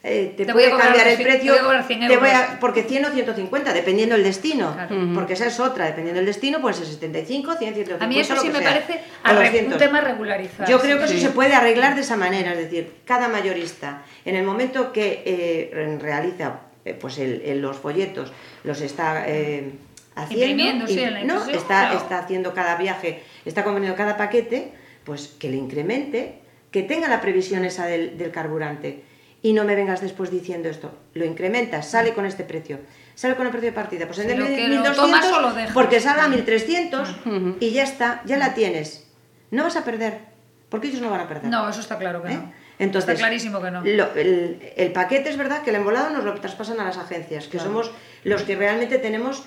eh, 0.09 0.35
te, 0.37 0.45
Te 0.47 0.53
voy 0.53 0.63
puede 0.65 0.71
cambiar 0.83 1.09
el 1.09 1.17
200, 1.19 1.25
precio, 1.27 1.53
te 1.55 1.59
voy 1.59 1.59
a 1.59 1.65
cobrar 1.65 1.85
100 1.87 2.01
te 2.09 2.17
voy 2.17 2.29
a- 2.31 2.41
euros. 2.45 2.57
porque 2.61 2.83
100 2.85 3.05
o 3.07 3.11
150, 3.11 3.73
dependiendo 3.73 4.15
del 4.15 4.25
destino, 4.25 4.73
Claro. 4.73 4.97
porque 5.15 5.33
esa 5.33 5.47
es 5.47 5.59
otra, 5.61 5.87
dependiendo 5.87 6.19
del 6.21 6.27
destino, 6.27 6.61
pues 6.61 6.81
es 6.81 6.89
75, 6.89 7.57
100, 7.57 7.75
150, 7.75 8.05
A 8.05 8.09
mí 8.09 8.19
eso 8.21 8.37
sí 8.37 8.49
me 8.49 8.61
sea, 8.61 8.69
parece 8.71 8.93
o 9.25 9.29
a 9.29 9.33
re- 9.33 9.45
200. 9.47 9.73
un 9.75 9.79
tema 9.79 10.01
regularizado. 10.01 10.71
Yo 10.71 10.81
creo 10.81 10.99
que 10.99 11.09
Sí. 11.09 11.17
eso 11.17 11.27
se 11.29 11.33
puede 11.35 11.55
arreglar 11.55 11.95
de 11.97 12.03
esa 12.03 12.17
manera, 12.17 12.53
es 12.53 12.59
decir, 12.59 12.93
cada 13.05 13.29
mayorista, 13.29 14.03
en 14.25 14.37
el 14.37 14.45
momento 14.45 14.93
que 14.93 15.23
eh, 15.27 15.99
realiza 16.01 16.61
eh, 16.85 16.95
pues 16.95 17.19
el- 17.19 17.43
el- 17.45 17.61
los 17.61 17.77
folletos, 17.79 18.33
los 18.63 18.81
está 18.81 19.25
eh, 19.27 19.73
haciendo, 20.15 20.47
Imprimiendo, 20.47 20.87
sí, 20.87 21.01
en 21.01 21.15
la 21.15 21.25
no, 21.25 21.45
está, 21.51 21.67
claro. 21.67 21.97
está 21.99 22.19
haciendo 22.21 22.55
cada 22.55 22.77
viaje, 22.77 23.25
está 23.45 23.65
conveniendo 23.65 23.97
cada 23.97 24.17
paquete, 24.17 24.71
pues 25.03 25.35
que 25.41 25.51
le 25.51 25.57
incremente, 25.57 26.39
que 26.71 26.83
tenga 26.85 27.09
la 27.09 27.21
previsión 27.21 27.65
esa 27.65 27.87
del, 27.87 28.17
del 28.17 28.31
carburante. 28.31 29.03
Y 29.43 29.53
no 29.53 29.65
me 29.65 29.75
vengas 29.77 30.01
después 30.01 30.31
diciendo 30.31 30.69
esto, 30.69 30.91
lo 31.15 31.25
incrementas, 31.25 31.89
sale 31.91 32.15
con 32.15 32.27
este 32.27 32.43
precio, 32.43 32.79
sale 33.15 33.37
con 33.37 33.47
el 33.47 33.53
precio 33.53 33.71
de 33.71 33.75
partida, 33.75 34.07
pues 34.07 34.19
en 34.19 34.25
Si 34.25 34.31
de 34.31 34.35
que 34.35 34.41
lo 34.43 34.49
1200, 34.83 34.97
tomas 34.97 35.27
o 35.33 35.41
lo 35.41 35.53
dejas. 35.53 35.73
porque 35.73 36.01
salga 36.01 36.25
a 36.25 36.29
1300 36.29 37.17
y 37.61 37.71
ya 37.71 37.85
está, 37.85 38.23
ya 38.25 38.39
la 38.39 38.55
tienes. 38.55 39.07
No 39.51 39.63
vas 39.65 39.77
a 39.77 39.85
perder, 39.85 40.19
porque 40.69 40.89
ellos 40.89 41.01
no 41.01 41.11
van 41.11 41.21
a 41.21 41.29
perder. 41.29 41.51
No, 41.51 41.69
eso 41.69 41.81
está 41.81 41.99
claro 41.99 42.23
que 42.23 42.33
¿Eh? 42.33 42.37
no. 42.37 42.53
Entonces, 42.79 43.11
está 43.11 43.21
clarísimo 43.27 43.63
que 43.63 43.71
no. 43.71 43.83
lo- 43.85 44.13
el, 44.15 44.73
el 44.77 44.93
paquete 44.93 45.31
es 45.31 45.37
verdad 45.39 45.63
que 45.63 45.71
el 45.71 45.77
embolado 45.77 46.11
nos 46.11 46.25
lo 46.25 46.35
traspasan 46.35 46.79
a 46.81 46.85
las 46.85 46.99
agencias, 46.99 47.45
que 47.45 47.53
Claro. 47.59 47.67
somos 47.71 47.91
los 48.25 48.43
que 48.43 48.57
realmente 48.57 48.99
tenemos 48.99 49.45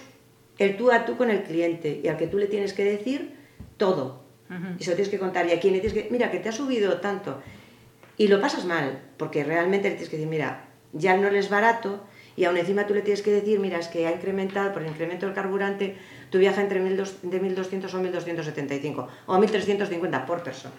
el 0.60 0.78
tú 0.78 0.92
a 0.92 1.06
tú 1.06 1.16
con 1.18 1.30
el 1.30 1.44
cliente 1.44 2.00
y 2.04 2.08
al 2.08 2.18
que 2.18 2.28
tú 2.28 2.38
le 2.38 2.48
tienes 2.48 2.74
que 2.74 2.84
decir 2.86 3.36
todo. 3.78 4.24
Ujú. 4.50 4.76
Y 4.80 4.84
se 4.84 4.92
lo 4.92 4.96
tienes 4.96 5.12
que 5.12 5.20
contar. 5.20 5.46
Y 5.48 5.52
a 5.52 5.60
quien 5.60 5.74
le 5.74 5.80
tienes 5.80 5.94
que 6.04 6.10
mira, 6.12 6.32
que 6.32 6.40
te 6.40 6.50
ha 6.50 6.52
subido 6.54 6.98
tanto. 7.02 7.42
Y 8.20 8.28
lo 8.28 8.40
pasas 8.42 8.66
mal, 8.66 9.00
porque 9.18 9.44
realmente 9.44 9.88
le 9.90 9.96
tienes 9.96 10.10
que 10.10 10.18
decir, 10.18 10.30
mira, 10.30 10.66
ya 10.94 11.16
no 11.18 11.30
le 11.32 11.40
es 11.40 11.50
barato. 11.50 12.04
Y 12.36 12.46
aún 12.46 12.58
encima 12.58 12.86
tú 12.86 12.94
le 12.94 13.02
tienes 13.02 13.22
que 13.22 13.32
decir, 13.32 13.60
mira, 13.60 13.80
es 13.80 13.88
que 13.88 14.06
ha 14.08 14.12
incrementado 14.12 14.72
por 14.74 14.82
el 14.82 14.90
incremento 14.90 15.26
del 15.26 15.34
carburante, 15.34 15.98
tu 16.30 16.38
viaja 16.38 16.62
entre 16.62 16.80
1200 16.80 17.32
de 17.32 17.42
1.200 17.42 17.94
o 17.94 18.00
1.275 18.00 19.08
o 19.26 19.38
1.350 19.38 20.26
por 20.26 20.44
persona. 20.44 20.74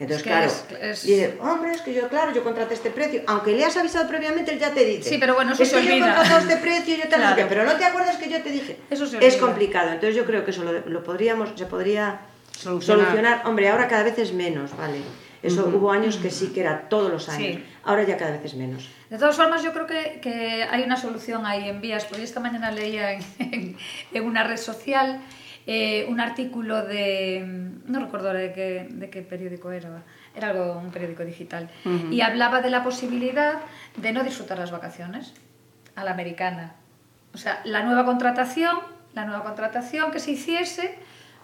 Entonces, 0.00 0.16
Es 0.18 0.22
que 0.24 0.28
claro, 0.30 0.46
es- 0.46 0.64
es- 0.80 1.02
dice, 1.06 1.38
hombre, 1.40 1.70
es 1.72 1.80
que 1.82 1.94
yo, 1.94 2.08
claro, 2.08 2.32
yo 2.32 2.42
contraté 2.42 2.74
este 2.74 2.90
precio. 2.90 3.22
Aunque 3.26 3.52
le 3.52 3.64
has 3.64 3.76
avisado 3.76 4.08
previamente, 4.08 4.50
él 4.52 4.58
ya 4.58 4.72
te 4.74 4.84
dice. 4.84 5.08
Sí, 5.08 5.18
pero 5.18 5.34
bueno, 5.34 5.52
eso 5.52 5.62
es 5.62 5.68
se 5.68 5.76
que 5.76 5.82
yo 5.84 5.90
he 5.90 5.92
olvida. 5.94 6.14
contratado 6.16 6.40
este 6.40 6.56
precio, 6.56 6.96
yo 6.96 7.02
te 7.04 7.10
lo 7.10 7.16
Claro. 7.16 7.36
dije, 7.36 7.48
pero 7.48 7.64
no 7.64 7.72
te 7.76 7.84
acuerdas 7.84 8.16
que 8.16 8.28
yo 8.28 8.42
te 8.42 8.50
dije. 8.50 8.76
Eso 8.90 9.06
se 9.06 9.24
es 9.24 9.36
complicado. 9.36 9.88
Entonces 9.92 10.16
yo 10.16 10.24
creo 10.24 10.44
que 10.44 10.50
eso 10.50 10.64
lo, 10.64 10.72
lo 10.80 11.04
podríamos, 11.04 11.50
se 11.56 11.66
podría 11.66 12.22
Solucionar. 12.58 13.04
solucionar. 13.06 13.42
Hombre, 13.46 13.68
ahora 13.68 13.86
cada 13.86 14.02
vez 14.02 14.18
es 14.18 14.32
menos, 14.32 14.76
¿vale? 14.76 14.98
Eso 15.42 15.66
hubo 15.66 15.90
años 15.90 16.16
que 16.18 16.30
sí 16.30 16.48
que 16.54 16.60
era 16.60 16.88
todos 16.88 17.10
los 17.10 17.28
años. 17.28 17.56
Sí. 17.56 17.64
Ahora 17.84 18.04
ya 18.04 18.16
cada 18.16 18.30
vez 18.32 18.44
es 18.44 18.54
menos. 18.54 18.88
De 19.10 19.18
todas 19.18 19.36
formas, 19.36 19.62
yo 19.62 19.72
creo 19.72 19.86
que, 19.86 20.20
que 20.22 20.62
hay 20.64 20.82
una 20.84 20.96
solución 20.96 21.44
ahí 21.46 21.68
en 21.68 21.80
vías, 21.80 22.04
porque 22.04 22.22
esta 22.22 22.38
mañana 22.40 22.70
leía 22.70 23.12
en, 23.12 23.22
en- 23.40 23.76
en 24.12 24.24
una 24.24 24.44
red 24.44 24.56
social 24.56 25.20
eh, 25.66 26.06
un 26.08 26.18
artículo 26.20 26.84
de, 26.84 27.44
no 27.86 28.00
recuerdo 28.00 28.32
de 28.32 28.52
qué, 28.52 28.86
de 28.90 29.10
qué 29.10 29.22
periódico 29.22 29.70
era, 29.70 30.02
era 30.34 30.48
algo, 30.50 30.72
un 30.78 30.90
periódico 30.90 31.24
digital, 31.24 31.70
y 32.10 32.20
hablaba 32.20 32.60
de 32.62 32.70
la 32.70 32.82
posibilidad 32.82 33.60
de 33.96 34.12
no 34.12 34.24
disfrutar 34.24 34.58
las 34.58 34.72
vacaciones 34.72 35.34
a 35.94 36.02
la 36.04 36.10
americana. 36.12 36.74
O 37.32 37.38
sea, 37.38 37.60
la 37.64 37.82
nueva 37.84 38.04
contratación, 38.04 38.76
la 39.14 39.24
nueva 39.24 39.44
contratación 39.44 40.10
que 40.10 40.18
se 40.18 40.32
hiciese, 40.32 40.96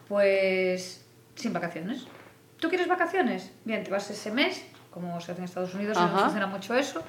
pues 0.08 1.04
sin 1.36 1.52
vacaciones. 1.52 2.06
¿Tú 2.60 2.68
quieres 2.68 2.88
vacaciones? 2.88 3.50
Bien, 3.64 3.84
te 3.84 3.90
vas 3.90 4.10
ese 4.10 4.30
mes 4.30 4.62
como 4.90 5.20
se 5.20 5.30
hace 5.32 5.40
en 5.40 5.44
Estados 5.44 5.74
Unidos, 5.74 5.96
Ajá. 5.96 6.08
no 6.12 6.18
funciona 6.22 6.46
mucho 6.48 6.74
eso. 6.74 7.02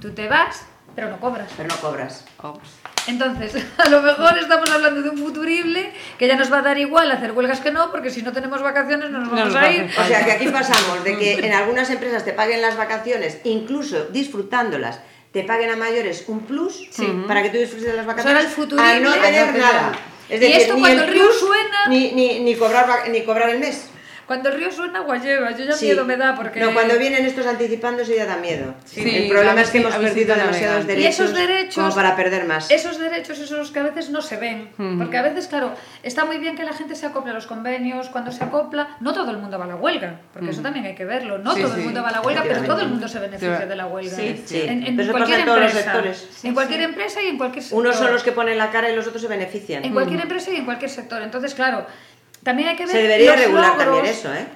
Tú 0.00 0.12
te 0.12 0.28
vas, 0.28 0.62
pero 0.94 1.08
no 1.10 1.18
cobras. 1.18 1.50
Pero 1.56 1.68
no 1.68 1.76
cobras. 1.80 2.24
Ops. 2.40 2.68
Entonces, 3.08 3.54
a 3.78 3.88
lo 3.88 4.00
mejor 4.00 4.38
estamos 4.38 4.70
hablando 4.70 5.02
de 5.02 5.10
un 5.10 5.18
futurible 5.18 5.92
que 6.18 6.28
ya 6.28 6.36
nos 6.36 6.52
va 6.52 6.58
a 6.58 6.62
dar 6.62 6.78
igual 6.78 7.10
hacer 7.10 7.32
huelgas 7.32 7.60
que 7.60 7.72
no, 7.72 7.90
porque 7.90 8.10
si 8.10 8.22
no 8.22 8.32
tenemos 8.32 8.62
vacaciones 8.62 9.10
no 9.10 9.18
nos 9.18 9.28
No 9.30 9.34
vamos 9.34 9.54
nos 9.54 9.56
va 9.56 9.66
a 9.66 9.72
ir. 9.72 9.90
O 9.98 10.04
sea 10.04 10.24
que 10.24 10.32
aquí 10.32 10.48
pasamos 10.48 11.02
de 11.02 11.18
que 11.18 11.44
en 11.46 11.52
algunas 11.52 11.90
empresas 11.90 12.24
te 12.24 12.32
paguen 12.32 12.62
las 12.62 12.76
vacaciones, 12.76 13.38
incluso 13.44 14.04
disfrutándolas, 14.04 15.00
te 15.32 15.42
paguen 15.42 15.70
a 15.70 15.76
mayores 15.76 16.24
un 16.28 16.40
plus 16.46 16.88
para 17.26 17.42
que 17.42 17.48
tú 17.50 17.56
disfrutes 17.56 17.86
de 17.88 17.96
las 17.96 18.06
ahora 18.06 18.14
vacaciones 18.22 18.44
el 18.44 18.50
futurible- 18.50 18.96
a 18.96 19.00
no 19.00 19.12
tener 19.14 19.58
nada. 19.58 19.92
Es 20.28 20.36
Y 20.36 20.44
decir, 20.44 20.56
esto 20.62 20.74
ni 20.74 20.80
cuando 20.80 21.02
el 21.04 21.10
río 21.10 21.24
plus, 21.24 21.40
suena- 21.40 21.88
Ni, 21.88 22.12
ni, 22.12 22.38
ni, 22.40 22.54
cobrar, 22.54 23.08
ni 23.10 23.22
cobrar 23.24 23.50
el 23.50 23.58
mes. 23.58 23.88
Cuando 24.26 24.48
el 24.50 24.56
río 24.56 24.70
suena, 24.70 25.00
agua 25.00 25.18
lleva. 25.18 25.50
Yo 25.50 25.64
ya 25.64 25.72
Sí. 25.72 25.86
miedo 25.86 26.04
me 26.04 26.16
da 26.16 26.34
porque... 26.34 26.60
No, 26.60 26.72
cuando 26.72 26.96
vienen 26.98 27.24
estos 27.26 27.46
anticipándose 27.46 28.14
ya 28.16 28.24
da 28.26 28.36
miedo. 28.36 28.74
Sí, 28.84 29.02
el 29.24 29.28
problema 29.28 29.60
es 29.60 29.70
que 29.70 29.78
hemos 29.78 29.94
perdido 29.94 30.34
demasiados 30.34 30.80
navegan. 30.84 30.98
Y 31.00 31.02
derechos, 31.02 31.20
esos 31.26 31.34
derechos- 31.38 31.74
como 31.74 31.94
para 31.94 32.16
perder 32.16 32.44
más. 32.46 32.70
Esos 32.70 32.98
derechos, 32.98 33.38
esos 33.38 33.58
los 33.58 33.70
que 33.70 33.80
a 33.80 33.82
veces 33.82 34.10
no 34.10 34.22
se 34.22 34.36
ven. 34.36 34.70
Porque 34.98 35.18
a 35.18 35.22
veces, 35.22 35.48
claro, 35.48 35.74
está 36.02 36.24
muy 36.24 36.38
bien 36.38 36.56
que 36.56 36.64
la 36.64 36.72
gente 36.72 36.94
se 36.94 37.06
acople 37.06 37.32
a 37.32 37.34
los 37.34 37.46
convenios. 37.46 38.08
Cuando 38.08 38.32
se 38.32 38.42
acopla, 38.44 38.96
no 39.00 39.12
todo 39.12 39.30
el 39.30 39.38
mundo 39.38 39.58
va 39.58 39.64
a 39.64 39.68
la 39.68 39.76
huelga. 39.76 40.20
Porque 40.32 40.50
eso 40.50 40.62
también 40.62 40.86
hay 40.86 40.94
que 40.94 41.04
verlo. 41.04 41.38
No 41.38 41.54
Sí, 41.54 41.62
todo 41.62 41.74
el 41.74 41.82
mundo 41.82 42.02
va 42.02 42.08
a 42.08 42.12
la 42.12 42.20
huelga, 42.22 42.42
pero 42.42 42.62
todo 42.62 42.80
el 42.80 42.88
mundo 42.88 43.08
se 43.08 43.18
beneficia 43.18 43.60
Sí. 43.62 43.66
de 43.68 43.76
la 43.76 43.86
huelga. 43.86 44.16
Sí, 44.16 44.42
sí. 44.46 44.60
En, 44.62 44.86
en 44.86 44.96
Pero 44.96 45.02
eso 45.02 45.12
cualquier 45.12 45.38
pasa 45.38 45.40
en 45.40 45.46
todos 45.46 45.60
los 45.60 45.70
empresa. 45.70 45.92
sectores. 45.92 46.28
En 46.44 46.54
cualquier 46.54 46.80
empresa 46.82 47.22
y 47.22 47.26
en 47.26 47.38
cualquier 47.38 47.62
sector. 47.64 47.80
Unos 47.80 47.96
son 47.96 48.12
los 48.12 48.22
que 48.22 48.32
ponen 48.32 48.56
la 48.58 48.70
cara 48.70 48.90
y 48.90 48.96
los 48.96 49.06
otros 49.06 49.20
se 49.22 49.28
benefician. 49.28 49.84
En 49.84 49.92
cualquier 49.92 50.20
empresa 50.20 50.50
y 50.50 50.56
en 50.56 50.64
cualquier 50.64 50.90
sector. 50.90 51.20
Entonces, 51.22 51.54
claro, 51.54 51.86
también 52.42 52.68
hay 52.68 52.76
que 52.76 52.86
ver 52.86 52.92
Se 52.94 53.02
debería 53.02 53.36
regular 53.36 53.76
logros, 53.76 53.84
también 53.84 54.06
eso, 54.06 54.34
¿eh? 54.34 54.46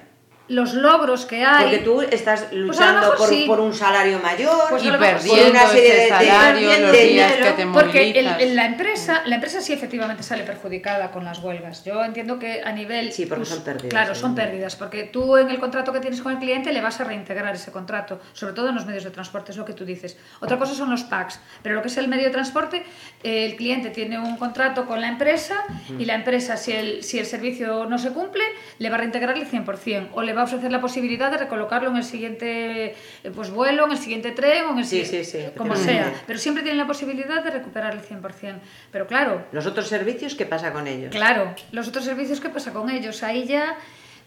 Los 0.48 0.74
logros 0.74 1.26
que 1.26 1.44
hay. 1.44 1.62
Porque 1.64 1.78
tú 1.78 2.00
estás 2.02 2.42
Pues 2.42 2.52
luchando 2.52 3.14
por, 3.16 3.28
sí. 3.28 3.44
por 3.48 3.58
un 3.58 3.74
salario 3.74 4.20
mayor 4.20 4.52
Pues 4.70 4.84
Y 4.84 4.90
perdiendo 4.92 5.50
una 5.50 5.66
serie 5.66 5.82
de- 5.82 5.88
ese 5.88 6.02
de- 6.02 6.08
salario, 6.08 6.40
perdiendo 6.68 6.86
los 6.88 6.92
días 6.96 7.32
dinero, 7.32 7.56
que 7.56 7.62
te 7.64 7.66
Porque 7.72 8.10
el- 8.40 8.54
la 8.56 8.66
empresa, 8.66 9.22
la 9.26 9.34
empresa 9.34 9.60
sí 9.60 9.72
efectivamente 9.72 10.22
sale 10.22 10.44
perjudicada 10.44 11.10
con 11.10 11.24
las 11.24 11.40
huelgas. 11.40 11.84
Yo 11.84 12.04
entiendo 12.04 12.38
que 12.38 12.62
a 12.64 12.70
nivel 12.72 13.12
Sí, 13.12 13.26
porque 13.26 13.42
us- 13.42 13.48
son 13.48 13.62
pérdidas, 13.64 13.90
Claro, 13.90 14.14
son 14.14 14.34
pérdidas, 14.36 14.76
porque 14.76 15.02
tú 15.04 15.36
en 15.36 15.50
el 15.50 15.58
contrato 15.58 15.92
que 15.92 15.98
tienes 16.00 16.22
con 16.22 16.32
el 16.32 16.38
cliente 16.38 16.72
le 16.72 16.80
vas 16.80 17.00
a 17.00 17.04
reintegrar 17.04 17.54
ese 17.54 17.72
contrato, 17.72 18.20
sobre 18.32 18.52
todo 18.54 18.68
en 18.68 18.76
los 18.76 18.86
medios 18.86 19.02
de 19.02 19.10
transporte, 19.10 19.50
es 19.50 19.58
lo 19.58 19.64
que 19.64 19.72
tú 19.72 19.84
dices. 19.84 20.16
Otra 20.40 20.58
cosa 20.58 20.74
son 20.74 20.90
los 20.90 21.02
packs, 21.04 21.40
pero 21.62 21.74
lo 21.74 21.82
que 21.82 21.88
es 21.88 21.96
el 21.96 22.06
medio 22.08 22.24
de 22.24 22.30
transporte, 22.30 22.84
eh, 23.24 23.46
el 23.46 23.56
cliente 23.56 23.90
tiene 23.90 24.18
un 24.18 24.36
contrato 24.36 24.86
con 24.86 25.00
la 25.00 25.08
empresa 25.08 25.64
y 25.98 26.04
la 26.04 26.14
empresa 26.14 26.56
si 26.56 26.72
el 26.72 27.02
si 27.02 27.18
el 27.18 27.26
servicio 27.26 27.86
no 27.86 27.98
se 27.98 28.10
cumple, 28.10 28.44
le 28.78 28.88
va 28.90 28.94
a 28.94 28.98
reintegrar 28.98 29.36
el 29.36 29.46
100% 29.46 30.10
o 30.12 30.22
le 30.22 30.35
va 30.36 30.42
a 30.42 30.44
ofrecer 30.44 30.70
la 30.70 30.80
posibilidad 30.80 31.30
de 31.30 31.38
recolocarlo 31.38 31.88
en 31.90 31.96
el 31.96 32.04
siguiente 32.04 32.94
eh, 33.24 33.30
pues 33.34 33.50
vuelo, 33.50 33.86
en 33.86 33.92
el 33.92 33.98
siguiente 33.98 34.30
tren 34.32 34.66
o 34.66 34.70
en 34.72 34.78
el 34.78 34.84
Sí, 34.84 35.04
siguiente 35.04 35.24
sí, 35.24 35.38
sí, 35.42 35.46
como 35.56 35.74
sea, 35.74 36.12
pero 36.26 36.38
siempre 36.38 36.62
tienen 36.62 36.78
la 36.78 36.86
posibilidad 36.86 37.42
de 37.42 37.50
recuperar 37.50 37.94
el 37.94 38.02
100%. 38.02 38.58
Pero 38.92 39.06
claro, 39.06 39.44
Los 39.52 39.66
otros 39.66 39.88
servicios, 39.88 40.34
¿qué 40.34 40.46
pasa 40.46 40.72
con 40.72 40.86
ellos? 40.86 41.10
claro, 41.10 41.54
los 41.72 41.88
otros 41.88 42.04
servicios, 42.04 42.40
¿qué 42.40 42.48
pasa 42.50 42.72
con 42.72 42.90
ellos? 42.90 43.22
Ahí 43.22 43.46
ya... 43.46 43.76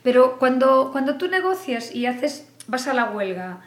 Pero 0.02 0.40
cuando, 0.40 0.92
cuando 0.94 1.16
tú 1.18 1.28
negocias 1.28 1.94
y 1.94 2.06
haces, 2.06 2.48
vas 2.68 2.88
a 2.88 2.94
la 2.94 3.06
huelga, 3.12 3.60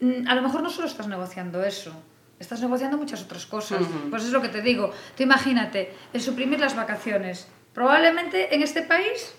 mm, 0.00 0.28
a 0.28 0.34
lo 0.34 0.42
mejor 0.42 0.62
no 0.62 0.68
solo 0.68 0.86
estás 0.86 1.08
negociando 1.08 1.64
eso, 1.64 1.92
estás 2.38 2.60
negociando 2.60 2.98
muchas 2.98 3.22
otras 3.22 3.46
cosas. 3.46 3.80
Pues 4.10 4.24
es 4.24 4.32
lo 4.32 4.42
que 4.42 4.48
te 4.50 4.60
digo. 4.60 4.92
Tú 5.16 5.22
imagínate, 5.22 5.94
el 6.12 6.20
suprimir 6.20 6.60
las 6.60 6.76
vacaciones. 6.76 7.48
Probablemente 7.72 8.54
en 8.54 8.62
este 8.62 8.82
país... 8.82 9.34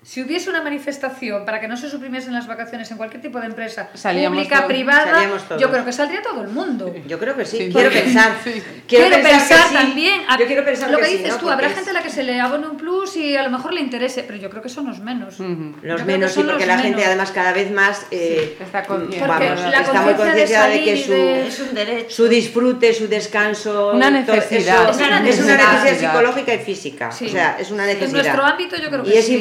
Si 0.00 0.22
hubiese 0.22 0.48
una 0.48 0.62
manifestación 0.62 1.44
para 1.44 1.60
que 1.60 1.66
no 1.68 1.76
se 1.76 1.90
suprimiesen 1.90 2.32
las 2.32 2.46
vacaciones 2.46 2.90
en 2.90 2.96
cualquier 2.96 3.20
tipo 3.20 3.40
de 3.40 3.46
empresa, 3.46 3.90
Salíamos 3.94 4.36
pública, 4.38 4.56
todos. 4.58 4.68
privada, 4.68 5.28
yo 5.58 5.70
creo 5.70 5.84
que 5.84 5.92
saldría 5.92 6.22
todo 6.22 6.42
el 6.42 6.48
mundo. 6.48 6.94
Yo 7.06 7.18
creo 7.18 7.36
que 7.36 7.44
sí, 7.44 7.58
Sí, 7.58 7.64
quiero 7.72 7.90
porque- 7.90 8.02
pensar. 8.04 8.32
sí. 8.44 8.62
Quiero, 8.86 9.08
Quiero 9.08 9.22
pensar, 9.22 9.38
pensar, 9.38 9.62
que 9.64 9.68
sí. 9.68 9.74
también. 9.74 10.20
a- 10.28 10.38
Yo 10.38 10.46
quiero 10.46 10.64
pensar 10.64 10.90
lo 10.90 10.96
que, 10.98 11.02
que 11.02 11.10
sí, 11.10 11.16
dices 11.18 11.32
¿no? 11.34 11.38
tú, 11.40 11.50
habrá 11.50 11.68
gente 11.70 11.90
a 11.90 11.92
la 11.92 12.02
que 12.02 12.10
se 12.10 12.22
le 12.22 12.40
abone 12.40 12.68
un 12.68 12.76
plus 12.76 13.16
y 13.16 13.36
a 13.36 13.42
lo 13.42 13.50
mejor 13.50 13.74
le 13.74 13.80
interese, 13.80 14.22
pero 14.22 14.38
yo 14.38 14.48
creo 14.48 14.62
que 14.62 14.68
son 14.68 14.86
los 14.86 15.00
menos. 15.00 15.40
Los 15.82 16.04
menos, 16.06 16.32
sí, 16.32 16.42
porque 16.42 16.64
la 16.64 16.78
gente 16.78 17.04
además 17.04 17.32
cada 17.32 17.52
vez 17.52 17.70
más 17.70 18.06
eh, 18.10 18.56
está 18.60 18.82
vamos, 18.88 19.60
la 19.60 19.80
está 19.80 20.00
muy 20.02 20.14
conciencia 20.14 20.14
de 20.14 20.14
concienciada 20.14 20.68
de, 20.68 20.84
que 20.84 21.04
su, 21.04 21.10
de- 21.12 21.46
Es 21.48 21.60
un 21.60 21.74
derecho. 21.74 22.16
su 22.16 22.28
disfrute, 22.28 22.94
su 22.94 23.08
descanso, 23.08 23.90
Una 23.94 24.24
todo 24.24 24.36
necesidad. 24.36 24.82
eso- 24.82 24.90
Es 24.90 24.96
una 24.96 25.28
es 25.28 25.38
una 25.40 25.72
necesidad. 25.82 26.12
psicológica 26.12 26.54
y 26.54 26.58
física. 26.60 27.08
O 27.08 27.12
sea, 27.12 27.56
es 27.58 27.70
una 27.72 27.82
En 27.90 27.98
necesidad. 27.98 28.22
nuestro 28.22 28.44
ámbito 28.44 28.76
yo 28.76 28.88
creo 28.88 29.02
que 29.02 29.10
y 29.10 29.18
es 29.18 29.26
sí. 29.26 29.34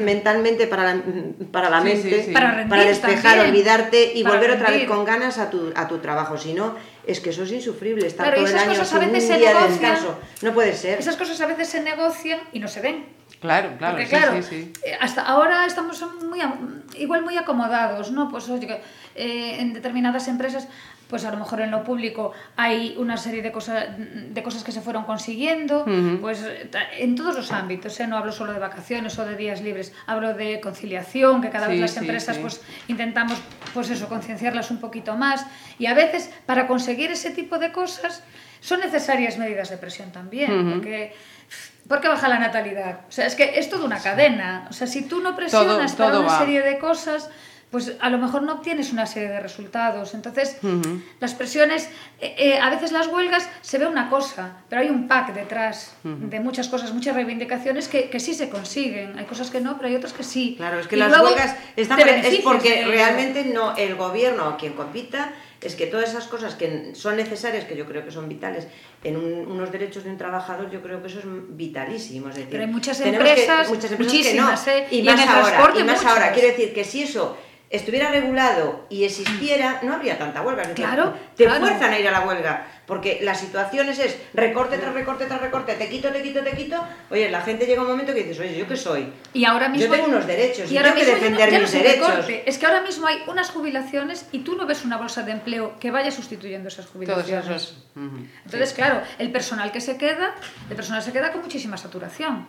Mentalmente 0.00 0.66
para 0.66 0.94
la, 0.94 1.02
para 1.50 1.70
la 1.70 1.80
Sí, 1.80 1.84
mente, 1.88 2.16
sí, 2.18 2.22
sí. 2.26 2.32
Para 2.32 2.52
rendir 2.52 2.78
despejar, 2.86 3.22
también. 3.22 3.48
olvidarte 3.50 4.12
y 4.14 4.22
Para 4.22 4.36
volver 4.36 4.50
otra 4.52 4.70
vez 4.70 4.84
con 4.86 5.04
ganas 5.04 5.38
a 5.38 5.50
tu, 5.50 5.72
a 5.74 5.88
tu 5.88 5.98
trabajo. 5.98 6.36
Si 6.36 6.52
no, 6.54 6.74
es 7.06 7.20
que 7.20 7.30
eso 7.30 7.42
es 7.44 7.52
insufrible, 7.52 8.06
estar 8.06 8.26
Claro, 8.26 8.40
todo 8.42 8.50
el 8.50 8.58
año 8.58 8.68
cosas 8.70 8.92
a 8.92 8.98
sin 8.98 9.08
un 9.08 9.38
día 9.38 9.54
de 9.60 9.68
descanso. 9.68 10.18
No 10.42 10.52
puede 10.54 10.74
ser. 10.74 10.98
Esas 10.98 11.16
cosas 11.16 11.40
a 11.40 11.46
veces 11.46 11.68
se 11.68 11.80
negocian 11.82 12.40
y 12.52 12.58
no 12.60 12.68
se 12.68 12.80
ven. 12.80 13.06
Claro, 13.44 13.76
claro, 13.76 13.96
Porque 13.98 14.08
claro, 14.08 14.42
sí, 14.42 14.48
sí. 14.48 14.72
eh, 14.86 14.96
hasta 14.98 15.20
ahora 15.20 15.66
estamos 15.66 16.02
muy 16.26 16.40
igual 16.96 17.22
muy 17.22 17.36
acomodados, 17.36 18.10
¿no? 18.10 18.30
Pues 18.30 18.48
oye, 18.48 18.80
eh, 19.14 19.56
en 19.60 19.74
determinadas 19.74 20.28
empresas, 20.28 20.66
pues 21.10 21.26
a 21.26 21.30
lo 21.30 21.36
mejor 21.36 21.60
en 21.60 21.70
lo 21.70 21.84
público 21.84 22.32
hay 22.56 22.94
una 22.96 23.18
serie 23.18 23.42
de 23.42 23.52
cosas 23.52 23.84
de 23.98 24.42
cosas 24.42 24.64
que 24.64 24.72
se 24.72 24.80
fueron 24.80 25.04
consiguiendo, 25.04 25.84
pues 26.22 26.42
en 26.98 27.14
todos 27.16 27.36
los 27.36 27.52
ámbitos, 27.52 28.00
¿eh? 28.00 28.06
no 28.06 28.16
hablo 28.16 28.32
solo 28.32 28.54
de 28.54 28.60
vacaciones 28.60 29.18
o 29.18 29.26
de 29.26 29.36
días 29.36 29.60
libres, 29.60 29.92
hablo 30.06 30.32
de 30.32 30.58
conciliación, 30.62 31.42
que 31.42 31.50
cada 31.50 31.66
Sí, 31.66 31.72
vez 31.72 31.80
las 31.82 31.90
sí, 31.90 31.98
empresas 31.98 32.36
sí. 32.36 32.40
pues 32.42 32.62
intentamos 32.88 33.36
pues 33.74 33.90
eso 33.90 34.08
concienciarlas 34.08 34.70
un 34.70 34.78
poquito 34.80 35.16
más 35.16 35.44
y 35.78 35.84
a 35.84 35.92
veces 35.92 36.32
para 36.46 36.66
conseguir 36.66 37.10
ese 37.10 37.30
tipo 37.30 37.58
de 37.58 37.72
cosas 37.72 38.22
son 38.60 38.80
necesarias 38.80 39.36
medidas 39.36 39.68
de 39.68 39.76
presión 39.76 40.10
también, 40.10 40.70
porque 40.72 41.14
¿Por 41.88 42.00
qué 42.00 42.08
baja 42.08 42.28
la 42.28 42.38
natalidad? 42.38 43.00
O 43.08 43.12
sea, 43.12 43.26
es 43.26 43.34
que 43.34 43.58
es 43.58 43.68
toda 43.68 43.84
una 43.84 43.98
cadena. 43.98 44.66
O 44.70 44.72
sea, 44.72 44.86
si 44.86 45.02
tú 45.02 45.20
no 45.20 45.36
presionas 45.36 45.96
todo 45.96 46.06
para 46.06 46.18
una 46.20 46.28
va. 46.28 46.38
serie 46.38 46.62
de 46.62 46.78
cosas, 46.78 47.28
pues 47.74 47.96
a 47.98 48.08
lo 48.08 48.18
mejor 48.18 48.42
no 48.42 48.52
obtienes 48.52 48.92
una 48.92 49.04
serie 49.04 49.28
de 49.28 49.40
resultados. 49.40 50.14
Entonces, 50.14 50.58
las 51.18 51.34
presiones, 51.34 51.88
eh, 52.20 52.34
eh, 52.38 52.58
a 52.60 52.70
veces 52.70 52.92
las 52.92 53.08
huelgas 53.08 53.50
se 53.62 53.78
ve 53.78 53.86
una 53.86 54.08
cosa, 54.08 54.58
pero 54.68 54.80
hay 54.80 54.90
un 54.90 55.08
pack 55.08 55.34
detrás 55.34 55.96
de 56.04 56.38
muchas 56.38 56.68
cosas, 56.68 56.92
muchas 56.92 57.16
reivindicaciones 57.16 57.88
que, 57.88 58.08
que 58.08 58.20
sí 58.20 58.32
se 58.32 58.48
consiguen. 58.48 59.18
Hay 59.18 59.24
cosas 59.24 59.50
que 59.50 59.60
no, 59.60 59.76
pero 59.76 59.88
hay 59.88 59.96
otras 59.96 60.12
que 60.12 60.22
sí. 60.22 60.54
Claro, 60.56 60.78
es 60.78 60.86
que 60.86 60.94
Y 60.94 61.00
las 61.00 61.20
huelgas 61.20 61.56
están 61.74 61.98
es 62.00 62.36
porque 62.44 62.76
de 62.76 62.84
realmente 62.84 63.44
no 63.44 63.76
el 63.76 63.96
gobierno 63.96 64.50
o 64.50 64.56
quien 64.56 64.74
compita 64.74 65.32
es 65.64 65.74
que 65.76 65.86
todas 65.86 66.10
esas 66.10 66.26
cosas 66.26 66.54
que 66.54 66.92
son 66.94 67.16
necesarias, 67.16 67.64
que 67.64 67.74
yo 67.76 67.86
creo 67.86 68.04
que 68.04 68.10
son 68.10 68.28
vitales 68.28 68.66
en 69.02 69.16
un- 69.16 69.46
unos 69.50 69.72
derechos 69.72 70.04
de 70.04 70.10
un 70.10 70.18
trabajador, 70.18 70.70
yo 70.70 70.82
creo 70.82 71.00
que 71.02 71.08
eso 71.08 71.18
es 71.20 71.24
vitalísimo. 71.56 72.28
Es 72.28 72.34
decir, 72.36 72.50
Pero 72.50 72.64
hay 72.64 72.70
muchas 72.70 72.98
tenemos 72.98 73.22
que- 73.24 73.30
empresas, 73.30 73.68
muchas 73.68 73.90
empresas 73.92 74.14
muchísimas, 74.14 74.60
que 74.62 74.70
no. 74.70 74.76
¿eh? 74.78 74.86
y, 74.90 74.96
Y 74.96 74.98
en 75.00 75.04
más 75.06 75.22
el 75.22 75.28
ahora, 75.28 75.74
y 75.80 75.84
más 75.84 75.96
muchas. 75.98 76.04
ahora. 76.12 76.32
Quiero 76.32 76.48
decir 76.48 76.74
que 76.74 76.84
si 76.84 77.02
eso 77.02 77.36
estuviera 77.70 78.10
regulado 78.10 78.86
y 78.88 79.04
existiera, 79.04 79.80
no 79.82 79.94
habría 79.94 80.16
tanta 80.18 80.42
huelga. 80.42 80.62
Es 80.62 80.68
decir, 80.68 80.84
Claro, 80.84 81.14
te 81.36 81.44
claro. 81.44 81.60
fuerzan 81.66 81.92
a 81.92 81.98
ir 81.98 82.06
a 82.06 82.10
la 82.12 82.20
huelga, 82.20 82.66
porque 82.86 83.20
las 83.22 83.40
situaciones 83.40 83.98
es 83.98 84.16
recorte 84.34 84.76
tras 84.78 84.92
recorte 84.92 85.24
tras 85.26 85.40
recorte, 85.40 85.74
te 85.74 85.88
quito, 85.88 86.10
te 86.10 86.22
quito, 86.22 86.40
te 86.42 86.52
quito. 86.52 86.84
Oye, 87.10 87.30
la 87.30 87.40
gente 87.40 87.64
llega 87.66 87.80
un 87.82 87.88
momento 87.88 88.12
que 88.12 88.22
dices, 88.24 88.38
oye, 88.40 88.58
¿yo 88.58 88.66
qué 88.68 88.76
soy? 88.76 89.10
Y 89.32 89.44
ahora 89.46 89.68
mismo 89.70 89.86
Yo 89.86 89.90
tengo 89.92 90.04
hay- 90.06 90.12
unos 90.12 90.26
derechos 90.26 90.70
y 90.70 90.76
ahora 90.76 90.92
tengo 90.94 91.06
que 91.06 91.14
defender 91.14 91.52
no 91.52 91.60
mis 91.60 91.72
derechos. 91.72 92.08
recorte. 92.08 92.42
Es 92.46 92.58
que 92.58 92.66
ahora 92.66 92.82
mismo 92.82 93.06
hay 93.06 93.22
unas 93.26 93.50
jubilaciones 93.50 94.26
y 94.32 94.40
tú 94.40 94.56
no 94.56 94.66
ves 94.66 94.84
una 94.84 94.98
bolsa 94.98 95.22
de 95.22 95.32
empleo 95.32 95.78
que 95.80 95.90
vaya 95.90 96.10
sustituyendo 96.10 96.68
esas 96.68 96.86
Todos 96.86 96.92
jubilaciones. 96.94 97.74
Entonces, 98.44 98.72
claro, 98.74 99.00
el 99.18 99.32
personal 99.32 99.72
que 99.72 99.80
se 99.80 99.96
queda, 99.96 100.34
el 100.68 100.76
personal 100.76 101.02
se 101.02 101.12
queda 101.12 101.32
con 101.32 101.40
muchísima 101.42 101.76
saturación. 101.78 102.46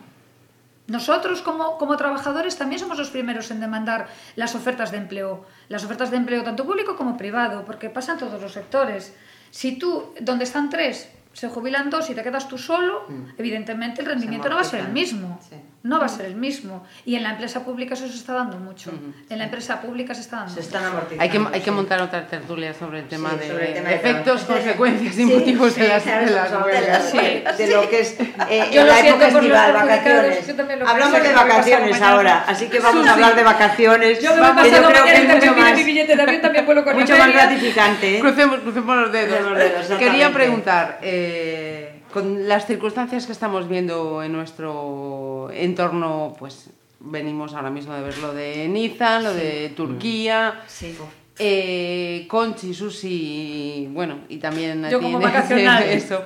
Nosotros 0.88 1.42
como, 1.42 1.78
como 1.78 1.96
trabajadores 1.96 2.56
también 2.58 2.78
somos 2.78 2.96
los 2.96 3.10
primeros 3.10 3.50
en 3.50 3.58
demandar 3.60 4.06
las 4.36 4.54
ofertas 4.54 4.92
de 4.92 4.98
empleo, 4.98 5.44
las 5.68 5.82
ofertas 5.84 6.12
de 6.12 6.16
empleo 6.18 6.44
tanto 6.44 6.64
público 6.64 6.94
como 6.94 7.16
privado, 7.16 7.64
porque 7.64 7.90
pasan 7.90 8.18
todos 8.18 8.40
los 8.40 8.52
sectores. 8.52 9.12
Si 9.56 9.78
tú, 9.78 10.12
donde 10.20 10.44
están 10.44 10.68
tres, 10.68 11.08
se 11.32 11.48
jubilan 11.48 11.88
dos 11.88 12.10
y 12.10 12.14
te 12.14 12.22
quedas 12.22 12.46
tú 12.46 12.58
solo, 12.58 13.06
evidentemente 13.38 14.02
el 14.02 14.06
rendimiento 14.06 14.50
no 14.50 14.56
va 14.56 14.60
a 14.60 14.64
ser 14.64 14.80
el 14.80 14.92
mismo. 14.92 15.40
Sí. 15.48 15.56
No 15.86 16.00
va 16.00 16.06
a 16.06 16.08
ser 16.08 16.26
el 16.26 16.34
mismo. 16.36 16.84
Y 17.04 17.14
en 17.16 17.22
la 17.22 17.30
empresa 17.30 17.64
pública 17.64 17.94
eso 17.94 18.08
se 18.08 18.14
está 18.16 18.32
dando 18.32 18.56
mucho. 18.58 18.90
En 19.30 19.38
la 19.38 19.44
empresa 19.44 19.80
pública 19.80 20.14
se 20.14 20.22
está 20.22 20.36
dando 20.38 20.52
Se 20.54 20.60
están 20.60 20.84
amortizando. 20.84 21.22
Hay 21.22 21.30
que, 21.30 21.40
hay 21.56 21.60
que 21.60 21.70
montar 21.70 22.02
otra 22.02 22.26
tertulia 22.26 22.74
sobre 22.74 23.00
el 23.00 23.08
tema 23.08 23.30
Sí, 23.30 23.36
de 23.38 23.48
sobre 23.48 23.68
el 23.68 23.74
tema 23.74 23.88
de 23.90 23.94
efectos, 23.94 24.42
consecuencias 24.46 25.14
y 25.14 25.16
Sí, 25.16 25.24
motivos 25.26 25.72
sí, 25.72 25.80
de 25.82 25.88
las, 25.88 26.04
de 26.04 26.30
las 26.30 26.50
somos 26.50 26.66
huelgas. 26.66 27.12
de 27.58 27.66
lo 27.68 27.88
que 27.88 28.00
es 28.00 28.16
eh, 28.50 28.68
Yo 28.72 28.82
lo 28.82 28.88
la 28.88 28.96
siento 29.00 29.24
época 29.24 29.32
por 29.32 29.42
los 29.44 29.52
estival, 29.56 29.72
vacaciones. 29.72 30.46
yo 30.46 30.88
Hablamos 30.88 31.22
de 31.22 31.32
vacaciones 31.32 32.02
ahora, 32.02 32.44
así 32.48 32.66
que 32.68 32.80
vamos 32.80 33.02
Sí, 33.04 33.08
a 33.08 33.12
hablar 33.12 33.36
de 33.36 33.42
vacaciones. 33.44 34.22
Yo 34.22 34.30
me 34.34 34.36
he 34.36 34.38
que 34.40 34.54
pasado 34.70 34.82
yo 34.82 34.88
creo 34.88 35.04
que 35.04 35.12
es 35.14 35.28
mucho 35.34 35.54
más, 35.56 35.74
mi 35.76 35.84
billete 35.84 36.16
de 36.16 36.22
avión, 36.22 36.40
también 36.42 36.66
vuelo 36.66 36.84
con 36.84 36.96
mucho 36.98 37.16
más 37.16 37.32
gratificante. 37.32 38.16
¿eh? 38.16 38.20
Crucemos, 38.20 38.58
crucemos 38.60 38.96
los 38.96 39.12
dedos. 39.12 39.40
Los 39.42 39.58
dedos. 39.58 39.86
Quería 39.98 40.32
preguntar, 40.32 40.98
eh, 41.02 41.95
con 42.16 42.48
las 42.48 42.66
circunstancias 42.66 43.26
que 43.26 43.32
estamos 43.32 43.68
viendo 43.68 44.22
en 44.22 44.32
nuestro 44.32 45.50
entorno, 45.52 46.34
pues 46.38 46.70
venimos 46.98 47.52
ahora 47.52 47.68
mismo 47.68 47.92
de 47.92 48.00
ver 48.00 48.16
lo 48.16 48.32
de 48.32 48.66
Niza, 48.68 49.20
lo 49.20 49.34
de 49.34 49.74
Turquía. 49.76 50.62
Sí. 50.66 50.96
Eh, 51.38 52.24
Conchi, 52.26 52.72
Susi, 52.72 53.90
bueno, 53.92 54.20
y 54.30 54.38
también 54.38 54.82
a 54.86 54.88
Yo 54.88 54.98
ti, 54.98 55.12
como 55.12 55.28
eso. 55.84 56.24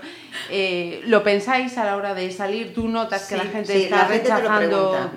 Eh, 0.49 1.03
¿Lo 1.07 1.24
pensáis 1.24 1.76
a 1.76 1.84
la 1.84 1.97
hora 1.97 2.14
de 2.14 2.30
salir? 2.30 2.72
¿Tú 2.72 2.86
notas 2.86 3.26
que 3.26 3.36
la 3.36 3.47
gente 3.47 3.72
sí, 3.72 3.82
está 3.82 3.97
la 3.97 4.05
gente 4.05 4.28
rechazando? 4.30 5.11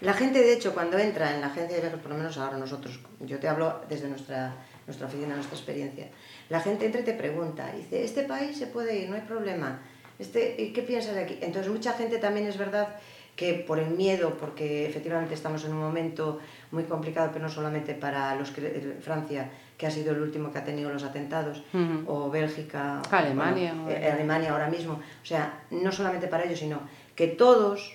La 0.00 0.12
gente, 0.12 0.40
de 0.40 0.54
hecho, 0.54 0.74
cuando 0.74 0.98
entra 0.98 1.36
en 1.36 1.40
la 1.40 1.46
agencia 1.46 1.76
de 1.76 1.82
viajes, 1.82 2.00
por 2.00 2.10
lo 2.10 2.18
menos 2.18 2.36
ahora 2.36 2.58
nosotros, 2.58 2.98
yo 3.20 3.38
te 3.38 3.46
hablo 3.46 3.80
desde 3.88 4.08
nuestra, 4.08 4.56
nuestra 4.86 5.06
oficina, 5.06 5.36
nuestra 5.36 5.56
experiencia, 5.56 6.08
la 6.48 6.60
gente 6.60 6.86
entra 6.86 7.00
y 7.00 7.04
te 7.04 7.12
pregunta, 7.12 7.72
dice, 7.72 8.04
¿este 8.04 8.24
país 8.24 8.58
se 8.58 8.66
puede 8.66 8.98
ir? 8.98 9.08
No 9.08 9.14
hay 9.14 9.22
problema. 9.22 9.80
Este, 10.18 10.56
¿y 10.58 10.72
¿Qué 10.72 10.82
piensas 10.82 11.14
de 11.14 11.22
aquí? 11.22 11.38
Entonces, 11.40 11.70
mucha 11.70 11.92
gente 11.92 12.18
también 12.18 12.46
es 12.46 12.56
verdad 12.56 12.96
que 13.36 13.52
por 13.52 13.78
el 13.78 13.90
miedo, 13.90 14.38
porque 14.40 14.86
efectivamente 14.88 15.34
estamos 15.34 15.64
en 15.64 15.72
un 15.72 15.80
momento 15.80 16.40
muy 16.70 16.84
complicado, 16.84 17.30
pero 17.32 17.44
no 17.44 17.50
solamente 17.50 17.94
para 17.94 18.34
los 18.34 18.50
eh, 18.56 18.96
Francia, 19.02 19.50
que 19.76 19.86
ha 19.86 19.90
sido 19.90 20.12
el 20.12 20.22
último 20.22 20.50
que 20.50 20.58
ha 20.58 20.64
tenido 20.64 20.90
los 20.90 21.02
atentados, 21.02 21.62
o 22.06 22.30
Bélgica, 22.30 23.02
Alemania, 23.10 23.74
bueno, 23.74 23.90
eh, 23.90 24.10
Alemania 24.10 24.52
ahora 24.52 24.68
mismo. 24.68 24.94
O 24.94 25.26
sea, 25.26 25.64
no 25.70 25.92
solamente 25.92 26.28
para 26.28 26.44
ellos, 26.44 26.58
sino 26.60 26.80
que 27.14 27.26
todos, 27.28 27.92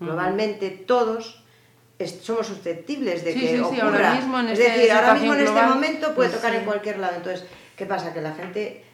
globalmente, 0.00 0.70
todos 0.70 1.44
somos 2.06 2.46
susceptibles 2.46 3.24
de 3.24 3.32
Sí, 3.34 3.40
que 3.40 3.48
sí, 3.48 3.54
sí, 3.56 3.60
ocurra. 3.60 3.84
ahora 3.84 4.14
mismo 4.14 4.38
en 4.40 4.48
es 4.48 4.58
esta 4.58 4.72
decir, 4.74 4.92
ahora 4.92 5.14
mismo 5.14 5.34
en 5.34 5.40
este 5.40 5.62
momento 5.62 6.14
puede 6.14 6.30
pues 6.30 6.40
tocar 6.40 6.54
en 6.54 6.64
cualquier 6.64 6.98
lado. 6.98 7.16
Entonces, 7.16 7.46
¿qué 7.76 7.86
pasa? 7.86 8.14
Que 8.14 8.20
la 8.22 8.32
gente, 8.32 8.84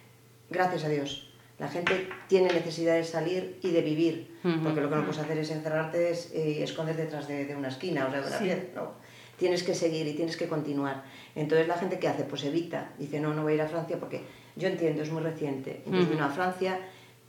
gracias 0.50 0.84
a 0.84 0.88
Dios, 0.88 1.30
la 1.64 1.70
gente 1.70 2.08
tiene 2.28 2.52
necesidad 2.52 2.94
de 2.94 3.04
salir 3.04 3.58
y 3.62 3.70
de 3.70 3.80
vivir, 3.80 4.38
porque 4.62 4.82
lo 4.82 4.90
que 4.90 4.96
no 4.96 5.04
puedes 5.06 5.18
hacer 5.18 5.38
es 5.38 5.50
encerrarte 5.50 6.10
es, 6.10 6.34
y 6.34 6.62
esconderte 6.62 7.04
detrás 7.04 7.26
de, 7.26 7.46
de 7.46 7.56
una 7.56 7.68
esquina 7.68 8.06
o 8.06 8.12
de 8.12 8.20
una 8.20 8.38
piedra, 8.38 8.64
no. 8.74 8.92
Tienes 9.38 9.62
que 9.62 9.74
seguir 9.74 10.06
y 10.06 10.12
tienes 10.12 10.36
que 10.36 10.46
continuar. 10.46 11.04
Entonces, 11.34 11.66
¿la 11.66 11.74
gente 11.74 11.98
qué 11.98 12.06
hace? 12.06 12.22
Pues 12.24 12.44
evita. 12.44 12.92
Dice, 12.98 13.18
no, 13.18 13.34
no 13.34 13.42
voy 13.42 13.52
a 13.52 13.54
ir 13.56 13.62
a 13.62 13.66
Francia 13.66 13.96
porque 13.98 14.20
yo 14.54 14.68
entiendo, 14.68 15.02
es 15.02 15.10
muy 15.10 15.22
reciente. 15.22 15.82
Entonces 15.86 16.10
vino 16.10 16.24
a 16.24 16.28
Francia, 16.28 16.78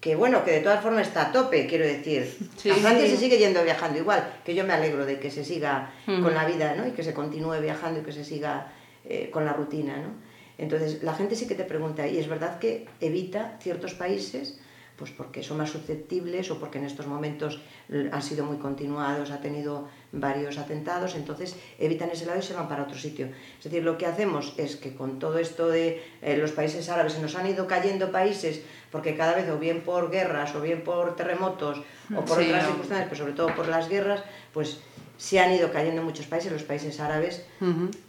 que 0.01 0.15
bueno, 0.15 0.43
que 0.43 0.51
de 0.51 0.59
todas 0.59 0.83
formas 0.83 1.07
está 1.07 1.27
a 1.27 1.31
tope, 1.31 1.65
quiero 1.65 1.85
decir. 1.85 2.37
Sí, 2.57 2.69
a 2.69 2.75
Francia 2.75 3.05
sí. 3.05 3.11
se 3.11 3.17
sigue 3.17 3.37
yendo 3.37 3.63
viajando 3.63 3.97
igual, 3.97 4.33
que 4.43 4.53
yo 4.53 4.65
me 4.65 4.73
alegro 4.73 5.05
de 5.05 5.17
que 5.17 5.31
se 5.31 5.45
siga 5.45 5.93
con 6.05 6.33
la 6.33 6.45
vida, 6.45 6.75
¿no? 6.75 6.85
Y 6.85 6.91
que 6.91 7.03
se 7.03 7.13
continúe 7.13 7.61
viajando 7.61 8.01
y 8.01 8.03
que 8.03 8.11
se 8.11 8.25
siga 8.25 8.71
eh, 9.05 9.29
con 9.31 9.45
la 9.45 9.53
rutina, 9.53 9.97
¿no? 9.97 10.09
Entonces, 10.57 11.03
la 11.03 11.13
gente 11.13 11.35
sí 11.35 11.47
que 11.47 11.55
te 11.55 11.63
pregunta, 11.65 12.07
y 12.07 12.17
es 12.17 12.27
verdad 12.27 12.59
que 12.59 12.87
evita 13.01 13.57
ciertos 13.61 13.93
países, 13.93 14.59
pues 14.95 15.11
porque 15.11 15.43
son 15.43 15.57
más 15.57 15.71
susceptibles 15.71 16.49
o 16.51 16.57
porque 16.57 16.77
en 16.77 16.85
estos 16.85 17.05
momentos 17.05 17.59
l- 17.89 18.09
han 18.13 18.21
sido 18.21 18.45
muy 18.45 18.55
continuados, 18.57 19.29
ha 19.29 19.41
tenido 19.41 19.89
varios 20.13 20.57
atentados, 20.57 21.15
entonces 21.15 21.57
evitan 21.77 22.09
ese 22.11 22.25
lado 22.25 22.39
y 22.39 22.41
se 22.41 22.53
van 22.53 22.69
para 22.69 22.83
otro 22.83 22.97
sitio. 22.97 23.27
Es 23.57 23.65
decir, 23.65 23.83
lo 23.83 23.97
que 23.97 24.05
hacemos 24.05 24.53
es 24.55 24.77
que 24.77 24.95
con 24.95 25.19
todo 25.19 25.37
esto 25.37 25.67
de 25.67 26.01
eh, 26.21 26.37
los 26.37 26.51
países 26.53 26.87
árabes 26.87 27.11
se 27.11 27.21
nos 27.21 27.35
han 27.35 27.45
ido 27.45 27.67
cayendo 27.67 28.09
países 28.09 28.61
porque 28.89 29.17
cada 29.17 29.35
vez 29.35 29.49
o 29.49 29.57
bien 29.59 29.81
por 29.81 30.09
guerras 30.09 30.55
o 30.55 30.61
bien 30.61 30.81
por 30.85 31.17
terremotos 31.17 31.81
o 32.15 32.23
por 32.23 32.37
Sí, 32.39 32.45
otras 32.45 32.65
circunstancias, 32.67 33.07
pero 33.09 33.17
sobre 33.19 33.33
todo 33.33 33.53
por 33.53 33.67
las 33.67 33.89
guerras, 33.89 34.23
pues 34.53 34.79
se 35.17 35.39
han 35.39 35.53
ido 35.53 35.71
cayendo 35.71 36.01
muchos 36.03 36.25
países, 36.27 36.51
los 36.51 36.63
países 36.63 36.99
árabes, 36.99 37.43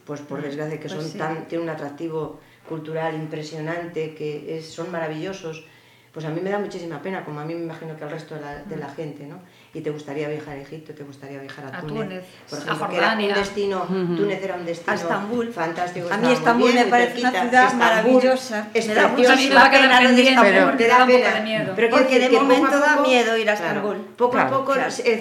pues 0.04 0.20
por 0.20 0.42
desgracia 0.42 0.78
que 0.80 0.88
Pues 0.88 1.00
son 1.00 1.10
sí. 1.12 1.18
tan, 1.18 1.46
tienen 1.48 1.68
un 1.68 1.74
atractivo 1.74 2.40
cultural 2.68 3.14
impresionante, 3.14 4.14
que 4.14 4.56
es- 4.58 4.66
son 4.72 4.90
maravillosos, 4.90 5.64
pues 6.12 6.24
a 6.26 6.30
mí 6.30 6.40
me 6.40 6.50
da 6.50 6.58
muchísima 6.58 7.00
pena, 7.02 7.24
como 7.24 7.40
a 7.40 7.44
mí 7.44 7.54
me 7.54 7.62
imagino 7.62 7.96
que 7.96 8.04
al 8.04 8.10
resto 8.10 8.34
de 8.34 8.40
la, 8.40 8.62
de 8.64 8.76
la 8.76 8.88
gente, 8.88 9.26
¿no? 9.26 9.38
Y 9.76 9.82
te 9.82 9.90
gustaría 9.90 10.26
viajar 10.28 10.54
a 10.56 10.60
Egipto, 10.62 10.94
te 10.94 11.02
gustaría 11.04 11.38
viajar 11.38 11.66
a, 11.66 11.76
A 11.76 11.80
Túnez, 11.82 11.94
Túnez, 12.08 12.24
por 12.48 12.58
a 12.58 12.62
ejemplo, 12.62 12.88
que 12.88 12.96
era 12.96 13.12
un 13.12 13.34
destino, 13.34 13.82
Túnez 14.16 14.42
era 14.42 14.54
un 14.54 14.64
destino 14.64 14.92
A 14.92 14.94
Estambul. 14.94 15.52
fantástico. 15.52 16.08
A 16.10 16.16
mí 16.16 16.24
muy 16.24 16.32
Estambul 16.32 16.72
bien, 16.72 16.74
me 16.76 16.82
muy 16.84 16.90
parece 16.90 17.20
una 17.20 17.30
ciudad 17.30 17.64
Estambul 17.64 17.78
maravillosa. 17.78 18.68
Es 18.72 18.86
Me 18.86 18.94
da. 18.94 19.02
A 19.02 19.08
a 21.04 21.34
de 21.34 21.40
miedo. 21.42 21.72
Pero 21.76 21.90
Porque 21.90 22.18
de 22.18 22.26
a 22.26 22.40
momento 22.40 22.78
da 22.80 22.96
miedo 23.02 23.36
ir 23.36 23.50
a 23.50 23.54
claro, 23.56 23.74
Estambul. 23.76 23.96
poco 24.16 24.30
Claro, 24.32 24.48
a 24.48 24.58
poco 24.58 24.74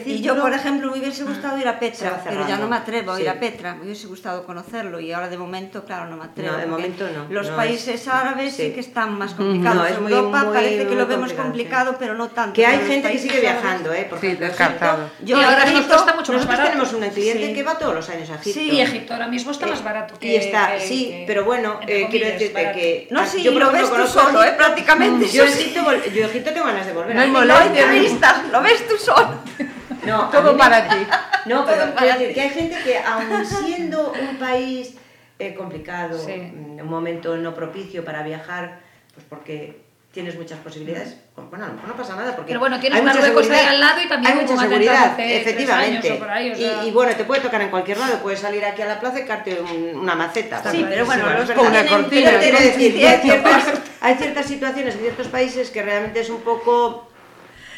Y 0.05 0.21
yo, 0.21 0.41
por 0.41 0.53
ejemplo, 0.53 0.91
me 0.91 0.99
hubiese 0.99 1.23
gustado 1.25 1.57
ir 1.57 1.67
a 1.67 1.77
Petra, 1.77 2.21
pero 2.23 2.47
ya 2.47 2.57
no 2.57 2.69
me 2.69 2.77
atrevo 2.77 3.11
a 3.11 3.19
ir 3.21 3.27
a 3.27 3.37
Petra. 3.37 3.75
Me 3.75 3.83
hubiese 3.83 4.07
gustado 4.07 4.45
conocerlo 4.45 5.01
y 5.01 5.11
ahora 5.11 5.27
de 5.27 5.37
momento, 5.37 5.83
claro, 5.83 6.05
no 6.09 6.15
me 6.15 6.23
atrevo. 6.23 6.53
No, 6.53 6.57
de 6.59 6.65
momento 6.65 7.05
no, 7.13 7.25
Los 7.29 7.49
no, 7.49 7.57
países 7.57 8.01
es- 8.01 8.07
árabes 8.07 8.53
sí. 8.55 8.67
sí. 8.67 8.71
que 8.71 8.79
están 8.79 9.17
más 9.17 9.33
complicados. 9.33 9.75
No, 9.75 9.85
es 9.85 9.99
muy- 9.99 10.13
Europa 10.13 10.43
muy- 10.45 10.53
parece 10.53 10.77
que 10.77 10.85
muy 10.85 10.95
lo 10.95 11.07
vemos 11.07 11.33
complicado, 11.33 11.43
complicado, 11.43 11.91
sí. 11.91 11.97
pero 11.99 12.13
no 12.15 12.29
tanto. 12.29 12.53
Que 12.53 12.65
hay 12.65 12.79
gente 12.87 13.11
que 13.11 13.19
sigue 13.19 13.41
viajando, 13.41 13.91
¿eh? 13.93 14.07
Por 14.09 14.19
Sí. 14.21 14.27
Egipto- 14.47 15.09
Yo 15.23 15.37
Y 15.39 15.43
ahora 15.43 15.63
Egipto 15.63 15.79
Egipto- 15.79 15.95
está 15.95 16.13
mucho 16.15 16.31
más 16.33 16.41
nosotros 16.41 16.47
barato. 16.47 16.69
tenemos 16.69 16.93
un 16.93 17.09
cliente 17.13 17.47
Sí. 17.47 17.53
que 17.53 17.63
va 17.63 17.77
todos 17.77 17.95
los 17.95 18.09
años 18.09 18.29
a 18.29 18.35
Egipto. 18.35 18.59
Sí. 18.59 18.69
Y 18.71 18.81
Egipto 18.81 19.13
ahora 19.13 19.27
mismo 19.27 19.51
está 19.51 19.65
Eh, 19.65 19.69
más 19.69 19.83
barato 19.83 20.19
que... 20.19 20.27
y 20.27 20.35
está, 20.35 20.79
sí, 20.79 21.07
que- 21.09 21.23
pero 21.27 21.45
bueno, 21.45 21.79
eh, 21.87 22.07
quiero 22.09 22.27
decirte 22.27 22.53
barato. 22.53 22.77
que 22.79 23.07
No, 23.11 23.25
sí, 23.25 23.43
yo 23.43 23.51
lo 23.51 23.71
ves 23.71 23.83
tú 23.83 23.89
conozco 23.89 24.19
solo, 24.21 24.43
¿eh? 24.43 24.53
Prácticamente, 24.57 25.27
Yo. 25.27 25.43
Egipto, 25.45 25.81
yo 26.13 26.25
Egipto 26.25 26.51
tengo 26.53 26.65
ganas 26.65 26.85
de 26.85 26.93
volver. 26.93 27.15
No 27.15 27.21
hay 27.21 27.27
A 27.27 27.31
mí 27.31 27.33
No 27.33 27.39
hay 27.55 27.67
molestia. 27.69 27.85
turistas, 27.87 28.43
lo 28.51 28.61
ves 28.61 28.87
tú 28.87 28.97
solo. 28.97 29.35
No, 30.05 30.29
Todo 30.29 30.55
para 30.55 30.87
ti. 30.87 30.97
No, 31.45 31.65
pero 31.65 31.95
quiero 31.95 32.19
decir 32.19 32.33
que 32.35 32.41
hay 32.41 32.49
gente 32.51 32.77
que, 32.83 32.99
aun 32.99 33.43
siendo 33.45 34.11
un 34.13 34.37
país 34.37 34.93
eh, 35.39 35.53
complicado, 35.55 36.17
mm, 36.17 36.79
un 36.79 36.87
momento 36.87 37.35
no 37.37 37.53
propicio 37.55 38.05
para 38.05 38.21
viajar, 38.23 38.79
pues 39.13 39.25
porque 39.29 39.84
tienes 40.15 40.35
muchas 40.37 40.57
posibilidades, 40.59 41.17
bueno, 41.35 41.65
a 41.65 41.67
lo 41.67 41.73
mejor 41.73 41.89
no 41.89 41.95
pasa 41.97 42.15
nada. 42.15 42.35
Porque 42.37 42.47
Pero 42.47 42.61
bueno, 42.61 42.79
tienes 42.79 42.97
hay 42.97 43.05
mucha 43.05 43.17
ahí 43.19 43.25
seguridad. 43.25 43.67
al 43.67 43.79
lado 43.81 44.01
y 44.01 44.07
también 44.07 44.33
hay 44.37 44.43
mucha 44.45 44.57
seguridad, 44.57 45.05
hace 45.11 45.41
efectivamente. 45.41 46.07
años 46.07 46.17
o 46.17 46.19
por 46.19 46.29
ahí, 46.29 46.49
o 46.51 46.53
Y- 46.53 46.55
sea- 46.55 46.83
y, 46.85 46.91
bueno, 46.91 47.15
te 47.15 47.25
puede 47.25 47.41
tocar 47.41 47.61
en 47.61 47.69
cualquier 47.69 47.97
lado, 47.97 48.19
puedes 48.23 48.39
salir 48.39 48.63
aquí 48.63 48.81
a 48.81 48.85
la 48.85 48.99
plaza 49.01 49.19
y 49.19 49.25
carte 49.25 49.59
un- 49.59 49.99
una 49.99 50.15
maceta. 50.15 50.63
Sí, 50.71 50.85
pero 50.89 51.05
bueno, 51.05 51.29
es 51.29 51.37
los 51.39 51.47
verdad. 51.49 51.55
Con 51.63 51.67
una 51.71 51.85
cortina. 51.85 52.29
Pero 52.29 52.39
quiero 52.39 52.59
decir 52.59 53.05
hay 53.05 53.17
ciertas, 53.19 53.63
hay 54.01 54.15
ciertas 54.15 54.45
situaciones 54.45 54.95
en 54.95 55.01
ciertos 55.01 55.27
países 55.27 55.69
que 55.69 55.81
realmente 55.83 56.21
es 56.21 56.29
un 56.29 56.41
poco 56.41 57.11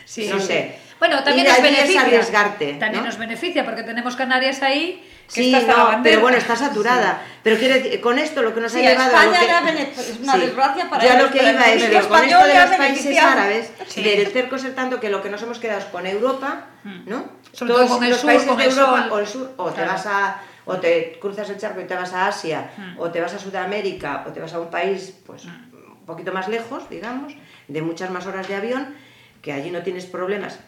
Sí, 0.05 0.27
no 0.29 0.39
sí. 0.39 0.45
sé. 0.45 0.79
Bueno, 0.99 1.23
también 1.23 1.47
nos 1.47 1.61
beneficia. 1.61 2.01
arriesgarte, 2.01 2.73
También 2.75 3.01
¿no? 3.03 3.09
nos 3.09 3.17
beneficia 3.17 3.65
porque 3.65 3.81
tenemos 3.83 4.15
Canarias 4.15 4.61
ahí 4.61 5.03
que 5.27 5.33
Sí, 5.43 5.53
está 5.53 5.75
no, 5.97 6.03
pero 6.03 6.21
bueno, 6.21 6.37
está 6.37 6.55
saturada. 6.55 7.21
Pero 7.43 7.57
quiero 7.57 7.75
decir, 7.75 7.99
con 8.01 8.17
esto 8.17 8.41
lo 8.41 8.53
que 8.53 8.61
nos 8.61 8.71
Sí, 8.71 8.79
ha 8.85 8.89
llevado 8.91 9.09
España 9.09 9.39
que... 9.39 9.65
bene- 9.65 9.91
es 9.91 10.19
una 10.21 10.37
desgracia 10.37 10.89
para 10.89 11.03
Yo 11.03 11.09
ellos, 11.11 11.23
lo 11.23 11.31
que 11.31 11.37
iba 11.37 11.65
es 11.71 11.83
que 11.83 12.07
con 12.07 12.23
esto 12.23 12.43
de 12.45 12.53
los 12.55 12.75
países 12.77 13.17
árabes, 13.21 13.71
Sí. 13.87 14.03
del 14.03 14.27
cerco 14.27 14.57
ser 14.57 14.73
tanto 14.75 14.99
que 14.99 15.09
lo 15.09 15.21
que 15.21 15.29
nos 15.29 15.41
hemos 15.41 15.59
quedado 15.59 15.79
es 15.79 15.85
con 15.85 16.05
Europa, 16.05 16.65
¿no? 17.05 17.25
Sobre 17.51 17.73
todo 17.73 17.87
con 17.87 18.09
los 18.09 18.19
sur, 18.19 18.25
países 18.27 18.47
con 18.47 18.57
de 18.57 18.63
Europa 18.65 19.01
sol. 19.03 19.09
o 19.11 19.19
el 19.19 19.27
sur, 19.27 19.51
o 19.57 19.69
te 19.69 19.75
Claro. 19.75 19.91
vas 19.91 20.05
a 20.07 20.37
o 20.69 20.75
te 20.77 21.17
cruzas 21.21 21.49
el 21.49 21.57
charco 21.57 21.79
y 21.79 21.85
te 21.85 21.95
vas 21.95 22.11
a 22.13 22.27
Asia, 22.27 22.71
Mm. 22.75 22.99
o 22.99 23.09
te 23.09 23.21
vas 23.21 23.33
a 23.33 23.39
Sudamérica, 23.39 24.25
o 24.27 24.31
te 24.33 24.41
vas 24.41 24.53
a 24.53 24.59
un 24.59 24.69
país 24.69 25.13
pues 25.25 25.45
un 25.45 26.05
poquito 26.05 26.33
más 26.33 26.49
lejos, 26.49 26.89
digamos, 26.89 27.33
de 27.69 27.81
muchas 27.81 28.09
más 28.09 28.25
horas 28.25 28.47
de 28.49 28.55
avión, 28.55 28.93
que 29.41 29.53
allí 29.53 29.71
no 29.71 29.81
tienes 29.81 30.05
problemas 30.05 30.59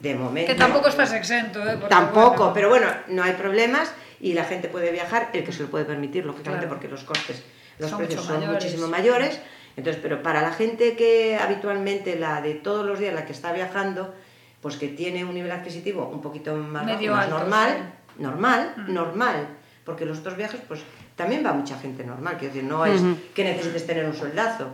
de 0.00 0.14
momento. 0.14 0.52
Que 0.52 0.58
tampoco 0.58 0.88
estás 0.88 1.10
exento, 1.14 1.60
¿eh? 1.66 1.72
Porque, 1.80 1.88
Tampoco, 1.88 2.36
bueno, 2.36 2.52
pero 2.52 2.68
bueno, 2.68 2.86
no 3.08 3.22
hay 3.22 3.32
problemas 3.32 3.90
y 4.20 4.32
la 4.32 4.44
gente 4.44 4.68
puede 4.68 4.92
viajar, 4.92 5.30
el 5.32 5.44
que 5.44 5.52
se 5.52 5.62
lo 5.62 5.68
puede 5.68 5.84
permitir, 5.84 6.24
lógicamente, 6.24 6.66
Claro. 6.66 6.74
porque 6.80 6.88
los 6.88 7.04
costes, 7.04 7.42
los 7.78 7.90
Son 7.90 7.98
precios 7.98 8.24
son 8.24 8.36
mayores. 8.40 8.64
muchísimo 8.64 8.88
mayores. 8.88 9.40
Entonces, 9.76 10.00
pero 10.02 10.22
para 10.22 10.40
la 10.42 10.52
gente 10.52 10.96
que 10.96 11.36
habitualmente, 11.36 12.18
la 12.18 12.40
de 12.40 12.54
todos 12.54 12.86
los 12.86 12.98
días, 12.98 13.12
la 13.14 13.26
que 13.26 13.32
está 13.32 13.52
viajando, 13.52 14.14
pues 14.62 14.76
que 14.76 14.88
tiene 14.88 15.24
un 15.24 15.34
nivel 15.34 15.50
adquisitivo 15.52 16.08
un 16.08 16.22
poquito 16.22 16.54
más, 16.56 16.86
bajo, 16.86 17.06
más 17.06 17.24
alto, 17.24 17.38
normal, 17.38 17.76
sí. 17.76 18.18
Mm. 18.18 18.22
normal, 18.22 18.74
normal, 18.88 19.48
porque 19.84 20.06
los 20.06 20.18
otros 20.20 20.36
viajes, 20.36 20.60
pues 20.66 20.80
también 21.14 21.44
va 21.44 21.52
mucha 21.52 21.78
gente 21.78 22.04
normal, 22.04 22.36
quiero 22.38 22.54
decir, 22.54 22.68
no 22.68 22.86
es 22.86 23.02
que 23.34 23.44
necesites 23.44 23.86
tener 23.86 24.06
un 24.06 24.14
soldazo, 24.14 24.68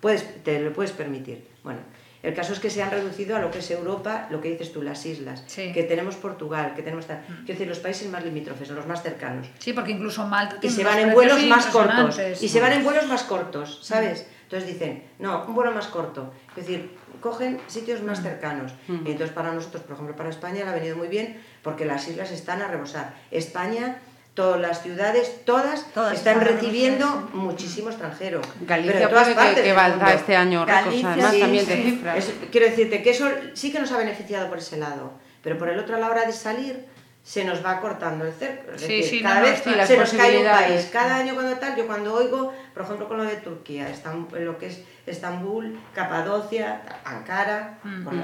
puedes, 0.00 0.42
te 0.42 0.60
lo 0.60 0.72
puedes 0.72 0.92
permitir. 0.92 1.46
Bueno, 1.62 1.80
el 2.22 2.34
caso 2.34 2.52
es 2.52 2.60
que 2.60 2.70
se 2.70 2.82
han 2.82 2.90
reducido 2.90 3.36
a 3.36 3.38
lo 3.40 3.50
que 3.50 3.58
es 3.60 3.70
Europa, 3.70 4.26
lo 4.30 4.40
que 4.40 4.50
dices 4.50 4.72
tú, 4.72 4.82
las 4.82 5.04
islas, 5.06 5.44
Sí. 5.46 5.72
que 5.72 5.84
tenemos 5.84 6.16
Portugal, 6.16 6.74
que 6.74 6.82
tenemos 6.82 7.06
tal, 7.06 7.22
quiero 7.26 7.44
decir, 7.46 7.68
los 7.68 7.78
países 7.78 8.08
más 8.10 8.24
limítrofes, 8.24 8.68
los 8.70 8.86
más 8.86 9.02
cercanos. 9.02 9.46
Sí, 9.58 9.72
porque 9.72 9.92
incluso 9.92 10.26
Malta 10.26 10.56
Y 10.62 10.70
se 10.70 10.84
van 10.84 10.98
en 10.98 11.12
vuelos 11.12 11.42
más 11.46 11.66
cortos. 11.66 12.18
Y 12.40 12.48
se 12.48 12.60
van 12.60 12.72
en 12.72 12.84
vuelos 12.84 13.06
más 13.06 13.22
cortos, 13.24 13.80
¿sabes? 13.82 14.26
Entonces 14.44 14.68
dicen, 14.68 15.04
no, 15.18 15.44
un 15.46 15.54
vuelo 15.54 15.72
más 15.72 15.88
corto. 15.88 16.32
Es 16.56 16.66
decir, 16.66 16.96
cogen 17.20 17.60
sitios 17.66 18.02
más 18.02 18.22
cercanos. 18.22 18.72
Y 18.88 18.92
entonces 19.10 19.30
para 19.30 19.52
nosotros, 19.52 19.82
por 19.82 19.92
ejemplo, 19.94 20.16
para 20.16 20.30
España 20.30 20.64
le 20.64 20.70
ha 20.70 20.74
venido 20.74 20.96
muy 20.96 21.08
bien 21.08 21.38
porque 21.62 21.84
las 21.84 22.08
islas 22.08 22.30
están 22.30 22.62
a 22.62 22.68
rebosar. 22.68 23.14
España, 23.30 23.98
todas 24.38 24.60
las 24.60 24.82
ciudades, 24.84 25.44
todas, 25.44 25.84
Todas 25.92 26.14
están 26.16 26.40
recibiendo 26.40 27.04
rebosar, 27.06 27.34
muchísimo 27.34 27.88
extranjero. 27.90 28.40
Galicia 28.60 28.92
Pero 28.94 29.08
todas 29.10 29.26
que, 29.26 29.34
que 29.34 29.72
mundo. 29.96 30.14
este 30.14 30.36
año 30.36 30.64
Galicia, 30.64 31.30
sí, 31.32 31.40
también 31.40 31.66
de 31.66 31.74
sí. 31.76 31.82
cifras. 31.82 32.16
Es- 32.18 32.34
quiero 32.52 32.66
decirte 32.68 33.02
que 33.02 33.10
eso 33.10 33.28
sí 33.54 33.72
que 33.72 33.80
nos 33.80 33.90
ha 33.90 33.96
beneficiado 33.98 34.48
por 34.48 34.58
ese 34.58 34.76
lado, 34.76 35.10
pero 35.42 35.58
por 35.58 35.68
el 35.68 35.76
otro 35.80 35.96
a 35.96 35.98
la 35.98 36.08
hora 36.08 36.24
de 36.24 36.32
salir 36.32 36.86
se 37.24 37.44
nos 37.44 37.66
va 37.66 37.80
cortando 37.80 38.24
el 38.26 38.32
cerco. 38.32 38.70
Es 38.76 38.80
Sí, 38.82 38.98
decir, 38.98 39.10
sí, 39.18 39.22
cada 39.22 39.40
no, 39.40 39.46
vez 39.46 39.60
sí, 39.64 39.70
se 39.86 39.96
nos 39.98 40.12
cae 40.12 40.38
un 40.38 40.44
país. 40.46 40.88
Cada 40.92 41.16
año 41.16 41.34
cuando 41.34 41.56
tal, 41.56 41.74
yo 41.76 41.86
cuando 41.88 42.14
oigo, 42.14 42.54
por 42.72 42.84
ejemplo, 42.84 43.08
con 43.08 43.16
lo 43.16 43.24
de 43.24 43.36
Turquía, 43.38 43.88
Estam- 43.92 44.30
lo 44.30 44.56
que 44.56 44.68
es 44.68 44.82
Estambul, 45.04 45.80
Capadocia, 45.94 46.80
Ankara, 47.04 47.80
Mm, 47.82 48.04
con 48.04 48.16
mm, 48.16 48.20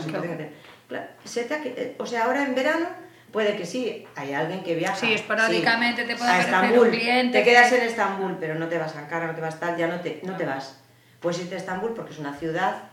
claro. 0.88 1.06
se 1.24 1.42
te 1.44 1.54
eh, 1.54 1.96
o 1.98 2.06
sea, 2.06 2.24
ahora 2.26 2.44
en 2.44 2.54
verano 2.54 2.86
Puede 3.34 3.56
que 3.56 3.66
sí, 3.66 4.06
hay 4.14 4.32
alguien 4.32 4.62
que 4.62 4.76
viaja. 4.76 4.94
Sí, 4.94 5.12
esporádicamente 5.12 6.04
te 6.04 6.14
puede 6.14 6.30
aparecer 6.30 6.78
un 6.78 6.90
cliente 6.90 7.38
Te 7.40 7.44
quedas 7.44 7.68
que- 7.68 7.78
en 7.78 7.82
Estambul, 7.88 8.36
pero 8.38 8.54
no 8.54 8.68
te 8.68 8.78
vas 8.78 8.94
a 8.94 9.00
Ankara, 9.00 9.26
no 9.26 9.34
te 9.34 9.40
vas 9.40 9.58
tal, 9.58 9.76
ya 9.76 9.88
no 9.88 9.98
te, 10.00 10.20
no 10.22 10.36
te 10.36 10.46
vas. 10.46 10.78
Puedes 11.18 11.40
irte 11.40 11.56
a 11.56 11.58
Estambul 11.58 11.94
porque 11.94 12.12
es 12.12 12.20
una 12.20 12.32
ciudad, 12.32 12.84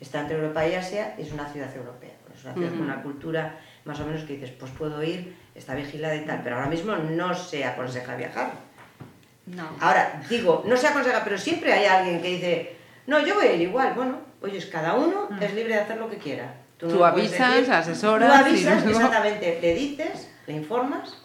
está 0.00 0.20
entre 0.22 0.36
Europa 0.38 0.66
y 0.66 0.74
Asia, 0.74 1.14
y 1.18 1.22
es 1.22 1.32
una 1.32 1.46
ciudad 1.52 1.68
europea. 1.76 2.12
Es 2.34 2.42
una 2.44 2.54
ciudad 2.54 2.70
con 2.70 2.80
una 2.80 3.02
cultura 3.02 3.58
más 3.84 4.00
o 4.00 4.06
menos 4.06 4.22
que 4.24 4.32
dices, 4.38 4.50
pues 4.58 4.72
puedo 4.72 5.02
ir, 5.02 5.36
está 5.54 5.74
vigilada 5.74 6.16
y 6.16 6.24
tal, 6.24 6.40
pero 6.42 6.56
ahora 6.56 6.68
mismo 6.68 6.96
no 6.96 7.34
se 7.34 7.62
aconseja 7.66 8.16
viajar. 8.16 8.52
No. 9.44 9.68
Ahora, 9.80 10.22
digo, 10.30 10.64
no 10.66 10.74
se 10.76 10.86
aconseja, 10.88 11.22
pero 11.22 11.36
siempre 11.36 11.72
hay 11.74 11.84
alguien 11.84 12.22
que 12.22 12.28
dice, 12.28 12.76
no, 13.06 13.20
yo 13.20 13.34
voy 13.34 13.46
a 13.46 13.52
ir 13.52 13.60
igual. 13.60 13.92
Bueno, 13.94 14.20
oye, 14.40 14.58
cada 14.70 14.94
uno 14.94 15.28
es 15.38 15.52
libre 15.52 15.74
de 15.74 15.80
hacer 15.82 15.98
lo 15.98 16.08
que 16.08 16.16
quiera. 16.16 16.54
Tú 16.78 16.88
no 16.88 17.04
avisas, 17.04 17.68
asesoras 17.68 18.28
Tú 18.42 18.46
avisas, 18.48 18.86
exactamente, 18.86 19.58
le 19.62 19.74
dices, 19.74 20.28
le 20.46 20.54
informas, 20.54 21.16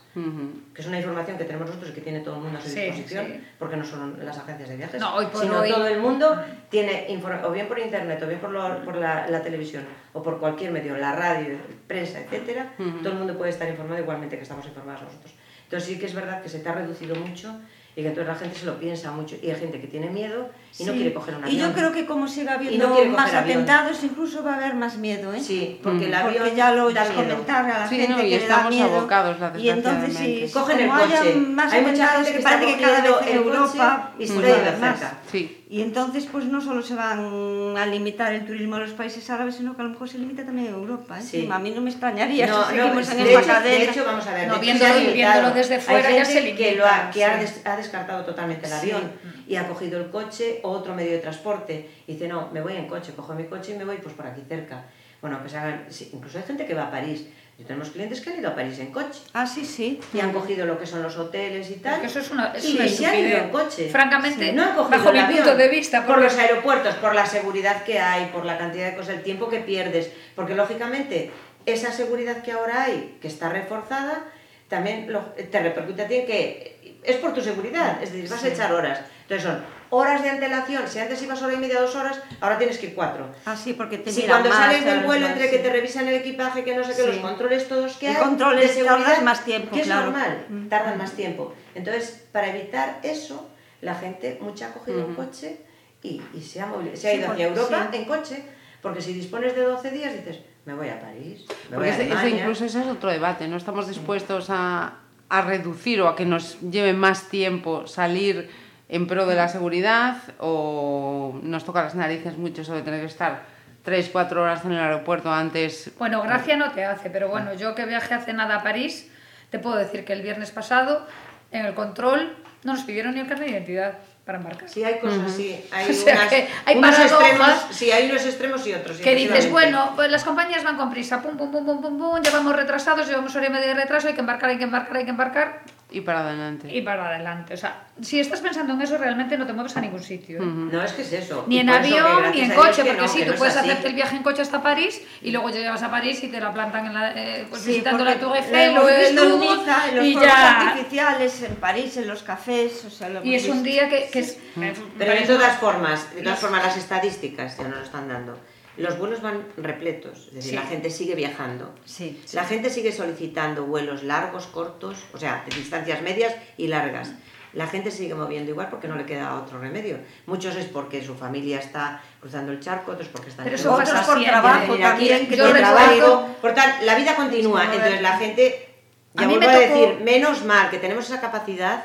que 0.73 0.81
es 0.81 0.87
una 0.87 0.97
información 0.97 1.37
que 1.37 1.45
tenemos 1.45 1.67
nosotros 1.67 1.91
y 1.91 1.93
que 1.93 2.01
tiene 2.01 2.19
todo 2.19 2.35
el 2.35 2.41
mundo 2.41 2.57
a 2.57 2.61
su 2.61 2.69
Sí, 2.69 2.81
disposición, 2.81 3.25
sí. 3.27 3.47
porque 3.59 3.77
no 3.77 3.85
son 3.85 4.17
las 4.25 4.37
agencias 4.37 4.67
de 4.69 4.75
viajes, 4.77 4.99
No, 4.99 5.15
hoy 5.15 5.25
por 5.27 5.41
sino 5.41 5.59
hoy- 5.59 5.69
todo 5.69 5.87
el 5.87 5.99
mundo 5.99 6.41
tiene, 6.69 7.07
o 7.45 7.51
bien 7.51 7.67
por 7.67 7.79
internet, 7.79 8.21
o 8.23 8.27
bien 8.27 8.39
por, 8.39 8.49
lo- 8.51 8.83
por 8.83 8.95
la, 8.97 9.27
la 9.27 9.41
televisión, 9.41 9.85
o 10.13 10.21
por 10.21 10.39
cualquier 10.39 10.71
medio, 10.71 10.97
la 10.97 11.13
radio, 11.15 11.57
prensa, 11.87 12.19
etcétera, 12.19 12.73
todo 13.01 13.09
el 13.13 13.19
mundo 13.19 13.37
puede 13.37 13.51
estar 13.51 13.69
informado 13.69 14.01
igualmente 14.01 14.35
que 14.37 14.43
estamos 14.43 14.65
informados 14.65 15.03
nosotros. 15.03 15.33
Entonces 15.63 15.87
sí 15.89 15.97
que 15.99 16.05
es 16.07 16.13
verdad 16.13 16.41
que 16.41 16.49
se 16.49 16.59
te 16.59 16.67
ha 16.67 16.73
reducido 16.73 17.15
mucho 17.15 17.57
y 17.95 18.01
que 18.01 18.07
entonces 18.07 18.27
la 18.33 18.35
gente 18.39 18.57
se 18.57 18.65
lo 18.65 18.79
piensa 18.79 19.11
mucho 19.11 19.35
y 19.41 19.49
hay 19.49 19.55
gente 19.59 19.81
que 19.81 19.87
tiene 19.87 20.09
miedo 20.09 20.49
y 20.79 20.85
no 20.85 20.93
quiere 20.93 21.13
coger 21.13 21.35
un 21.35 21.41
Y 21.41 21.45
avión. 21.47 21.69
yo 21.69 21.75
creo 21.75 21.91
que 21.91 22.05
como 22.05 22.27
siga 22.27 22.53
Y 22.53 22.55
habiendo 22.67 22.87
no 22.87 23.05
más 23.17 23.33
avión. 23.33 23.43
atentados, 23.61 24.03
incluso 24.03 24.43
va 24.43 24.53
a 24.53 24.55
haber 24.57 24.75
más 24.75 24.97
miedo, 24.97 25.33
¿eh? 25.33 25.41
Sí, 25.41 25.79
porque 25.83 26.05
el 26.05 26.13
avión 26.13 26.35
Porque 26.43 26.55
ya 26.55 26.71
lo 26.71 26.85
oyes 26.85 27.09
comentar 27.09 27.65
a 27.65 27.79
la 27.79 27.89
Sí, 27.89 27.97
gente 27.97 28.13
no, 28.13 28.19
y 28.19 28.21
que 28.23 28.29
le 28.29 28.37
da 28.37 28.43
estamos 28.55 28.69
miedo. 28.73 28.97
abocados, 28.97 29.39
la- 29.41 29.59
y 29.59 29.69
entonces 29.69 30.15
si. 30.15 30.49
Cogen 30.53 30.79
el 30.79 30.89
haya 30.91 31.17
coche. 31.17 31.35
más 31.35 31.73
Hay 31.73 31.81
mucha 31.81 31.91
atentados 32.05 32.25
gente 32.27 32.37
que 32.37 32.43
parece 32.43 32.75
que 32.77 32.81
cada 32.81 33.01
vez 33.01 33.11
en 33.27 33.35
Europa 33.37 34.11
y 34.17 34.27
se 34.27 34.33
pues 34.35 34.53
haber 34.53 34.77
más. 34.77 34.99
cerca. 34.99 35.17
Sí. 35.31 35.57
Y 35.71 35.81
entonces 35.81 36.27
pues 36.29 36.43
no 36.43 36.59
solo 36.59 36.81
se 36.83 36.95
van 36.95 37.77
a 37.77 37.85
limitar 37.85 38.33
el 38.33 38.45
turismo 38.45 38.75
a 38.75 38.79
los 38.79 38.91
países 38.91 39.29
árabes, 39.29 39.55
sino 39.55 39.73
que 39.73 39.81
a 39.81 39.85
lo 39.85 39.91
mejor 39.91 40.09
se 40.09 40.17
limita 40.17 40.43
también 40.43 40.67
a 40.67 40.71
Europa. 40.71 41.17
¿eh? 41.17 41.23
Sí. 41.23 41.47
A 41.49 41.59
mí 41.59 41.71
no 41.71 41.79
me 41.79 41.89
extrañaría 41.91 42.45
No, 42.45 42.65
si 42.69 42.75
no, 42.75 42.83
seguimos 42.83 43.09
en 43.09 43.17
de, 43.23 43.23
esta 43.23 43.39
hecho, 43.39 43.47
cadena. 43.47 43.77
de 43.77 43.83
hecho, 43.89 44.03
vamos 44.05 44.27
a 44.27 44.33
ver, 44.33 44.47
No, 44.49 44.57
de 44.59 44.69
hecho, 44.69 44.85
viéndolo- 45.15 45.53
desde 45.53 45.79
fuera 45.79 46.09
Hay 46.09 46.15
ya 46.15 46.25
se 46.25 46.33
gente 46.41 46.55
que, 46.55 46.75
lo 46.75 46.85
ha, 46.85 46.89
limita, 46.97 47.11
que 47.13 47.23
ha, 47.23 47.37
des- 47.37 47.61
ha 47.65 47.77
descartado 47.77 48.25
totalmente 48.25 48.67
el 48.67 48.73
avión 48.73 49.11
y 49.47 49.55
ha 49.55 49.65
cogido 49.69 49.97
el 50.01 50.09
coche 50.09 50.59
o 50.63 50.71
otro 50.71 50.93
medio 50.93 51.13
de 51.13 51.19
transporte 51.19 51.89
y 52.05 52.13
dice, 52.15 52.27
no, 52.27 52.49
me 52.51 52.59
voy 52.61 52.73
en 52.75 52.87
coche, 52.89 53.13
cojo 53.15 53.33
mi 53.33 53.45
coche 53.45 53.71
y 53.73 53.77
me 53.77 53.85
voy 53.85 53.95
pues 54.03 54.13
por 54.13 54.27
aquí 54.27 54.41
cerca. 54.49 54.83
Bueno, 55.21 55.41
que 55.41 55.47
se 55.47 55.57
hagan, 55.57 55.85
incluso 56.11 56.37
hay 56.37 56.43
gente 56.43 56.65
que 56.65 56.73
va 56.73 56.87
a 56.87 56.91
París. 56.91 57.27
Yo 57.61 57.67
tenemos 57.67 57.89
clientes 57.91 58.21
que 58.21 58.31
han 58.31 58.39
ido 58.39 58.49
a 58.49 58.55
París 58.55 58.79
en 58.79 58.91
coche 58.91 59.19
Ah, 59.33 59.45
sí, 59.45 59.63
sí. 59.63 59.99
y 60.13 60.19
han 60.19 60.31
cogido 60.33 60.65
lo 60.65 60.79
que 60.79 60.87
son 60.87 61.03
los 61.03 61.15
hoteles 61.15 61.69
y 61.69 61.75
tal. 61.75 61.93
Porque 61.93 62.07
eso 62.07 62.19
es 62.19 62.31
una, 62.31 62.53
es 62.55 62.65
y 62.65 62.75
una 62.75 62.87
se 62.87 63.05
han 63.05 63.19
ido 63.19 63.37
en 63.37 63.49
coche. 63.49 63.87
Francamente, 63.89 64.51
no 64.51 64.63
han 64.63 64.75
cogido 64.75 64.89
bajo 64.97 65.09
el 65.09 65.13
mi 65.15 65.19
avión. 65.21 65.37
punto 65.43 65.55
de 65.57 65.67
vista, 65.69 66.07
por 66.07 66.19
los 66.19 66.35
aeropuertos, 66.39 66.95
por 66.95 67.13
la 67.13 67.25
seguridad 67.27 67.83
que 67.83 67.99
hay, 67.99 68.25
por 68.33 68.45
la 68.45 68.57
cantidad 68.57 68.89
de 68.89 68.95
cosas, 68.95 69.15
el 69.15 69.21
tiempo 69.23 69.47
que 69.47 69.59
pierdes, 69.59 70.09
porque 70.35 70.55
lógicamente 70.55 71.29
esa 71.67 71.91
seguridad 71.91 72.41
que 72.41 72.51
ahora 72.53 72.83
hay, 72.85 73.17
que 73.21 73.27
está 73.27 73.49
reforzada, 73.49 74.23
también 74.67 75.11
lo- 75.13 75.25
te 75.25 75.59
repercute 75.61 76.01
a 76.01 76.07
ti 76.07 76.15
en 76.15 76.25
que 76.25 76.97
es 77.03 77.17
por 77.17 77.33
tu 77.35 77.41
seguridad, 77.41 78.01
es 78.01 78.11
decir, 78.11 78.27
vas 78.27 78.43
a 78.43 78.47
echar 78.47 78.73
horas. 78.73 79.01
Entonces 79.23 79.43
son 79.47 79.63
horas 79.91 80.23
de 80.23 80.29
antelación, 80.29 80.87
si 80.87 80.97
antes 80.99 81.21
ibas 81.21 81.41
hora 81.41 81.53
y 81.53 81.57
media, 81.57 81.79
dos 81.81 81.95
horas, 81.95 82.19
ahora 82.39 82.57
tienes 82.57 82.77
que 82.79 82.87
ir 82.87 82.95
cuatro. 82.95 83.29
Ah, 83.45 83.55
sí, 83.55 83.73
porque 83.73 83.97
te 83.99 84.11
Si 84.11 84.23
cuando 84.23 84.49
más, 84.49 84.57
sales 84.57 84.83
del 84.85 85.01
vuelo, 85.01 85.27
entre 85.27 85.45
sí. 85.45 85.51
que 85.51 85.57
te 85.59 85.69
revisan 85.71 86.07
el 86.07 86.15
equipaje, 86.15 86.63
que 86.63 86.75
no 86.75 86.83
sé 86.83 86.91
qué, 86.95 87.01
Sí. 87.03 87.07
los 87.07 87.17
controles 87.17 87.67
todos 87.67 87.97
que 87.97 88.07
hay, 88.07 88.15
controles 88.15 88.69
de 88.75 88.83
seguridad, 88.83 89.21
más 89.21 89.45
tiempo, 89.45 89.75
que 89.75 89.81
es 89.81 89.87
normal, 89.87 90.45
Mm. 90.49 90.67
tardan 90.69 90.97
más 90.97 91.11
tiempo. 91.11 91.53
Entonces, 91.75 92.23
para 92.31 92.47
evitar 92.55 92.99
eso, 93.03 93.49
la 93.81 93.95
gente, 93.95 94.37
mucha 94.41 94.67
ha 94.67 94.73
cogido 94.73 95.05
un 95.05 95.13
coche 95.15 95.57
y, 96.01 96.21
y 96.33 96.41
se 96.41 96.61
ha, 96.61 96.67
movili- 96.67 96.95
se 96.95 97.09
ha 97.09 97.13
ido 97.13 97.31
hacia 97.31 97.47
Europa 97.47 97.89
en 97.93 98.05
coche, 98.05 98.43
porque 98.81 99.01
si 99.01 99.13
dispones 99.13 99.55
de 99.55 99.63
12 99.63 99.91
días, 99.91 100.13
dices, 100.13 100.39
me 100.65 100.73
voy 100.73 100.87
a 100.89 100.99
París, 101.01 101.41
me 101.69 101.75
Porque 101.75 101.75
voy 101.77 101.89
a 101.89 101.95
Alemania. 101.95 102.39
incluso 102.41 102.65
ese 102.65 102.79
es 102.81 102.87
otro 102.87 103.09
debate, 103.09 103.47
no 103.47 103.57
estamos 103.57 103.87
dispuestos 103.87 104.49
a, 104.49 104.93
a 105.27 105.41
reducir 105.41 106.01
o 106.01 106.07
a 106.07 106.15
que 106.15 106.25
nos 106.25 106.59
lleve 106.61 106.93
más 106.93 107.29
tiempo 107.29 107.87
salir 107.87 108.49
en 108.91 109.07
pro 109.07 109.25
de 109.25 109.35
la 109.35 109.47
seguridad 109.47 110.17
o 110.37 111.39
nos 111.41 111.63
toca 111.63 111.81
las 111.81 111.95
narices 111.95 112.37
mucho 112.37 112.61
eso 112.61 112.75
de 112.75 112.81
tener 112.81 112.99
que 112.99 113.05
estar 113.07 113.43
3, 113.83 114.09
4 114.11 114.43
horas 114.43 114.65
en 114.65 114.73
el 114.73 114.79
aeropuerto 114.79 115.31
antes. 115.31 115.91
Bueno, 115.97 116.21
gracia 116.21 116.57
no 116.57 116.71
te 116.71 116.83
hace, 116.85 117.09
pero 117.09 117.29
bueno, 117.29 117.53
yo 117.53 117.73
que 117.73 117.85
viajé 117.85 118.13
hace 118.13 118.33
nada 118.33 118.57
a 118.57 118.63
París, 118.63 119.09
te 119.49 119.59
puedo 119.59 119.77
decir 119.77 120.03
que 120.05 120.11
el 120.13 120.21
viernes 120.21 120.51
pasado, 120.51 121.07
en 121.51 121.65
el 121.65 121.73
control, 121.73 122.35
no 122.63 122.73
nos 122.73 122.83
pidieron 122.83 123.13
ni 123.15 123.21
el 123.21 123.27
carnet 123.27 123.47
de 123.47 123.53
identidad 123.53 123.93
para 124.25 124.37
embarcar. 124.37 124.69
Sí, 124.69 124.83
hay 124.83 124.99
cosas, 124.99 125.31
sí. 125.31 125.65
Hay, 125.71 125.89
O 125.89 125.93
sea 125.93 126.13
unas- 126.13 126.33
hay 126.65 126.77
unos 126.77 126.99
extremos, 126.99 127.65
sí, 127.71 127.91
hay 127.91 128.09
unos 128.11 128.25
extremos 128.25 128.67
y 128.67 128.73
otros. 128.73 128.97
Que 128.97 129.15
dices, 129.15 129.49
bueno, 129.49 129.93
pues 129.95 130.11
las 130.11 130.23
compañías 130.23 130.63
van 130.63 130.75
con 130.77 130.91
prisa, 130.91 131.21
pum, 131.23 131.37
pum, 131.37 131.49
pum, 131.51 131.65
pum, 131.65 131.81
pum, 131.81 131.97
pum, 131.97 132.21
llevamos 132.21 132.55
retrasados, 132.55 133.07
llevamos 133.07 133.35
hora 133.35 133.47
y 133.47 133.49
media 133.49 133.67
de 133.67 133.73
retraso, 133.73 134.09
hay 134.09 134.13
que 134.13 134.19
embarcar, 134.19 134.49
hay 134.51 134.57
que 134.57 134.65
embarcar, 134.65 134.97
hay 134.97 135.05
que 135.05 135.09
embarcar, 135.09 135.61
Y 135.91 136.01
para 136.01 136.21
adelante. 136.21 136.73
y 136.73 136.81
para 136.81 137.07
adelante. 137.07 137.53
O 137.53 137.57
sea, 137.57 137.87
si 138.01 138.19
estás 138.19 138.39
pensando 138.39 138.73
en 138.73 138.81
eso, 138.81 138.97
realmente 138.97 139.37
no 139.37 139.45
te 139.45 139.51
mueves 139.51 139.75
a 139.75 139.81
ningún 139.81 140.01
sitio. 140.01 140.37
¿eh? 140.37 140.45
No, 140.45 140.81
es 140.81 140.93
que 140.93 141.01
es 141.01 141.11
eso. 141.11 141.43
Ni 141.47 141.59
en 141.59 141.69
avión, 141.69 142.31
ni 142.33 142.41
en 142.41 142.51
coche, 142.53 142.83
que 142.83 142.89
porque 142.89 143.01
no, 143.01 143.07
sí, 143.07 143.19
tú 143.19 143.25
no 143.25 143.33
es 143.33 143.39
puedes 143.39 143.57
hacerte 143.57 143.87
el 143.89 143.93
viaje 143.95 144.15
en 144.15 144.23
coche 144.23 144.41
hasta 144.41 144.63
París 144.63 145.01
y 145.21 145.31
luego 145.31 145.49
llegas 145.49 145.83
a 145.83 145.91
París 145.91 146.23
y 146.23 146.29
te 146.29 146.39
la 146.39 146.53
plantan 146.53 146.85
en 146.85 146.93
la, 146.93 147.11
eh, 147.11 147.45
pues 147.49 147.61
Sí, 147.61 147.71
visitando 147.71 148.05
la 148.05 148.15
Tour 148.15 148.37
Eiffel 148.37 148.77
o 148.77 148.87
el 148.87 149.05
en 149.05 149.15
Louvre, 149.15 149.57
Niza, 149.57 149.89
en 149.89 149.95
los 149.97 150.05
y 150.05 150.13
ya. 150.15 150.69
artificiales, 150.69 151.43
en 151.43 151.55
París, 151.55 151.97
en 151.97 152.07
los 152.07 152.23
cafés, 152.23 152.85
o 152.85 152.89
sea, 152.89 153.09
lo 153.09 153.23
Y 153.25 153.35
es 153.35 153.47
un 153.49 153.61
día 153.61 153.89
que, 153.89 154.09
que 154.11 154.19
es... 154.19 154.37
me 154.55 154.73
Pero 154.97 155.11
de 155.13 155.21
todas 155.21 155.57
formas, 155.57 156.15
de 156.15 156.21
todas 156.21 156.39
formas 156.39 156.63
las 156.63 156.77
estadísticas 156.77 157.57
ya 157.57 157.67
nos 157.67 157.79
lo 157.79 157.83
están 157.83 158.07
dando. 158.07 158.39
Los 158.81 158.97
vuelos 158.97 159.21
van 159.21 159.45
repletos, 159.57 160.27
es 160.29 160.33
decir, 160.35 160.51
Sí. 160.51 160.55
la 160.55 160.63
gente 160.63 160.89
sigue 160.89 161.15
viajando. 161.15 161.73
Sí. 161.85 162.21
La 162.33 162.43
gente 162.43 162.69
sigue 162.69 162.91
solicitando 162.91 163.65
vuelos 163.65 164.03
largos, 164.03 164.47
cortos, 164.47 164.97
o 165.13 165.17
sea, 165.17 165.43
de 165.47 165.55
distancias 165.55 166.01
medias 166.01 166.33
y 166.57 166.67
largas. 166.67 167.11
La 167.53 167.67
gente 167.67 167.91
sigue 167.91 168.15
moviendo 168.15 168.49
igual 168.51 168.69
porque 168.69 168.87
no 168.87 168.95
le 168.95 169.05
queda 169.05 169.35
otro 169.35 169.59
remedio. 169.59 169.97
Muchos 170.25 170.55
es 170.55 170.67
porque 170.67 171.03
su 171.03 171.15
familia 171.15 171.59
está 171.59 172.01
cruzando 172.21 172.53
el 172.53 172.61
charco, 172.61 172.93
otros 172.93 173.09
porque 173.09 173.29
están 173.29 173.43
Pero 173.43 173.57
eso 173.57 173.73
otros 173.73 173.89
pasa 173.89 174.05
por 174.05 174.17
siempre. 174.19 174.31
trabajo 174.41 174.75
también, 174.77 175.27
que 175.27 175.35
yo 175.35 175.51
trabajo, 175.51 176.27
por 176.41 176.53
tal, 176.53 176.85
la 176.85 176.95
vida 176.95 177.13
continúa. 177.15 177.65
Entonces 177.65 178.01
la 178.01 178.17
gente, 178.17 178.69
A 179.17 179.21
ya 179.23 179.27
mí 179.27 179.33
vuelvo 179.35 179.49
me 179.51 179.55
a 179.57 179.59
decir, 179.67 179.99
menos 180.01 180.45
mal 180.45 180.69
que 180.69 180.77
tenemos 180.77 181.05
esa 181.05 181.19
capacidad 181.19 181.83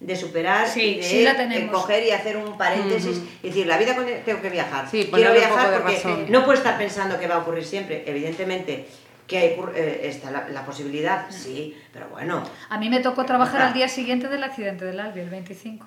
de 0.00 0.14
superar 0.16 0.68
Sí, 0.68 0.80
y 0.80 0.96
de 0.98 1.02
sí 1.02 1.68
coger 1.72 2.04
y 2.04 2.10
hacer 2.12 2.36
un 2.36 2.56
paréntesis 2.56 3.20
y 3.42 3.48
decir, 3.48 3.66
la 3.66 3.78
vida 3.78 3.96
con- 3.96 4.06
tengo 4.24 4.40
que 4.40 4.50
viajar. 4.50 4.88
Sí, 4.88 5.08
Quiero 5.12 5.32
viajar 5.32 5.72
porque 5.80 5.96
razón. 5.96 6.26
no 6.30 6.44
puedo 6.44 6.56
estar 6.56 6.78
pensando 6.78 7.18
que 7.18 7.26
va 7.26 7.36
a 7.36 7.38
ocurrir 7.38 7.64
siempre. 7.64 8.04
Evidentemente 8.06 8.86
que 9.26 9.36
hay, 9.38 9.56
eh, 9.74 10.00
está 10.04 10.30
la, 10.30 10.48
la 10.48 10.64
posibilidad, 10.64 11.26
sí, 11.30 11.76
pero 11.92 12.08
bueno. 12.08 12.42
A 12.70 12.78
mí 12.78 12.88
me 12.88 13.00
tocó 13.00 13.24
trabajar 13.26 13.60
Ah. 13.60 13.66
al 13.68 13.74
día 13.74 13.86
siguiente 13.88 14.28
del 14.28 14.42
accidente 14.42 14.84
del 14.86 14.98
Albi, 15.00 15.20
el 15.20 15.28
25. 15.30 15.84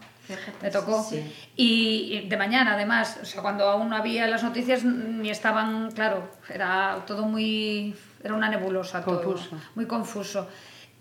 Me 0.62 0.70
tocó. 0.70 1.03
Sí. 1.03 1.22
Y, 1.55 2.28
de 2.30 2.38
mañana, 2.38 2.76
además, 2.76 3.18
o 3.22 3.26
sea, 3.26 3.41
cuando 3.41 3.68
aún 3.68 3.89
no 3.89 3.95
había 3.97 4.28
las 4.28 4.43
noticias, 4.43 4.84
ni 4.86 5.30
estaban, 5.30 5.91
claro, 5.91 6.30
era 6.53 7.03
todo 7.07 7.24
muy. 7.26 7.95
Era 8.24 8.36
una 8.36 8.47
nebulosa 8.47 9.03
todo. 9.03 9.36
Muy 9.76 9.88
confuso. 9.88 10.47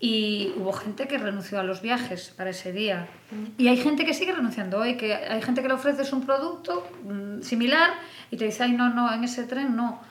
Y 0.03 0.51
hubo 0.57 0.73
gente 0.73 1.07
que 1.07 1.19
renunció 1.19 1.59
a 1.59 1.63
los 1.63 1.83
viajes 1.83 2.33
para 2.35 2.49
ese 2.49 2.73
día. 2.73 3.07
Y 3.59 3.67
hay 3.67 3.77
gente 3.77 4.03
que 4.03 4.15
sigue 4.15 4.33
renunciando 4.33 4.79
hoy, 4.79 4.97
que 4.97 5.13
hay 5.13 5.43
gente 5.43 5.61
que 5.61 5.67
le 5.67 5.75
ofreces 5.75 6.11
un 6.11 6.25
producto 6.25 6.89
mm, 7.05 7.43
similar 7.43 7.91
y 8.31 8.37
te 8.37 8.45
dice, 8.45 8.63
ay, 8.63 8.71
no, 8.71 8.89
no, 8.89 9.13
en 9.13 9.23
ese 9.23 9.43
tren 9.43 9.75
no. 9.75 10.01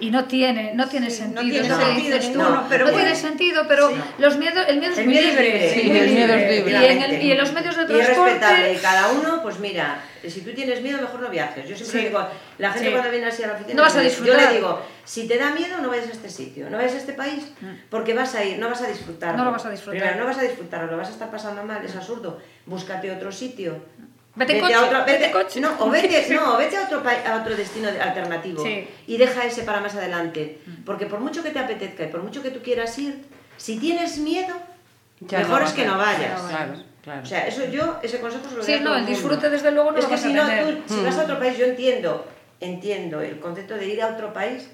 Y 0.00 0.10
no 0.10 0.24
tiene, 0.24 0.74
no 0.74 0.88
tiene 0.88 1.08
Sí, 1.08 1.22
no 1.22 1.40
sentido. 1.40 1.62
tiene 1.62 2.18
sentido 2.18 2.18
tú. 2.32 2.38
No, 2.40 2.66
pero 2.68 2.86
tiene 2.86 3.00
bueno. 3.02 3.16
sentido, 3.16 3.64
pero 3.68 3.90
Sí. 3.90 3.94
los 4.18 4.36
miedos, 4.38 4.64
el 4.68 4.80
miedo 4.80 4.92
es 4.92 4.98
El 4.98 5.04
muy 5.06 5.14
libre. 5.14 5.42
libre, 5.44 5.70
Sí, 5.72 5.80
el 5.82 6.10
miedo 6.10 6.34
es 6.34 6.50
libre. 6.50 6.72
Y 6.72 6.84
en, 6.86 7.02
el- 7.02 7.22
y 7.22 7.30
en 7.32 7.38
los 7.38 7.52
medios 7.52 7.76
de 7.76 7.82
Y 7.82 8.00
es 8.00 8.06
transporte... 8.06 8.32
respetable, 8.32 8.72
y 8.72 8.76
cada 8.78 9.12
uno, 9.12 9.40
pues 9.40 9.60
mira, 9.60 10.00
si 10.26 10.40
tú 10.40 10.52
tienes 10.52 10.82
miedo, 10.82 11.00
mejor 11.00 11.20
no 11.20 11.28
viajes. 11.30 11.68
Yo 11.68 11.76
siempre 11.76 12.00
Sí. 12.00 12.06
digo, 12.08 12.26
la 12.58 12.72
gente 12.72 12.90
cuando 12.90 13.10
viene 13.10 13.26
así 13.26 13.44
a 13.44 13.46
la 13.46 13.52
oficina, 13.52 13.76
No 13.76 13.82
vas 13.82 13.94
a 13.94 13.98
yo 13.98 14.04
disfrutar. 14.08 14.48
le 14.50 14.56
digo, 14.58 14.82
si 15.04 15.28
te 15.28 15.38
da 15.38 15.50
miedo, 15.52 15.78
no 15.80 15.88
vayas 15.88 16.08
a 16.08 16.12
este 16.12 16.28
sitio, 16.28 16.68
no 16.70 16.76
vayas 16.76 16.94
a 16.94 16.98
este 16.98 17.12
país, 17.12 17.52
porque 17.88 18.14
vas 18.14 18.34
a 18.34 18.44
ir, 18.44 18.58
no 18.58 18.68
vas 18.68 18.82
a 18.82 18.88
disfrutar. 18.88 19.34
Mm. 19.34 19.36
No 19.36 19.44
lo 19.44 19.52
vas 19.52 19.64
a 19.64 19.70
disfrutar. 19.70 20.00
Primero, 20.00 20.20
no 20.20 20.26
vas 20.26 20.38
a 20.38 20.42
disfrutar, 20.42 20.84
lo 20.90 20.96
vas 20.96 21.08
a 21.08 21.12
estar 21.12 21.30
pasando 21.30 21.62
mal, 21.62 21.84
es 21.84 21.94
absurdo. 21.94 22.40
Búscate 22.66 23.12
otro 23.12 23.30
sitio. 23.30 23.76
Vete 24.36 24.58
en 24.58 24.64
a 24.64 24.66
coche, 24.66 24.78
otro, 24.78 25.04
vete 25.04 25.30
coche. 25.30 25.60
No, 25.60 25.76
o 25.78 25.90
vete, 25.90 26.26
no, 26.34 26.54
o 26.54 26.56
vete 26.58 26.76
a 26.76 26.82
otro, 26.84 27.02
pa- 27.02 27.22
a 27.26 27.40
otro 27.40 27.54
destino 27.56 27.90
de- 27.92 28.00
alternativo 28.00 28.62
Sí. 28.64 28.88
y 29.06 29.16
deja 29.16 29.44
ese 29.46 29.62
para 29.62 29.80
más 29.80 29.94
adelante. 29.94 30.58
Porque 30.84 31.06
por 31.06 31.20
mucho 31.20 31.42
que 31.42 31.50
te 31.50 31.58
apetezca 31.58 32.04
y 32.04 32.08
por 32.08 32.22
mucho 32.22 32.42
que 32.42 32.50
tú 32.50 32.60
quieras 32.60 32.98
ir, 32.98 33.24
si 33.56 33.78
tienes 33.78 34.18
miedo, 34.18 34.54
Ya 35.20 35.38
mejor 35.38 35.60
no 35.60 35.66
es 35.66 35.72
que 35.72 35.82
a- 35.82 35.86
no 35.86 35.98
vayas. 35.98 36.40
Claro, 36.42 36.74
claro. 37.02 37.22
O 37.22 37.26
sea, 37.26 37.46
eso 37.46 37.64
yo, 37.66 37.98
ese 38.02 38.18
consejo 38.20 38.44
se 38.48 38.50
lo 38.56 38.62
doy 38.62 38.66
Sí, 38.66 38.72
a 38.74 38.80
no, 38.80 38.96
el 38.96 39.06
disfrute, 39.06 39.48
desde 39.50 39.70
luego, 39.70 39.92
no 39.92 39.98
es 39.98 40.04
lo 40.04 40.08
que 40.10 40.14
vas 40.16 40.24
a 40.24 40.28
si 40.28 40.32
no, 40.34 40.46
tener. 40.46 40.82
tú, 40.84 40.94
si 40.94 41.04
vas 41.04 41.18
a 41.18 41.22
otro 41.22 41.38
país, 41.38 41.56
yo 41.56 41.66
entiendo, 41.66 42.26
entiendo 42.60 43.20
el 43.20 43.38
concepto 43.38 43.74
de 43.74 43.86
ir 43.86 44.02
a 44.02 44.08
otro 44.08 44.32
país 44.32 44.68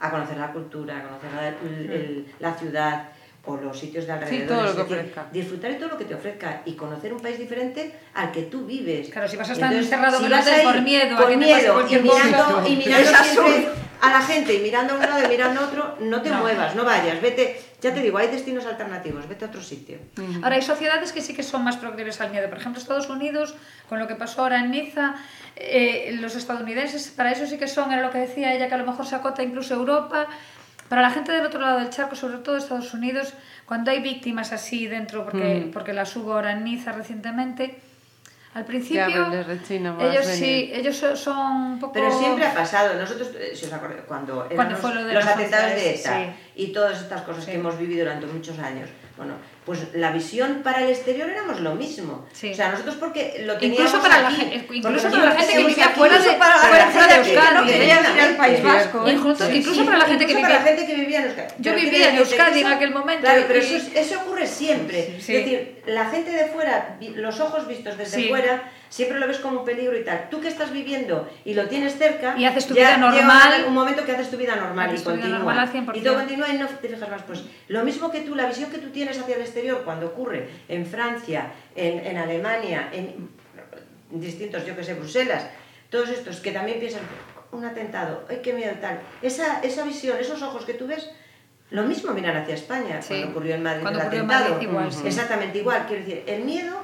a 0.00 0.10
conocer 0.10 0.36
la 0.36 0.52
cultura, 0.52 0.98
a 0.98 1.02
conocer 1.04 1.30
la, 1.34 1.48
el- 1.48 1.90
el- 1.90 2.26
la 2.38 2.52
ciudad 2.54 3.08
o 3.46 3.56
los 3.56 3.78
sitios 3.78 4.06
de 4.06 4.12
alrededor. 4.12 4.48
todo 4.48 4.62
lo 4.66 4.74
que 4.74 4.82
ofrezca. 4.94 5.26
Disfrutar 5.32 5.70
de 5.72 5.76
todo 5.78 5.88
lo 5.88 5.98
que 5.98 6.04
te 6.04 6.14
ofrezca 6.14 6.62
y 6.64 6.72
conocer 6.74 7.12
un 7.12 7.20
país 7.20 7.38
diferente 7.38 7.92
al 8.14 8.32
que 8.32 8.42
tú 8.42 8.66
vives. 8.66 9.08
Claro, 9.10 9.28
si 9.28 9.36
vas 9.36 9.48
a 9.50 9.52
estar 9.52 9.72
entonces, 9.72 9.92
encerrado 9.92 10.20
vas 10.28 10.46
ir 10.46 10.62
por 10.62 10.82
miedo 10.82 11.16
a 11.16 11.18
por 11.18 11.28
que 11.28 11.36
miedo, 11.36 11.86
y 11.88 11.96
mirando, 11.96 12.68
y 12.68 12.76
siempre 13.24 13.68
a 14.00 14.10
la 14.10 14.20
gente 14.20 14.54
y 14.54 14.58
mirando 14.58 14.92
a 14.92 14.96
un 14.96 15.02
lado 15.02 15.24
y 15.24 15.28
mirando 15.28 15.60
a 15.60 15.64
otro, 15.64 15.96
no 16.00 16.22
te 16.22 16.30
No. 16.30 16.38
muevas, 16.40 16.74
no 16.74 16.84
vayas, 16.84 17.20
vete, 17.22 17.60
ya 17.80 17.94
te 17.94 18.00
digo, 18.00 18.18
hay 18.18 18.28
destinos 18.28 18.66
alternativos, 18.66 19.26
vete 19.28 19.44
a 19.44 19.48
otro 19.48 19.62
sitio. 19.62 19.98
Ahora, 20.42 20.56
hay 20.56 20.62
sociedades 20.62 21.12
que 21.12 21.20
sí 21.22 21.34
que 21.34 21.42
son 21.42 21.64
más 21.64 21.76
proclives 21.76 22.20
al 22.20 22.30
miedo. 22.30 22.48
Por 22.48 22.58
ejemplo, 22.58 22.80
Estados 22.80 23.08
Unidos, 23.08 23.54
con 23.88 23.98
lo 23.98 24.06
que 24.06 24.14
pasó 24.14 24.42
ahora 24.42 24.60
en 24.60 24.70
Niza, 24.70 25.14
eh, 25.56 26.16
los 26.20 26.36
estadounidenses, 26.36 27.08
para 27.08 27.32
eso 27.32 27.46
sí 27.46 27.56
que 27.58 27.68
son, 27.68 27.90
era 27.92 28.02
lo 28.02 28.10
que 28.10 28.18
decía 28.18 28.54
ella, 28.54 28.68
que 28.68 28.74
a 28.74 28.78
lo 28.78 28.86
mejor 28.86 29.06
se 29.06 29.14
acota 29.14 29.42
incluso 29.42 29.74
Europa. 29.74 30.26
Para 30.88 31.02
la 31.02 31.10
gente 31.10 31.32
del 31.32 31.44
otro 31.44 31.60
lado 31.60 31.78
del 31.80 31.90
charco, 31.90 32.14
sobre 32.14 32.38
todo 32.38 32.56
Estados 32.56 32.94
Unidos, 32.94 33.34
cuando 33.66 33.90
hay 33.90 34.00
víctimas 34.00 34.52
así 34.52 34.86
dentro, 34.86 35.24
porque, 35.24 35.68
porque 35.72 35.92
las 35.92 36.14
hubo 36.16 36.32
ahora 36.34 36.52
en 36.52 36.64
Niza 36.64 36.92
recientemente, 36.92 37.80
al 38.54 38.64
principio 38.64 39.28
les 39.28 39.46
rechina 39.46 39.92
más 39.92 40.04
ellos 40.04 40.26
venir. 40.26 40.38
sí, 40.38 40.70
ellos 40.72 40.96
so- 40.96 41.14
son 41.16 41.46
un 41.72 41.78
poco... 41.78 41.92
Pero 41.92 42.10
siempre 42.10 42.46
ha 42.46 42.54
pasado. 42.54 42.94
Nosotros, 42.98 43.30
eh, 43.38 43.52
si 43.54 43.66
os 43.66 43.72
acordáis, 43.72 44.02
cuando 44.08 44.48
Cuando 44.54 44.72
los, 44.72 44.80
fue 44.80 44.94
lo 44.94 45.04
de 45.04 45.12
los 45.12 45.24
los 45.24 45.34
atentados 45.34 45.70
de 45.74 45.94
11S, 45.94 46.00
ETA 46.00 46.18
sí. 46.18 46.30
Y 46.56 46.68
todas 46.72 47.00
estas 47.02 47.20
cosas 47.22 47.44
Sí. 47.44 47.50
que 47.52 47.56
hemos 47.58 47.78
vivido 47.78 48.04
durante 48.06 48.26
muchos 48.26 48.58
años, 48.58 48.88
bueno, 49.16 49.34
pues 49.66 49.94
la 49.94 50.10
visión 50.10 50.62
para 50.64 50.82
el 50.82 50.88
exterior 50.90 51.28
éramos 51.28 51.60
lo 51.60 51.74
mismo. 51.74 52.26
Sí. 52.32 52.52
O 52.52 52.54
sea, 52.54 52.70
nosotros 52.70 52.94
porque 52.96 53.42
lo 53.44 53.58
teníamos 53.58 53.88
Incluso 53.90 54.02
para 54.02 54.22
la 54.22 54.28
aquí, 54.28 54.36
gente- 54.36 54.58
porque 54.60 54.76
incluso 54.78 55.10
para 55.10 55.24
la 55.24 55.30
teníamos 55.36 55.46
gente 55.46 55.62
que 55.62 55.68
vivía 55.68 55.88
fuera 55.90 56.18
de- 56.18 56.32
para 56.32 56.56
la 56.56 56.62
fuera- 56.62 56.84
gente 56.86 56.92
fuera 56.98 57.06
de 57.06 57.22
que 57.22 57.34
Euskadi, 57.34 57.68
¿eh? 57.68 57.72
quería 57.72 58.00
venir 58.00 58.20
al 58.22 58.36
País. 58.36 58.62
Vasco. 58.62 59.08
Incluso- 59.10 59.84
para 59.84 59.98
la 59.98 60.04
gente 60.06 60.26
que 60.26 60.32
vivía- 60.34 60.48
para 60.48 60.58
la 60.60 60.64
gente 60.66 60.86
que 60.86 60.94
vivía 60.94 61.18
en 61.20 61.24
Euskadi. 61.26 61.48
Yo 61.58 61.74
vivía 61.74 62.08
en 62.08 62.14
que 62.14 62.20
Euskadi 62.22 62.60
en 62.60 62.66
aquel 62.66 62.90
momento 62.92 63.22
Claro, 63.22 63.44
pero 63.48 63.58
eso, 63.60 63.76
es- 63.76 63.94
eso 63.94 64.20
ocurre 64.20 64.46
siempre. 64.46 65.16
Es 65.18 65.26
decir, 65.26 65.82
la 65.86 66.06
gente 66.10 66.30
de 66.30 66.44
fuera, 66.46 66.96
los 67.16 67.40
ojos 67.40 67.66
vistos 67.68 67.98
desde 67.98 68.28
fuera, 68.28 68.70
siempre 68.88 69.18
lo 69.18 69.26
ves 69.26 69.38
como 69.38 69.60
un 69.60 69.64
peligro 69.66 69.96
y 69.98 70.04
tal. 70.04 70.28
Tú 70.30 70.40
que 70.40 70.48
estás 70.48 70.72
viviendo 70.72 71.28
y 71.44 71.54
lo 71.54 71.66
tienes 71.68 71.96
cerca, 71.98 72.34
Y 72.38 72.44
haces 72.44 72.66
tu 72.66 72.74
ya 72.74 72.96
vida 72.96 72.96
normal. 72.98 73.64
un 73.66 73.74
momento 73.74 74.04
que 74.04 74.12
haces 74.12 74.30
tu 74.30 74.36
vida 74.36 74.56
normal 74.56 74.94
y 74.96 75.00
continúa. 75.00 75.38
normal 75.38 75.58
al 75.58 75.72
100%. 75.72 75.96
Y 75.96 76.00
todo 76.02 76.14
continúa 76.16 76.48
y 76.48 76.58
no 76.58 76.66
te 76.68 76.88
fijas 76.88 77.08
más. 77.10 77.22
Pues 77.22 77.44
lo 77.68 77.84
mismo 77.84 78.10
que 78.10 78.20
tú, 78.20 78.34
la 78.34 78.46
visión 78.46 78.70
que 78.70 78.78
tú 78.78 78.90
tienes 78.90 79.18
hacia 79.18 79.36
el 79.36 79.42
exterior 79.42 79.82
cuando 79.84 80.06
ocurre 80.06 80.48
en 80.68 80.86
Francia, 80.86 81.52
en, 81.74 82.04
en 82.06 82.16
Alemania, 82.18 82.88
en 82.92 83.28
distintos, 84.10 84.64
yo 84.66 84.76
que 84.76 84.84
sé, 84.84 84.94
Bruselas, 84.94 85.46
todos 85.90 86.08
estos 86.10 86.40
que 86.40 86.52
también 86.52 86.78
piensan, 86.78 87.02
un 87.52 87.64
atentado, 87.64 88.24
ay, 88.28 88.40
qué 88.42 88.52
miedo 88.52 88.74
tal. 88.80 88.98
Esa, 89.22 89.60
esa 89.60 89.84
visión, 89.84 90.16
esos 90.20 90.42
ojos 90.42 90.64
que 90.64 90.74
tú 90.74 90.86
ves, 90.86 91.08
lo 91.70 91.82
mismo 91.84 92.12
miran 92.12 92.36
hacia 92.36 92.54
España 92.54 93.00
Sí. 93.02 93.08
cuando 93.14 93.28
ocurrió 93.30 93.54
en 93.56 93.62
Madrid 93.62 93.82
Cuando 93.82 94.00
el 94.00 94.06
atentado. 94.06 94.50
Madrid 94.50 94.68
igual, 94.68 94.92
sí. 94.92 95.02
Exactamente 95.06 95.58
igual. 95.58 95.84
Quiero 95.88 96.04
decir, 96.04 96.22
el 96.26 96.42
miedo 96.44 96.76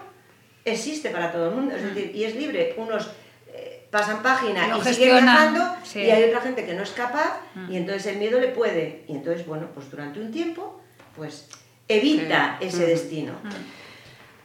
existe 0.65 1.11
para 1.11 1.33
todo 1.33 1.49
el 1.51 1.55
mundo, 1.57 1.75
es 1.77 1.83
decir, 1.83 2.13
y 2.15 2.25
es 2.25 2.35
libre. 2.37 2.75
Unos 2.77 3.11
eh, 3.53 3.87
pasan 3.91 4.23
página 4.23 4.69
Lo 4.69 4.79
y 4.79 4.95
siguen 4.95 5.11
viajando, 5.25 5.77
sí. 5.85 6.01
y 6.01 6.11
hay 6.11 6.25
otra 6.25 6.41
gente 6.41 6.65
que 6.65 6.75
no 6.75 6.83
es 6.83 6.91
capaz, 6.91 7.39
y 7.69 7.77
entonces 7.77 8.07
el 8.07 8.19
miedo 8.19 8.39
le 8.41 8.49
puede. 8.49 9.05
Y 9.09 9.13
entonces, 9.13 9.47
bueno, 9.47 9.69
pues 9.75 9.91
durante 9.91 10.21
un 10.21 10.31
tiempo, 10.31 10.81
pues 11.17 11.49
evita 11.89 12.57
Sí. 12.61 12.67
ese 12.69 12.87
destino. 12.87 13.33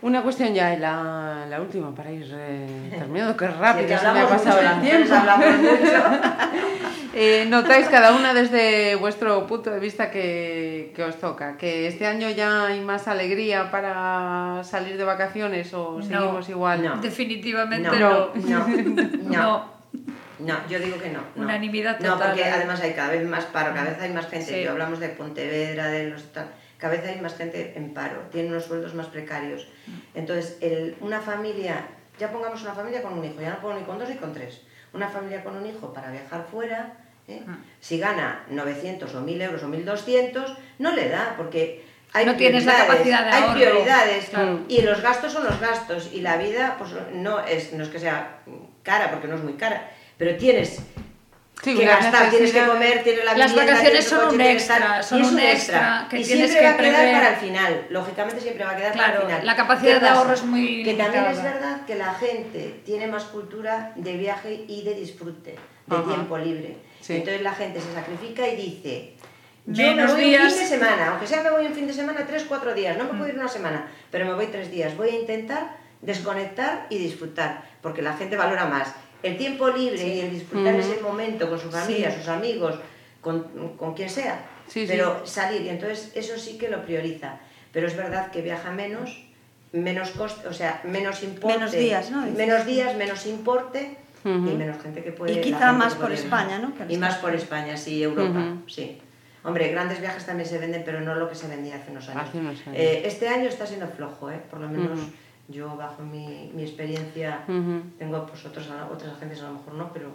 Una 0.01 0.21
cuestión 0.21 0.53
ya, 0.53 0.73
y 0.75 0.77
la, 0.79 1.45
la 1.49 1.59
última 1.59 1.93
para 1.95 2.11
ir 2.11 2.29
eh, 2.31 2.89
terminando, 2.99 3.35
que 3.35 3.47
rápido 3.47 3.87
Sí, 3.87 3.93
que 3.93 3.99
se 3.99 4.11
me 4.11 4.19
ha 4.21 4.27
pasado 4.29 4.61
mucho, 4.61 4.73
el 4.75 4.81
tiempo. 4.81 5.15
hablamos 5.15 5.47
mucho. 5.57 6.03
Eh, 7.15 7.45
notáis 7.49 7.87
cada 7.87 8.13
una 8.15 8.31
desde 8.33 8.95
vuestro 8.95 9.47
punto 9.47 9.71
de 9.71 9.79
vista 9.79 10.11
que, 10.11 10.93
que 10.95 11.03
os 11.03 11.15
toca, 11.19 11.57
que 11.57 11.87
este 11.87 12.05
año 12.05 12.29
ya 12.29 12.67
hay 12.67 12.79
más 12.81 13.07
alegría 13.07 13.71
para 13.71 14.61
salir 14.63 14.97
de 14.97 15.03
vacaciones 15.03 15.73
o 15.73 15.97
No. 15.97 16.03
seguimos 16.03 16.49
igual. 16.49 16.83
No. 16.83 16.97
Definitivamente 16.97 17.89
No, 17.89 17.97
no. 17.99 18.29
no, 18.35 18.67
no. 18.67 19.07
No. 19.29 19.77
No, 20.39 20.53
yo 20.69 20.77
digo 20.79 20.99
que 20.99 21.09
no. 21.09 21.21
no. 21.35 21.41
Unanimidad 21.45 21.99
No, 21.99 22.13
total, 22.13 22.27
porque 22.33 22.43
¿eh? 22.47 22.51
además 22.51 22.79
hay 22.81 22.93
cada 22.93 23.09
vez 23.09 23.27
más 23.27 23.45
paro, 23.45 23.73
cada 23.73 23.85
vez 23.89 23.99
hay 23.99 24.13
más 24.13 24.27
gente. 24.29 24.45
Sí. 24.59 24.63
Yo 24.63 24.71
hablamos 24.73 24.99
de 24.99 25.09
Pontevedra, 25.09 25.87
de 25.87 26.09
los 26.11 26.31
tal, 26.31 26.45
cada 26.77 26.95
vez 26.95 27.05
hay 27.05 27.19
más 27.21 27.35
gente 27.35 27.73
en 27.75 27.93
paro, 27.93 28.21
tienen 28.31 28.51
unos 28.51 28.65
sueldos 28.65 28.93
más 28.93 29.07
precarios. 29.07 29.67
Entonces, 30.13 30.57
el, 30.61 30.95
una 31.01 31.21
familia, 31.21 31.87
ya 32.19 32.31
pongamos 32.31 32.61
una 32.61 32.73
familia 32.73 33.01
con 33.01 33.17
un 33.17 33.25
hijo, 33.25 33.41
ya 33.41 33.51
no 33.51 33.61
pongo 33.61 33.75
ni 33.75 33.83
con 33.83 33.99
dos 33.99 34.09
ni 34.09 34.15
con 34.15 34.33
tres. 34.33 34.61
Una 34.93 35.09
familia 35.09 35.43
con 35.43 35.55
un 35.57 35.65
hijo 35.65 35.93
para 35.93 36.11
viajar 36.11 36.45
fuera, 36.49 36.93
¿eh? 37.27 37.41
Si 37.81 37.99
gana 37.99 38.43
900 38.49 39.13
o 39.13 39.21
1000 39.21 39.41
euros 39.41 39.63
o 39.63 39.67
1200, 39.67 40.57
no 40.79 40.95
le 40.95 41.09
da, 41.09 41.33
porque 41.35 41.83
hay 42.13 42.25
No 42.25 42.35
tienes 42.35 42.65
la 42.65 42.73
prioridades, 42.73 42.97
capacidad 42.97 43.25
de 43.25 43.29
hay 43.31 43.43
ahorro, 43.43 43.53
prioridades 43.55 44.29
claro. 44.29 44.59
y 44.69 44.81
los 44.81 45.01
gastos 45.01 45.33
son 45.33 45.43
los 45.43 45.59
gastos 45.59 46.09
y 46.13 46.21
la 46.21 46.37
vida 46.37 46.75
pues 46.77 46.91
no 47.13 47.45
es 47.45 47.73
no 47.73 47.83
es 47.83 47.89
que 47.89 47.99
sea 47.99 48.39
cara 48.83 49.11
porque 49.11 49.27
no 49.27 49.35
es 49.35 49.43
muy 49.43 49.53
cara 49.53 49.91
pero 50.17 50.37
tienes 50.37 50.79
Sí, 51.63 51.75
que 51.75 51.85
gastar 51.85 52.29
tienes 52.29 52.51
que 52.53 52.65
comer 52.65 53.03
tienes 53.03 53.25
la 53.25 53.33
Las 53.35 53.49
vivienda, 53.51 53.73
vacaciones 53.73 54.05
son 54.05 54.19
coche, 54.25 54.35
un 54.35 54.41
extra, 54.41 55.03
son 55.03 55.21
un 55.25 55.39
extra. 55.39 56.07
que 56.09 56.19
y 56.19 56.23
tienes 56.23 56.51
siempre 56.51 56.59
que 56.59 56.91
va 56.93 56.99
a 56.99 57.01
quedar 57.01 57.11
para 57.13 57.29
el 57.29 57.35
final. 57.37 57.85
Lógicamente 57.89 58.41
siempre 58.41 58.63
va 58.63 58.71
a 58.71 58.75
quedar 58.77 58.91
Claro, 58.93 59.07
para 59.13 59.19
el 59.21 59.27
final. 59.27 59.45
la 59.45 59.55
capacidad 59.55 59.93
¿Qué 59.95 59.99
de 59.99 60.07
ahorro 60.09 60.33
es 60.33 60.43
muy 60.43 60.83
que 60.83 60.93
también 60.93 61.25
es 61.25 61.43
verdad 61.43 61.85
que 61.85 61.95
la 61.95 62.13
gente 62.13 62.81
tiene 62.85 63.07
más 63.07 63.23
cultura 63.25 63.91
de 63.95 64.13
viaje 64.17 64.65
y 64.67 64.83
de 64.83 64.93
disfrute 64.93 65.55
de 65.87 65.95
Ajá. 65.95 66.05
tiempo 66.05 66.37
libre. 66.37 66.77
Sí. 67.01 67.15
entonces 67.15 67.41
la 67.41 67.53
gente 67.53 67.79
se 67.81 67.93
sacrifica 67.93 68.47
y 68.47 68.55
dice 68.55 69.13
yo 69.65 69.83
Menos 69.83 70.13
me 70.13 70.21
voy 70.21 70.23
días. 70.29 70.43
un 70.43 70.49
fin 70.51 70.59
de 70.59 70.65
semana, 70.67 71.07
aunque 71.09 71.27
sea 71.27 71.41
me 71.43 71.49
voy 71.49 71.65
un 71.65 71.73
fin 71.73 71.87
de 71.87 71.93
semana, 71.93 72.25
tres, 72.27 72.45
cuatro 72.47 72.73
días, 72.73 72.97
no 72.97 73.03
me 73.05 73.09
puedo 73.11 73.27
ir 73.27 73.35
una 73.35 73.47
semana, 73.49 73.87
pero 74.11 74.25
me 74.25 74.33
voy 74.33 74.47
tres 74.47 74.71
días. 74.71 74.95
Voy 74.95 75.09
a 75.09 75.19
intentar 75.19 75.75
desconectar 76.01 76.85
y 76.89 76.97
disfrutar, 76.99 77.63
porque 77.81 78.01
la 78.01 78.13
gente 78.13 78.37
valora 78.37 78.65
más 78.65 78.93
el 79.23 79.37
tiempo 79.37 79.69
libre 79.69 80.07
y 80.07 80.19
el 80.21 80.31
disfrutar 80.31 80.75
ese 80.75 81.01
momento 81.01 81.49
con 81.49 81.59
su 81.59 81.69
familia, 81.69 82.11
sus 82.11 82.27
amigos, 82.27 82.75
con, 83.21 83.43
con 83.77 83.93
quien 83.93 84.09
sea. 84.09 84.45
Sí, 84.67 84.85
pero 84.87 85.25
salir, 85.25 85.61
y 85.61 85.69
entonces 85.69 86.11
eso 86.15 86.37
sí 86.37 86.57
que 86.57 86.69
lo 86.69 86.83
prioriza. 86.83 87.39
Pero 87.71 87.87
es 87.87 87.95
verdad 87.95 88.31
que 88.31 88.41
viaja 88.41 88.71
menos, 88.71 89.23
menos 89.71 90.11
coste, 90.11 90.47
o 90.47 90.53
sea, 90.53 90.81
menos 90.83 91.23
importe. 91.23 91.57
Menos 91.57 91.71
días, 91.71 92.11
¿no? 92.11 92.25
Menos 92.25 92.65
días, 92.65 92.95
menos 92.95 93.25
importe. 93.25 93.97
Y 94.25 94.29
menos 94.29 94.81
gente 94.81 95.03
que 95.03 95.11
puede 95.13 95.33
Y 95.33 95.41
quizá 95.41 95.71
más 95.71 95.95
por 95.95 96.11
España, 96.11 96.59
¿no? 96.59 96.73
Y 96.89 96.97
más 96.97 97.15
por. 97.15 97.33
España, 97.33 97.77
sí, 97.77 98.03
Europa, 98.03 98.57
sí. 98.67 98.99
Hombre, 99.43 99.69
grandes 99.69 100.01
viajes 100.01 100.25
también 100.25 100.49
se 100.49 100.57
venden, 100.57 100.83
pero 100.83 100.99
no 100.99 101.15
lo 101.15 101.29
que 101.29 101.35
se 101.35 101.47
vendía 101.47 101.75
hace 101.75 101.91
unos 101.91 102.09
años. 102.09 102.23
Hace 102.23 102.39
unos 102.39 102.67
años. 102.67 102.77
Eh, 102.77 103.03
este 103.05 103.29
año 103.29 103.47
está 103.47 103.65
siendo 103.65 103.87
flojo, 103.87 104.29
¿eh? 104.29 104.41
Por 104.49 104.59
lo 104.59 104.67
menos. 104.67 104.99
Yo, 105.47 105.75
bajo 105.75 106.03
mi, 106.03 106.51
mi 106.53 106.63
experiencia, 106.63 107.43
tengo 107.97 108.25
pues 108.25 108.45
otros, 108.45 108.69
otras 108.91 109.13
agencias 109.13 109.41
a 109.41 109.47
lo 109.49 109.53
mejor 109.53 109.73
no, 109.73 109.93
pero 109.93 110.11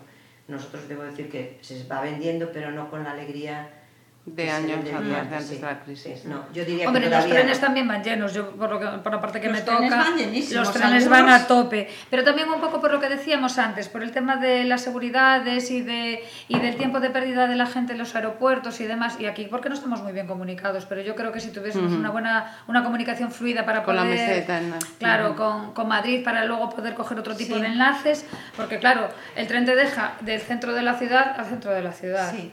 nosotros 0.48 0.88
debo 0.88 1.02
decir 1.02 1.30
que 1.30 1.58
se 1.62 1.86
va 1.88 2.02
vendiendo, 2.02 2.50
pero 2.52 2.70
no 2.70 2.90
con 2.90 3.04
la 3.04 3.12
alegría 3.12 3.81
De 4.24 4.48
años 4.48 4.78
atrás, 4.86 5.04
de 5.04 5.16
antes 5.16 5.46
sí, 5.48 5.54
de 5.56 5.60
la 5.62 5.80
crisis. 5.80 6.20
sí. 6.22 6.28
No, 6.28 6.44
yo 6.54 6.64
diría 6.64 6.86
Hombre, 6.86 7.02
que 7.02 7.10
los 7.10 7.18
todavía 7.18 7.40
trenes 7.40 7.60
no. 7.60 7.66
también 7.66 7.88
van 7.88 8.04
llenos, 8.04 8.32
yo 8.32 8.50
por, 8.52 8.70
lo 8.70 8.78
que, 8.78 8.86
por 9.02 9.12
la 9.12 9.20
parte 9.20 9.40
que 9.40 9.48
Los 9.48 9.56
me 9.58 9.62
trenes 9.64 9.90
toca, 9.90 9.96
van 10.04 10.16
llenísimos, 10.16 10.64
los 10.66 10.72
trenes 10.74 11.08
van 11.08 11.28
a 11.28 11.44
tope, 11.48 11.88
pero 12.08 12.22
también 12.22 12.48
un 12.48 12.60
poco 12.60 12.80
por 12.80 12.92
lo 12.92 13.00
que 13.00 13.08
decíamos 13.08 13.58
antes, 13.58 13.88
por 13.88 14.00
el 14.04 14.12
tema 14.12 14.36
de 14.36 14.62
las 14.62 14.80
seguridades 14.82 15.72
y, 15.72 15.82
de, 15.82 16.22
y 16.46 16.56
del 16.60 16.76
tiempo 16.76 17.00
de 17.00 17.10
pérdida 17.10 17.48
de 17.48 17.56
la 17.56 17.66
gente 17.66 17.94
en 17.94 17.98
los 17.98 18.14
aeropuertos 18.14 18.80
y 18.80 18.84
demás, 18.84 19.16
y 19.18 19.26
aquí 19.26 19.46
porque 19.50 19.68
no 19.68 19.74
estamos 19.74 20.00
muy 20.02 20.12
bien 20.12 20.28
comunicados, 20.28 20.86
pero 20.86 21.00
yo 21.00 21.16
creo 21.16 21.32
que 21.32 21.40
si 21.40 21.50
tuviésemos 21.50 21.90
una 21.92 22.10
buena 22.10 22.58
una 22.68 22.84
comunicación 22.84 23.32
fluida 23.32 23.64
para 23.66 23.82
Con 23.82 23.96
la 23.96 24.02
poder... 24.02 24.18
meseta 24.18 24.58
en 24.58 24.70
la- 24.70 24.78
Claro, 25.00 25.34
con, 25.34 25.74
con 25.74 25.88
Madrid 25.88 26.22
para 26.22 26.44
luego 26.44 26.70
poder 26.70 26.94
coger 26.94 27.18
otro 27.18 27.34
tipo 27.34 27.56
Sí. 27.56 27.60
de 27.60 27.66
enlaces, 27.66 28.24
porque 28.56 28.78
claro, 28.78 29.08
el 29.34 29.48
tren 29.48 29.64
te 29.66 29.74
deja 29.74 30.12
del 30.20 30.40
centro 30.40 30.72
de 30.74 30.82
la 30.82 30.94
ciudad 30.94 31.34
al 31.36 31.46
centro 31.46 31.72
de 31.72 31.82
la 31.82 31.90
ciudad. 31.90 32.30
Sí. 32.30 32.52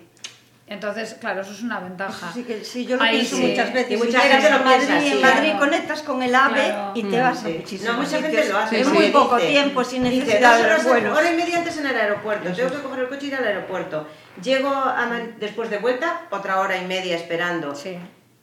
Entonces, 0.69 1.15
claro, 1.19 1.41
eso 1.41 1.51
es 1.51 1.61
una 1.63 1.79
ventaja. 1.79 2.31
Que 2.45 2.63
sí, 2.63 2.85
yo 2.85 2.95
lo 2.97 3.01
Ahí 3.03 3.17
pienso 3.17 3.35
sí. 3.37 3.41
muchas 3.47 3.73
veces. 3.73 3.91
Y 3.91 3.97
mucha 3.97 4.11
Si 4.21 4.27
gente 4.27 4.37
llegas 4.37 4.51
lo 4.51 4.57
a 4.57 4.63
Madrid, 4.63 4.89
en 5.13 5.21
Madrid 5.21 5.41
claro. 5.49 5.59
conectas 5.59 6.01
con 6.03 6.21
el 6.23 6.35
AVE 6.35 6.53
Claro. 6.65 6.91
y 6.93 7.03
te 7.03 7.19
vas 7.19 7.37
a 7.39 7.47
Sí. 7.47 7.55
muchísimos 7.57 7.93
No, 7.95 8.01
mucha 8.01 8.11
gente 8.21 8.29
sitios 8.29 8.47
lo 8.49 8.57
hace. 8.59 8.79
en 8.79 8.85
Sí, 8.85 8.91
muy 8.91 9.05
sí. 9.07 9.11
poco 9.11 9.35
Dice- 9.37 9.49
tiempo, 9.49 9.83
sin 9.83 10.03
necesidad 10.03 10.61
de 10.61 10.69
los 10.69 10.83
vuelos. 10.83 11.17
Hora 11.17 11.31
y 11.33 11.35
media 11.35 11.57
antes 11.57 11.77
en 11.77 11.87
el 11.87 11.97
aeropuerto. 11.97 12.51
Tengo 12.53 12.69
que 12.69 12.77
coger 12.83 12.99
el 12.99 13.09
coche 13.09 13.25
y 13.25 13.27
ir 13.29 13.35
al 13.35 13.43
aeropuerto. 13.47 14.07
Llego 14.43 14.69
a 14.69 15.05
Madrid 15.07 15.29
después 15.39 15.69
de 15.71 15.79
vuelta, 15.79 16.21
otra 16.29 16.59
hora 16.59 16.77
y 16.77 16.85
media 16.85 17.15
esperando. 17.15 17.73
Sí. 17.75 17.97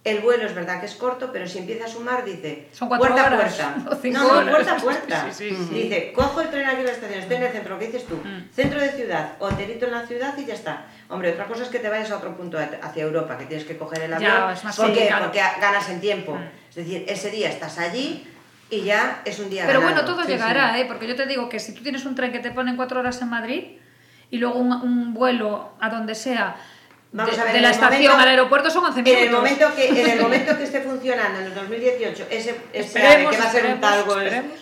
El 0.07 0.21
vuelo 0.21 0.47
es 0.47 0.55
verdad 0.55 0.79
que 0.81 0.87
es 0.87 0.95
corto, 0.95 1.31
pero 1.33 1.47
si 1.49 1.59
empieza 1.59 1.85
a 1.85 1.89
sumar, 1.89 2.25
dice 2.25 2.69
Son 2.73 2.89
cuatro 2.89 3.09
puerta 3.09 3.27
horas, 3.27 3.61
a 3.61 3.75
puerta. 3.75 3.91
o 3.91 3.95
cinco 4.01 4.19
no, 4.19 4.25
no, 4.29 4.39
horas. 4.39 4.51
puerta 4.51 4.73
a 4.73 4.77
puerta. 4.77 5.33
Sí, 5.33 5.51
sí, 5.51 5.67
sí. 5.69 5.75
Dice, 5.75 6.13
cojo 6.15 6.41
el 6.41 6.49
tren 6.51 6.67
aquí 6.67 6.79
en 6.81 6.87
la 6.87 6.93
estación, 6.93 7.19
estoy 7.21 7.37
en 7.37 7.43
el 7.43 7.53
centro, 7.53 7.75
lo 7.75 7.79
que 7.81 7.87
dices 7.87 8.07
tú. 8.07 8.15
Mm. 8.17 8.49
Centro 8.55 8.81
de 8.81 8.89
ciudad, 8.91 9.33
hotelito 9.41 9.87
en 9.87 9.93
la 9.93 10.07
ciudad 10.07 10.35
y 10.39 10.45
ya 10.47 10.55
está. 10.55 10.85
Hombre, 11.09 11.33
otra 11.33 11.47
cosa 11.47 11.65
es 11.65 11.69
que 11.69 11.81
te 11.81 11.89
vayas 11.89 12.11
a 12.13 12.19
otro 12.19 12.37
punto, 12.37 12.57
hacia 12.59 13.03
Europa, 13.03 13.37
que 13.37 13.47
tienes 13.47 13.67
que 13.67 13.77
coger 13.77 14.03
el 14.05 14.11
Ya, 14.11 14.17
avión. 14.45 14.53
es 14.57 14.65
más 14.65 14.77
¿Por 14.77 14.87
qué? 14.87 14.93
complicado. 14.93 15.25
Porque 15.25 15.41
ganas 15.61 15.89
en 15.91 16.01
tiempo. 16.01 16.35
Mm. 16.37 16.43
Es 16.71 16.77
decir, 16.77 17.05
ese 17.09 17.31
día 17.31 17.49
estás 17.49 17.79
allí 17.79 18.27
y 18.71 18.83
ya 18.83 19.23
es 19.25 19.39
un 19.41 19.51
día 19.51 19.65
Pero 19.67 19.81
ganado. 19.81 20.03
bueno, 20.03 20.13
todo 20.15 20.25
Sí, 20.25 20.33
llegará, 20.33 20.79
¿eh? 20.79 20.85
Porque 20.87 21.07
yo 21.09 21.17
te 21.17 21.27
digo 21.27 21.49
que 21.49 21.59
si 21.59 21.75
tú 21.75 21.83
tienes 21.83 22.05
un 22.05 22.15
tren 22.15 22.31
que 22.33 22.39
te 22.39 22.53
pone 22.53 22.71
en 22.71 22.77
cuatro 22.77 23.01
horas 23.01 23.21
en 23.23 23.29
Madrid 23.31 23.65
y 24.31 24.39
luego 24.39 24.57
un, 24.59 24.73
un 24.73 25.15
vuelo 25.15 25.73
a 25.81 25.89
donde 25.91 26.15
sea 26.15 26.57
Vamos 27.17 27.35
de, 27.35 27.41
a 27.41 27.45
ver, 27.45 27.53
de 27.53 27.59
en 27.59 27.63
la 27.65 27.71
estación 27.71 28.03
momento- 28.03 28.23
al 28.23 28.29
aeropuerto 28.29 28.71
son 28.71 28.85
11 28.85 28.99
En 29.01 29.05
minutos. 29.05 29.25
el, 29.27 29.33
momento 29.33 29.75
que, 29.75 29.89
en 29.89 30.11
el 30.11 30.21
momento 30.21 30.57
que 30.59 30.65
esté 30.65 30.81
funcionando 30.91 31.39
en 31.41 31.47
el 31.47 31.55
2018, 31.55 32.27
ese, 32.31 32.57
ese 32.75 33.01
que 33.01 33.25
va 33.39 33.45
a 33.45 33.51
ser 33.51 33.67
un 33.67 33.81
talgo, 33.81 34.17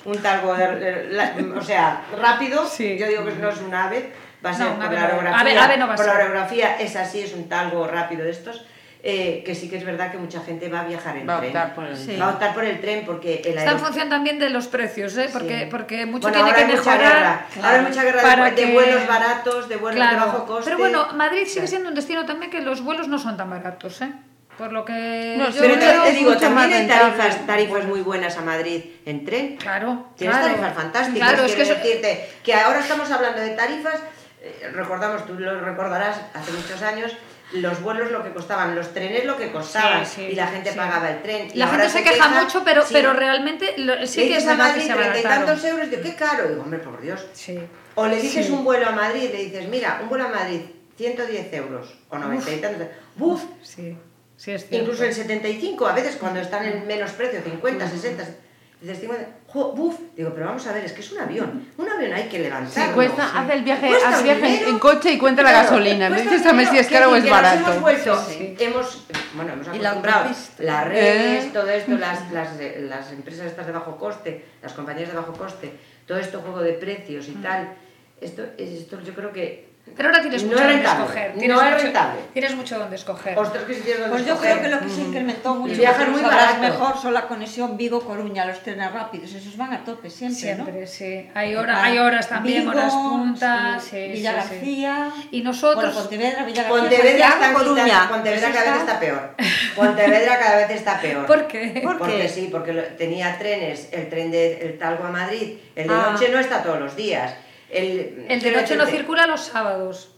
un 0.05 0.19
talgo 0.23 0.55
de- 0.55 0.77
de- 0.77 1.05
la- 1.11 1.35
o 1.59 1.63
sea, 1.63 2.03
rápido, 2.17 2.65
Sí. 2.69 2.97
yo 2.97 3.09
digo 3.09 3.25
que 3.25 3.33
no 3.33 3.49
es 3.49 3.59
un 3.61 3.75
ave, 3.75 4.13
va 4.45 4.51
a 4.51 4.53
No, 4.53 4.59
ser 4.59 4.67
un 4.69 4.77
por 4.77 4.85
ave 4.87 4.97
la 4.97 5.03
no. 5.03 5.63
Ave- 5.63 5.77
no 5.79 5.89
va 5.89 5.97
por 5.97 6.07
la 6.07 6.15
orografía 6.15 6.77
es 6.79 6.95
así, 6.95 7.21
es 7.23 7.33
un 7.35 7.49
talgo 7.49 7.89
rápido 7.89 8.25
de 8.25 8.31
estos, 8.31 8.65
eh, 9.07 9.43
que 9.45 9.55
sí 9.55 9.69
que 9.69 9.77
es 9.77 9.85
verdad 9.85 10.11
que 10.11 10.17
mucha 10.17 10.41
gente 10.41 10.69
va 10.71 10.81
a 10.81 10.85
viajar 10.85 11.15
en 11.19 11.29
Va 11.29 11.35
a 11.37 11.39
tren. 11.41 11.51
optar 11.51 11.75
por 11.75 11.85
el 11.85 11.95
Sí. 11.97 12.17
Va 12.17 12.27
a 12.27 12.31
optar 12.31 12.55
por 12.55 12.65
el 12.65 12.81
tren 12.81 13.05
porque 13.05 13.43
el 13.45 13.59
Está 13.59 13.73
en 13.73 13.79
función 13.79 14.09
también 14.09 14.39
de 14.39 14.49
los 14.49 14.67
precios, 14.67 15.15
¿eh? 15.19 15.29
porque, 15.31 15.61
Sí. 15.65 15.67
porque 15.71 16.07
mucho 16.07 16.23
Bueno, 16.29 16.37
tiene 16.37 16.51
ahora 16.51 16.55
que 16.57 16.73
hay 16.73 16.79
mucha 16.79 16.91
mejorar. 16.91 17.13
guerra. 17.15 17.47
Ahora 17.57 17.79
hay 17.81 17.83
mucha 17.87 18.03
guerra 18.03 18.23
de- 18.23 18.27
para 18.29 18.45
de, 18.47 18.55
que- 18.55 18.73
vuelos 18.73 19.07
baratos, 19.07 19.69
de 19.69 19.77
vuelos 19.77 20.09
de 20.11 20.17
bajo 20.17 20.47
coste. 20.47 20.65
Pero 20.65 20.79
bueno, 20.79 21.09
Madrid 21.15 21.45
sigue 21.47 21.67
siendo 21.67 21.91
un 21.91 21.95
destino 21.95 22.25
también 22.25 22.51
que 22.51 22.63
los 22.63 22.81
vuelos 22.83 23.07
no 23.09 23.19
son 23.19 23.37
tan 23.37 23.51
baratos, 23.51 24.01
¿eh? 24.01 24.11
Por 24.57 24.73
lo 24.73 24.85
que 24.87 25.35
No, 25.37 25.51
yo 25.51 25.61
Pero 25.61 25.79
te, 25.79 26.13
digo, 26.13 26.37
también 26.39 26.73
hay 26.73 26.87
tarifas, 26.87 27.45
tarifas 27.47 27.85
muy 27.85 28.01
buenas 28.01 28.39
a 28.39 28.41
Madrid 28.41 28.85
en 29.05 29.25
tren. 29.27 29.57
Claro, 29.57 30.07
Tienes 30.17 30.37
claro. 30.39 30.55
tarifas 30.55 30.75
fantásticas, 30.75 31.29
Claro, 31.29 31.45
es 31.45 31.51
que 31.55 31.63
quiero 31.63 31.75
eso- 31.75 31.85
decirte 31.85 32.31
que 32.43 32.55
ahora 32.55 32.79
estamos 32.81 33.11
hablando 33.11 33.41
de 33.43 33.51
tarifas, 33.51 33.97
eh, 34.41 34.71
recordamos, 34.73 35.27
tú 35.27 35.35
lo 35.35 35.61
recordarás, 35.61 36.21
hace 36.33 36.53
muchos 36.53 36.81
años, 36.83 37.13
los 37.55 37.81
vuelos 37.83 38.11
lo 38.11 38.23
que 38.23 38.31
costaban, 38.33 38.75
los 38.75 38.93
trenes 38.93 39.25
lo 39.25 39.37
que 39.37 39.51
costaban, 39.53 40.05
Sí, 40.05 40.13
sí, 40.17 40.23
y 40.33 40.35
la 40.35 40.47
gente 40.49 40.71
sí. 40.71 40.77
pagaba 40.77 41.11
el 41.11 41.23
tren. 41.23 41.49
La 41.55 41.69
gente 41.69 41.87
se 41.89 41.99
se 41.99 42.03
queja 42.05 42.29
queja- 42.29 42.43
mucho, 42.43 42.63
pero, 42.65 42.83
pero 42.93 43.13
realmente 43.13 43.75
lo- 43.79 44.07
sí 44.07 44.21
Le 44.23 44.29
que 44.29 44.37
es 44.37 44.43
dices 44.45 44.47
a 44.49 44.51
verdad 44.51 44.65
que 44.75 44.81
Madrid 44.81 44.87
se 44.87 44.95
treinta 44.95 45.19
y 45.19 45.23
tantos 45.23 45.65
euros, 45.65 45.91
digo, 45.91 46.03
qué 46.03 46.15
caro, 46.15 46.49
digo, 46.49 46.63
hombre, 46.63 46.81
por 46.81 47.01
Dios. 47.01 47.25
Sí. 47.33 47.59
O 47.95 48.07
le 48.07 48.21
dices 48.21 48.51
un 48.51 48.65
vuelo 48.65 48.87
a 48.89 48.93
Madrid, 48.93 49.31
le 49.33 49.45
dices, 49.45 49.69
mira, 49.69 50.01
un 50.03 50.09
vuelo 50.09 50.25
a 50.25 50.29
Madrid, 50.29 50.61
110 50.97 51.53
euros, 51.55 51.95
o 52.11 52.19
90 52.19 52.51
y 52.53 52.57
tantos. 52.59 52.87
¡Buf! 53.17 53.43
Sí, 53.63 53.97
sí 54.37 54.51
es 54.53 54.67
cierto. 54.67 54.77
Incluso 54.77 55.05
en 55.05 55.15
75, 55.15 55.87
a 55.87 55.93
veces 55.95 56.17
cuando 56.17 56.41
están 56.41 56.65
en 56.65 56.87
menos 56.87 57.13
precio, 57.13 57.41
50, 57.43 57.89
60, 57.89 58.25
dices 58.85 59.01
50, 59.01 59.27
jo, 59.49 59.73
buf, 59.73 59.99
digo, 60.15 60.31
pero 60.35 60.47
vamos 60.47 60.67
a 60.67 60.73
ver, 60.73 60.85
es 60.85 60.93
que 60.93 61.01
es 61.01 61.11
un 61.13 61.19
avión, 61.21 61.67
un 61.79 61.89
avión 61.89 62.13
hay 62.13 62.25
que 62.29 62.39
Sí, 62.69 62.81
cuesta, 62.95 63.25
sí. 63.27 63.33
hace 63.35 63.53
el 63.55 63.63
viaje, 63.65 63.89
haz 64.07 64.23
viaje 64.23 64.47
en, 64.47 64.53
dinero. 64.53 64.71
en 64.71 64.79
coche 64.79 65.13
y 65.13 65.19
cuenta 65.19 65.43
la 65.43 65.53
gasolina. 65.53 66.11
Me 66.11 66.17
cuesta 66.17 66.35
dices 66.35 66.47
a 66.47 66.53
ver 66.53 66.67
si 66.69 66.79
es 66.79 66.87
caro 66.89 67.11
o 67.11 67.17
es 67.17 67.29
barato. 67.29 67.71
Hemos 67.71 67.81
vuelto, 67.81 68.23
Sí. 68.29 68.55
hemos, 68.61 69.07
bueno, 69.35 69.53
hemos 69.55 69.67
Y 69.75 69.79
la 69.79 69.91
acostumbrado 69.91 70.29
las 70.59 70.89
redes, 70.89 71.45
Eh. 71.47 71.51
todo 71.53 71.71
esto, 71.71 71.93
las, 71.93 72.31
las, 72.33 72.49
las 72.81 73.11
empresas 73.13 73.47
estas 73.47 73.67
de 73.67 73.73
bajo 73.73 73.97
coste, 73.97 74.45
las 74.63 74.73
compañías 74.75 75.09
de 75.09 75.17
bajo 75.17 75.33
coste, 75.33 75.73
todo 76.07 76.19
esto 76.19 76.41
juego 76.43 76.61
de 76.61 76.75
precios 76.75 77.27
y 77.29 77.33
Mm. 77.33 77.43
tal, 77.43 77.69
esto, 78.21 78.43
esto 78.59 79.01
yo 79.01 79.15
creo 79.15 79.33
que 79.33 79.74
Pero 79.97 80.09
ahora 80.09 80.23
tienes 80.23 80.43
no 80.43 80.49
mucho 80.49 80.63
es 80.65 80.71
donde 80.73 80.89
escoger. 80.89 81.31
no 81.35 81.39
Tienes 81.39 81.57
es 81.59 81.63
mucho, 81.71 81.83
rentable. 81.85 82.21
Tienes 82.33 82.55
mucho 82.57 82.79
donde 82.79 82.97
escoger. 82.97 83.39
Ostras, 83.39 83.65
que 83.65 83.75
si 83.75 83.81
tienes 83.83 84.01
donde 84.01 84.15
Pues 84.17 84.27
yo 84.27 84.33
escoger. 84.35 84.59
creo 84.59 84.63
que 84.65 84.69
lo 84.77 84.81
que 84.81 84.89
se 84.95 85.01
incrementó 85.03 85.55
mucho 85.55 85.75
viajan 85.77 85.97
porque 86.07 86.11
muy 86.11 86.23
barato. 86.23 86.61
mejor 86.61 86.99
son 87.01 87.15
la 87.15 87.29
conexión 87.29 87.77
Vigo-Coruña, 87.77 88.45
los 88.47 88.61
trenes 88.61 88.91
rápidos, 88.93 89.33
esos 89.35 89.57
van 89.57 89.73
a 89.75 89.85
tope 89.85 90.11
siempre, 90.11 90.41
Siempre, 90.41 90.81
¿no? 90.81 90.87
sí. 90.87 91.31
Hay, 91.35 91.55
hora, 91.55 91.85
hay 91.85 91.99
horas 91.99 92.29
también, 92.29 92.61
Vigo, 92.63 92.73
horas 92.73 92.93
puntas. 92.95 93.83
sí, 93.85 93.91
Sí, 93.91 94.09
Villa 94.13 94.43
sí, 94.43 94.49
sí. 94.49 94.55
García. 94.57 95.11
Y 95.31 95.43
nosotros. 95.43 95.85
Bueno, 95.85 96.01
Pontevedra, 96.01 96.45
Villa 96.45 96.63
García, 96.65 96.81
Pontevedra, 96.81 97.29
está 97.29 97.53
Coruña. 97.53 98.09
Pontevedra 98.09 98.53
cada 98.53 98.71
vez 98.73 98.81
está- 98.81 99.01
peor. 99.01 99.35
Pontevedra 99.77 100.39
cada 100.39 100.57
vez 100.57 100.71
está 100.71 101.01
peor. 101.01 101.27
¿Por 101.27 101.47
qué? 101.47 101.81
¿Por 101.85 101.99
porque 101.99 102.23
qué? 102.23 102.29
sí, 102.29 102.49
porque 102.51 102.73
tenía 102.73 103.39
trenes, 103.39 103.89
el 103.93 104.09
tren 104.09 104.31
de 104.31 104.61
el 104.67 104.79
Talgo 104.79 105.05
a 105.05 105.11
Madrid, 105.11 105.59
el 105.77 105.89
de 105.89 105.95
Ah. 105.95 106.09
noche 106.13 106.29
no 106.31 106.39
está 106.39 106.63
todos 106.63 106.81
los 106.81 106.97
días. 106.97 107.35
El, 107.75 108.27
El 108.29 108.53
noche 108.53 108.77
no 108.77 108.87
circula 108.87 109.27
los 109.27 109.41
sábados. 109.41 110.14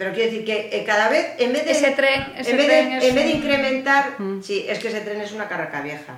Pero 0.00 0.14
quiero 0.14 0.30
decir 0.30 0.46
que 0.46 0.70
eh, 0.72 0.82
cada 0.86 1.10
vez, 1.10 1.34
en 1.36 1.52
vez 1.52 1.62
de, 1.66 1.72
Ese 1.72 1.94
tren- 1.94 2.32
ese 2.38 2.52
en 2.52 2.56
vez 2.56 2.66
tren 2.68 2.88
de, 2.88 2.96
es 2.96 3.04
en 3.04 3.14
vez 3.14 3.24
de 3.26 3.30
un- 3.32 3.36
incrementar, 3.36 4.04
sí, 4.42 4.64
es 4.66 4.78
que 4.78 4.88
ese 4.88 5.02
tren 5.02 5.20
es 5.20 5.32
una 5.32 5.46
carraca 5.46 5.82
vieja. 5.82 6.14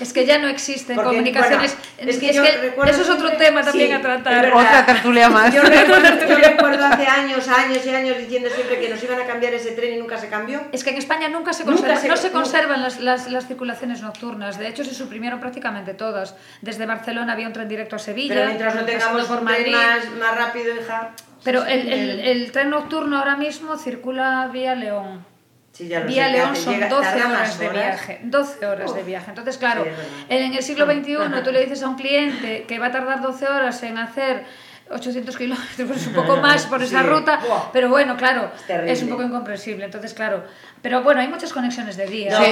Es 0.00 0.12
que 0.12 0.26
ya 0.26 0.38
no 0.38 0.48
existen 0.48 0.96
Porque, 0.96 1.10
comunicaciones. 1.10 1.76
bueno, 1.98 2.10
es 2.10 2.18
que 2.18 2.32
yo 2.32 2.42
recuerdo 2.42 2.90
eso 2.92 3.02
es 3.02 3.08
otro 3.10 3.30
tema 3.36 3.62
también 3.62 3.86
sí, 3.86 3.92
a 3.92 3.96
es 3.98 4.02
tratar. 4.02 4.52
Otra 4.52 4.84
tertulia 4.86 5.28
más. 5.28 5.54
Yo 5.54 5.62
recuerdo, 5.62 6.26
yo 6.28 6.34
recuerdo 6.36 6.84
hace 6.84 7.06
años, 7.06 7.46
años 7.46 7.86
y 7.86 7.90
años 7.90 8.18
diciendo 8.18 8.48
siempre 8.52 8.80
que 8.80 8.88
nos 8.88 9.00
iban 9.04 9.20
a 9.20 9.24
cambiar 9.24 9.54
ese 9.54 9.70
tren 9.70 9.94
y 9.94 9.98
nunca 9.98 10.18
se 10.18 10.26
cambió. 10.26 10.60
Es 10.72 10.82
que 10.82 10.90
en 10.90 10.96
España 10.96 11.28
nunca 11.28 11.52
se, 11.52 11.64
Nunca 11.64 11.76
conserva- 11.94 12.00
se- 12.00 12.08
no 12.08 12.16
se 12.16 12.26
nunca. 12.26 12.40
conservan 12.40 12.82
las, 12.82 12.98
las- 12.98 13.30
las 13.30 13.46
circulaciones 13.46 14.02
nocturnas. 14.02 14.58
De 14.58 14.66
hecho, 14.66 14.82
se 14.84 14.94
suprimieron 14.94 15.38
prácticamente 15.38 15.94
todas. 15.94 16.34
Desde 16.60 16.86
Barcelona 16.86 17.34
había 17.34 17.46
un 17.46 17.52
tren 17.52 17.68
directo 17.68 17.94
a 17.94 17.98
Sevilla. 18.00 18.34
Pero 18.34 18.46
mientras 18.46 18.74
no 18.74 18.84
tengamos 18.84 19.26
por 19.26 19.38
un 19.38 19.46
tren 19.46 19.58
Madrid. 19.70 19.72
más, 19.76 20.10
más 20.18 20.36
rápido, 20.36 20.74
hija. 20.74 21.12
Pero 21.44 21.64
el, 21.66 21.92
el- 21.92 22.20
el 22.20 22.52
tren 22.52 22.70
nocturno 22.70 23.18
ahora 23.18 23.36
mismo 23.36 23.76
circula 23.76 24.48
vía 24.52 24.74
León. 24.74 25.24
Sí, 25.72 25.88
ya 25.88 26.00
lo 26.00 26.06
Vía 26.06 26.28
León 26.28 26.54
son 26.54 26.74
llega- 26.74 26.88
12 26.88 27.02
tarda 27.08 27.28
horas 27.30 27.58
de 27.58 27.68
viaje. 27.70 28.20
12 28.24 28.66
horas 28.66 28.94
de 28.94 29.02
viaje. 29.04 29.26
Entonces, 29.30 29.56
claro, 29.56 29.84
Sí, 29.84 29.90
es 30.28 30.40
en 30.42 30.52
el 30.54 30.62
siglo 30.62 30.84
XXI 30.84 31.16
tú 31.42 31.50
le 31.50 31.60
dices 31.64 31.82
a 31.82 31.88
un 31.88 31.94
cliente 31.96 32.64
que 32.68 32.78
va 32.78 32.86
a 32.88 32.90
tardar 32.92 33.22
12 33.22 33.46
horas 33.48 33.82
en 33.82 33.96
hacer 33.96 34.44
800 34.90 35.34
kilómetros, 35.38 35.88
pues 35.88 36.06
un 36.08 36.12
poco 36.12 36.36
más 36.42 36.66
por 36.66 36.82
esa 36.82 37.02
ruta, 37.02 37.38
Buah. 37.38 37.72
pero 37.72 37.88
bueno, 37.88 38.18
claro, 38.18 38.50
Es 38.68 38.98
es 38.98 39.02
un 39.02 39.08
poco 39.08 39.22
incomprensible. 39.22 39.86
Entonces, 39.86 40.12
claro, 40.12 40.44
pero 40.82 41.02
bueno, 41.02 41.22
hay 41.22 41.28
muchas 41.28 41.54
conexiones 41.54 41.96
de 41.96 42.06
día. 42.06 42.32
No, 42.38 42.44
Sí, 42.44 42.50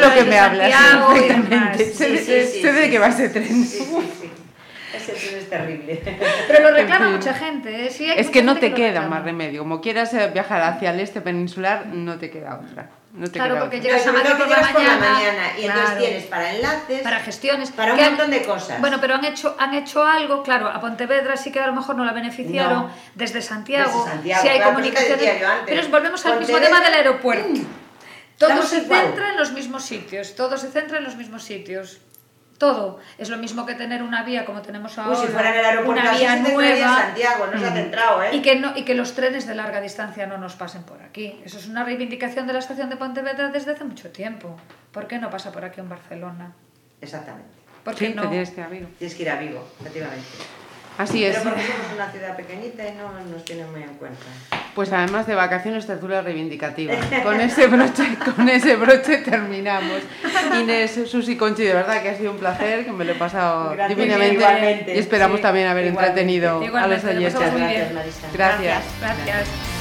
lo 0.00 0.12
que 0.14 0.24
me 0.24 0.38
hablas 0.38 1.78
Sé 1.96 2.72
de- 2.72 2.90
qué 2.90 2.98
va 2.98 3.06
ese 3.06 3.28
tren. 3.28 3.64
Ese 4.94 5.12
tren 5.12 5.34
es 5.38 5.48
terrible. 5.50 6.02
Pero 6.48 6.62
lo 6.62 6.70
reclama 6.76 7.04
En 7.06 7.10
fin. 7.12 7.16
mucha 7.18 7.34
gente. 7.34 7.86
¿eh? 7.86 7.90
Sí, 7.90 8.04
hay 8.10 8.18
Es 8.18 8.26
mucha 8.26 8.32
que 8.32 8.42
no 8.42 8.52
gente 8.54 8.68
te 8.70 8.74
queda 8.74 9.02
más 9.02 9.22
remedio. 9.24 9.60
Como 9.62 9.80
quieras 9.80 10.12
eh, 10.14 10.30
viajar 10.32 10.62
hacia 10.62 10.90
el 10.90 11.00
este 11.00 11.20
peninsular, 11.20 11.86
no 11.86 12.18
te 12.18 12.30
queda 12.30 12.60
otra. 12.62 12.90
No 13.12 13.26
te 13.26 13.32
Claro, 13.32 13.54
queda 13.54 13.60
porque 13.62 13.80
llegas 13.80 14.02
a 14.02 14.04
todo 14.04 14.12
Madrid 14.14 14.30
por 14.38 14.48
la 14.48 14.56
por 14.56 14.64
la 14.64 14.72
mañana, 14.72 15.10
mañana 15.10 15.42
y 15.58 15.64
entonces 15.64 15.84
claro. 15.90 16.00
tienes 16.04 16.24
para 16.26 16.54
enlaces, 16.54 17.00
para 17.02 17.18
gestiones 17.18 17.70
para 17.72 17.94
un 17.94 17.98
han- 18.00 18.08
montón 18.10 18.30
de 18.30 18.42
cosas. 18.44 18.80
Bueno, 18.80 18.98
pero 19.00 19.14
han 19.16 19.24
hecho 19.24 19.56
han 19.58 19.74
hecho 19.74 20.04
algo, 20.04 20.44
claro, 20.44 20.68
a 20.68 20.80
Pontevedra 20.80 21.36
sí 21.36 21.50
que 21.50 21.58
a 21.58 21.66
lo 21.66 21.72
mejor 21.72 21.96
no 21.96 22.04
la 22.04 22.12
beneficiaron 22.12 22.82
No. 22.84 22.90
desde 23.16 23.42
Santiago, 23.42 23.90
Desde 24.04 24.10
Santiago, 24.12 24.42
sí 24.42 24.48
hay 24.48 24.56
claro, 24.58 24.72
comunicaciones, 24.74 25.42
antes, 25.42 25.64
pero 25.66 25.88
volvemos 25.88 26.24
al 26.26 26.38
mismo 26.38 26.58
tema 26.58 26.80
del 26.80 26.94
aeropuerto. 26.94 27.60
Todo 28.38 28.50
estamos 28.50 28.70
se 28.70 28.78
igual. 28.78 29.00
centra 29.02 29.30
en 29.30 29.36
los 29.38 29.52
mismos 29.52 29.84
sitios, 29.84 30.34
todo 30.36 30.56
se 30.56 30.68
centra 30.70 30.98
en 30.98 31.04
los 31.04 31.16
mismos 31.16 31.42
sitios. 31.42 32.00
Todo 32.60 32.98
es 33.16 33.30
lo 33.30 33.38
mismo 33.38 33.64
que 33.64 33.74
tener 33.74 34.02
una 34.02 34.22
vía 34.22 34.44
como 34.44 34.60
tenemos 34.60 34.98
ahora, 34.98 35.18
Uy, 35.18 35.26
si 35.26 35.32
fuera 35.32 35.50
en 35.50 35.60
el 35.60 35.64
aeropuerto 35.64 36.02
una 36.02 36.12
vía 36.12 36.36
nueva 36.36 36.96
Santiago, 37.04 37.46
no 37.46 37.58
se 37.58 37.64
ha 37.66 37.72
centrado, 37.72 38.22
¿eh? 38.22 38.36
y 38.36 38.42
que 38.42 38.56
no 38.56 38.76
y 38.76 38.84
que 38.84 38.94
los 38.94 39.14
trenes 39.14 39.46
de 39.46 39.54
larga 39.54 39.80
distancia 39.80 40.26
no 40.26 40.36
nos 40.36 40.56
pasen 40.56 40.82
por 40.82 41.00
aquí. 41.02 41.40
Eso 41.42 41.56
es 41.58 41.66
una 41.68 41.84
reivindicación 41.84 42.46
de 42.46 42.52
la 42.52 42.58
estación 42.58 42.90
de 42.90 42.96
Pontevedra 42.96 43.48
desde 43.48 43.72
hace 43.72 43.84
mucho 43.84 44.10
tiempo. 44.10 44.58
¿Por 44.92 45.06
qué 45.06 45.18
no 45.18 45.30
pasa 45.30 45.50
por 45.52 45.64
aquí 45.64 45.80
en 45.80 45.88
Barcelona? 45.88 46.52
Exactamente. 47.00 47.48
¿Por 47.82 47.94
qué 47.94 48.08
Sí, 48.08 48.14
no? 48.14 48.28
tienes 48.28 48.50
que 48.50 48.60
ir 48.60 48.66
a 48.66 48.68
Vigo. 48.68 48.88
Tienes 48.98 49.16
que 49.16 49.22
ir 49.22 49.30
a 49.30 49.36
Vigo, 49.36 49.66
efectivamente. 49.80 50.26
Así 50.98 51.24
es. 51.24 51.36
Pero 51.38 51.50
porque 51.50 51.66
somos 51.66 51.92
una 51.94 52.10
ciudad 52.10 52.36
pequeñita 52.36 52.86
y 52.88 52.92
no 52.92 53.10
nos 53.32 53.44
tienen 53.44 53.70
muy 53.72 53.82
en 53.82 53.94
cuenta. 53.94 54.24
Pues 54.74 54.92
además 54.92 55.26
de 55.26 55.34
vacaciones, 55.34 55.86
tertulia 55.86 56.20
reivindicativa. 56.22 56.94
Con 57.22 57.40
ese 57.40 57.66
broche, 57.66 58.04
con 58.36 58.48
ese 58.48 58.76
broche 58.76 59.18
terminamos. 59.18 60.00
Inés, 60.60 61.00
Susi, 61.06 61.36
Conchi, 61.36 61.64
de 61.64 61.74
verdad 61.74 62.02
que 62.02 62.10
ha 62.10 62.16
sido 62.16 62.32
un 62.32 62.38
placer, 62.38 62.84
que 62.84 62.92
me 62.92 63.04
lo 63.04 63.12
he 63.12 63.16
pasado 63.16 63.70
Gracias, 63.72 63.96
divinamente. 63.98 64.34
igualmente. 64.34 64.94
Y 64.94 64.98
esperamos 64.98 65.38
Sí, 65.38 65.42
también 65.42 65.68
haber 65.68 65.86
igualmente. 65.86 66.20
entretenido 66.20 66.50
a 66.50 66.60
los 66.60 66.66
Igualmente, 66.68 67.12
lo 67.14 67.18
oyentes. 67.18 67.40
Gracias. 67.40 67.92
Gracias. 68.32 68.84
Gracias. 69.00 69.79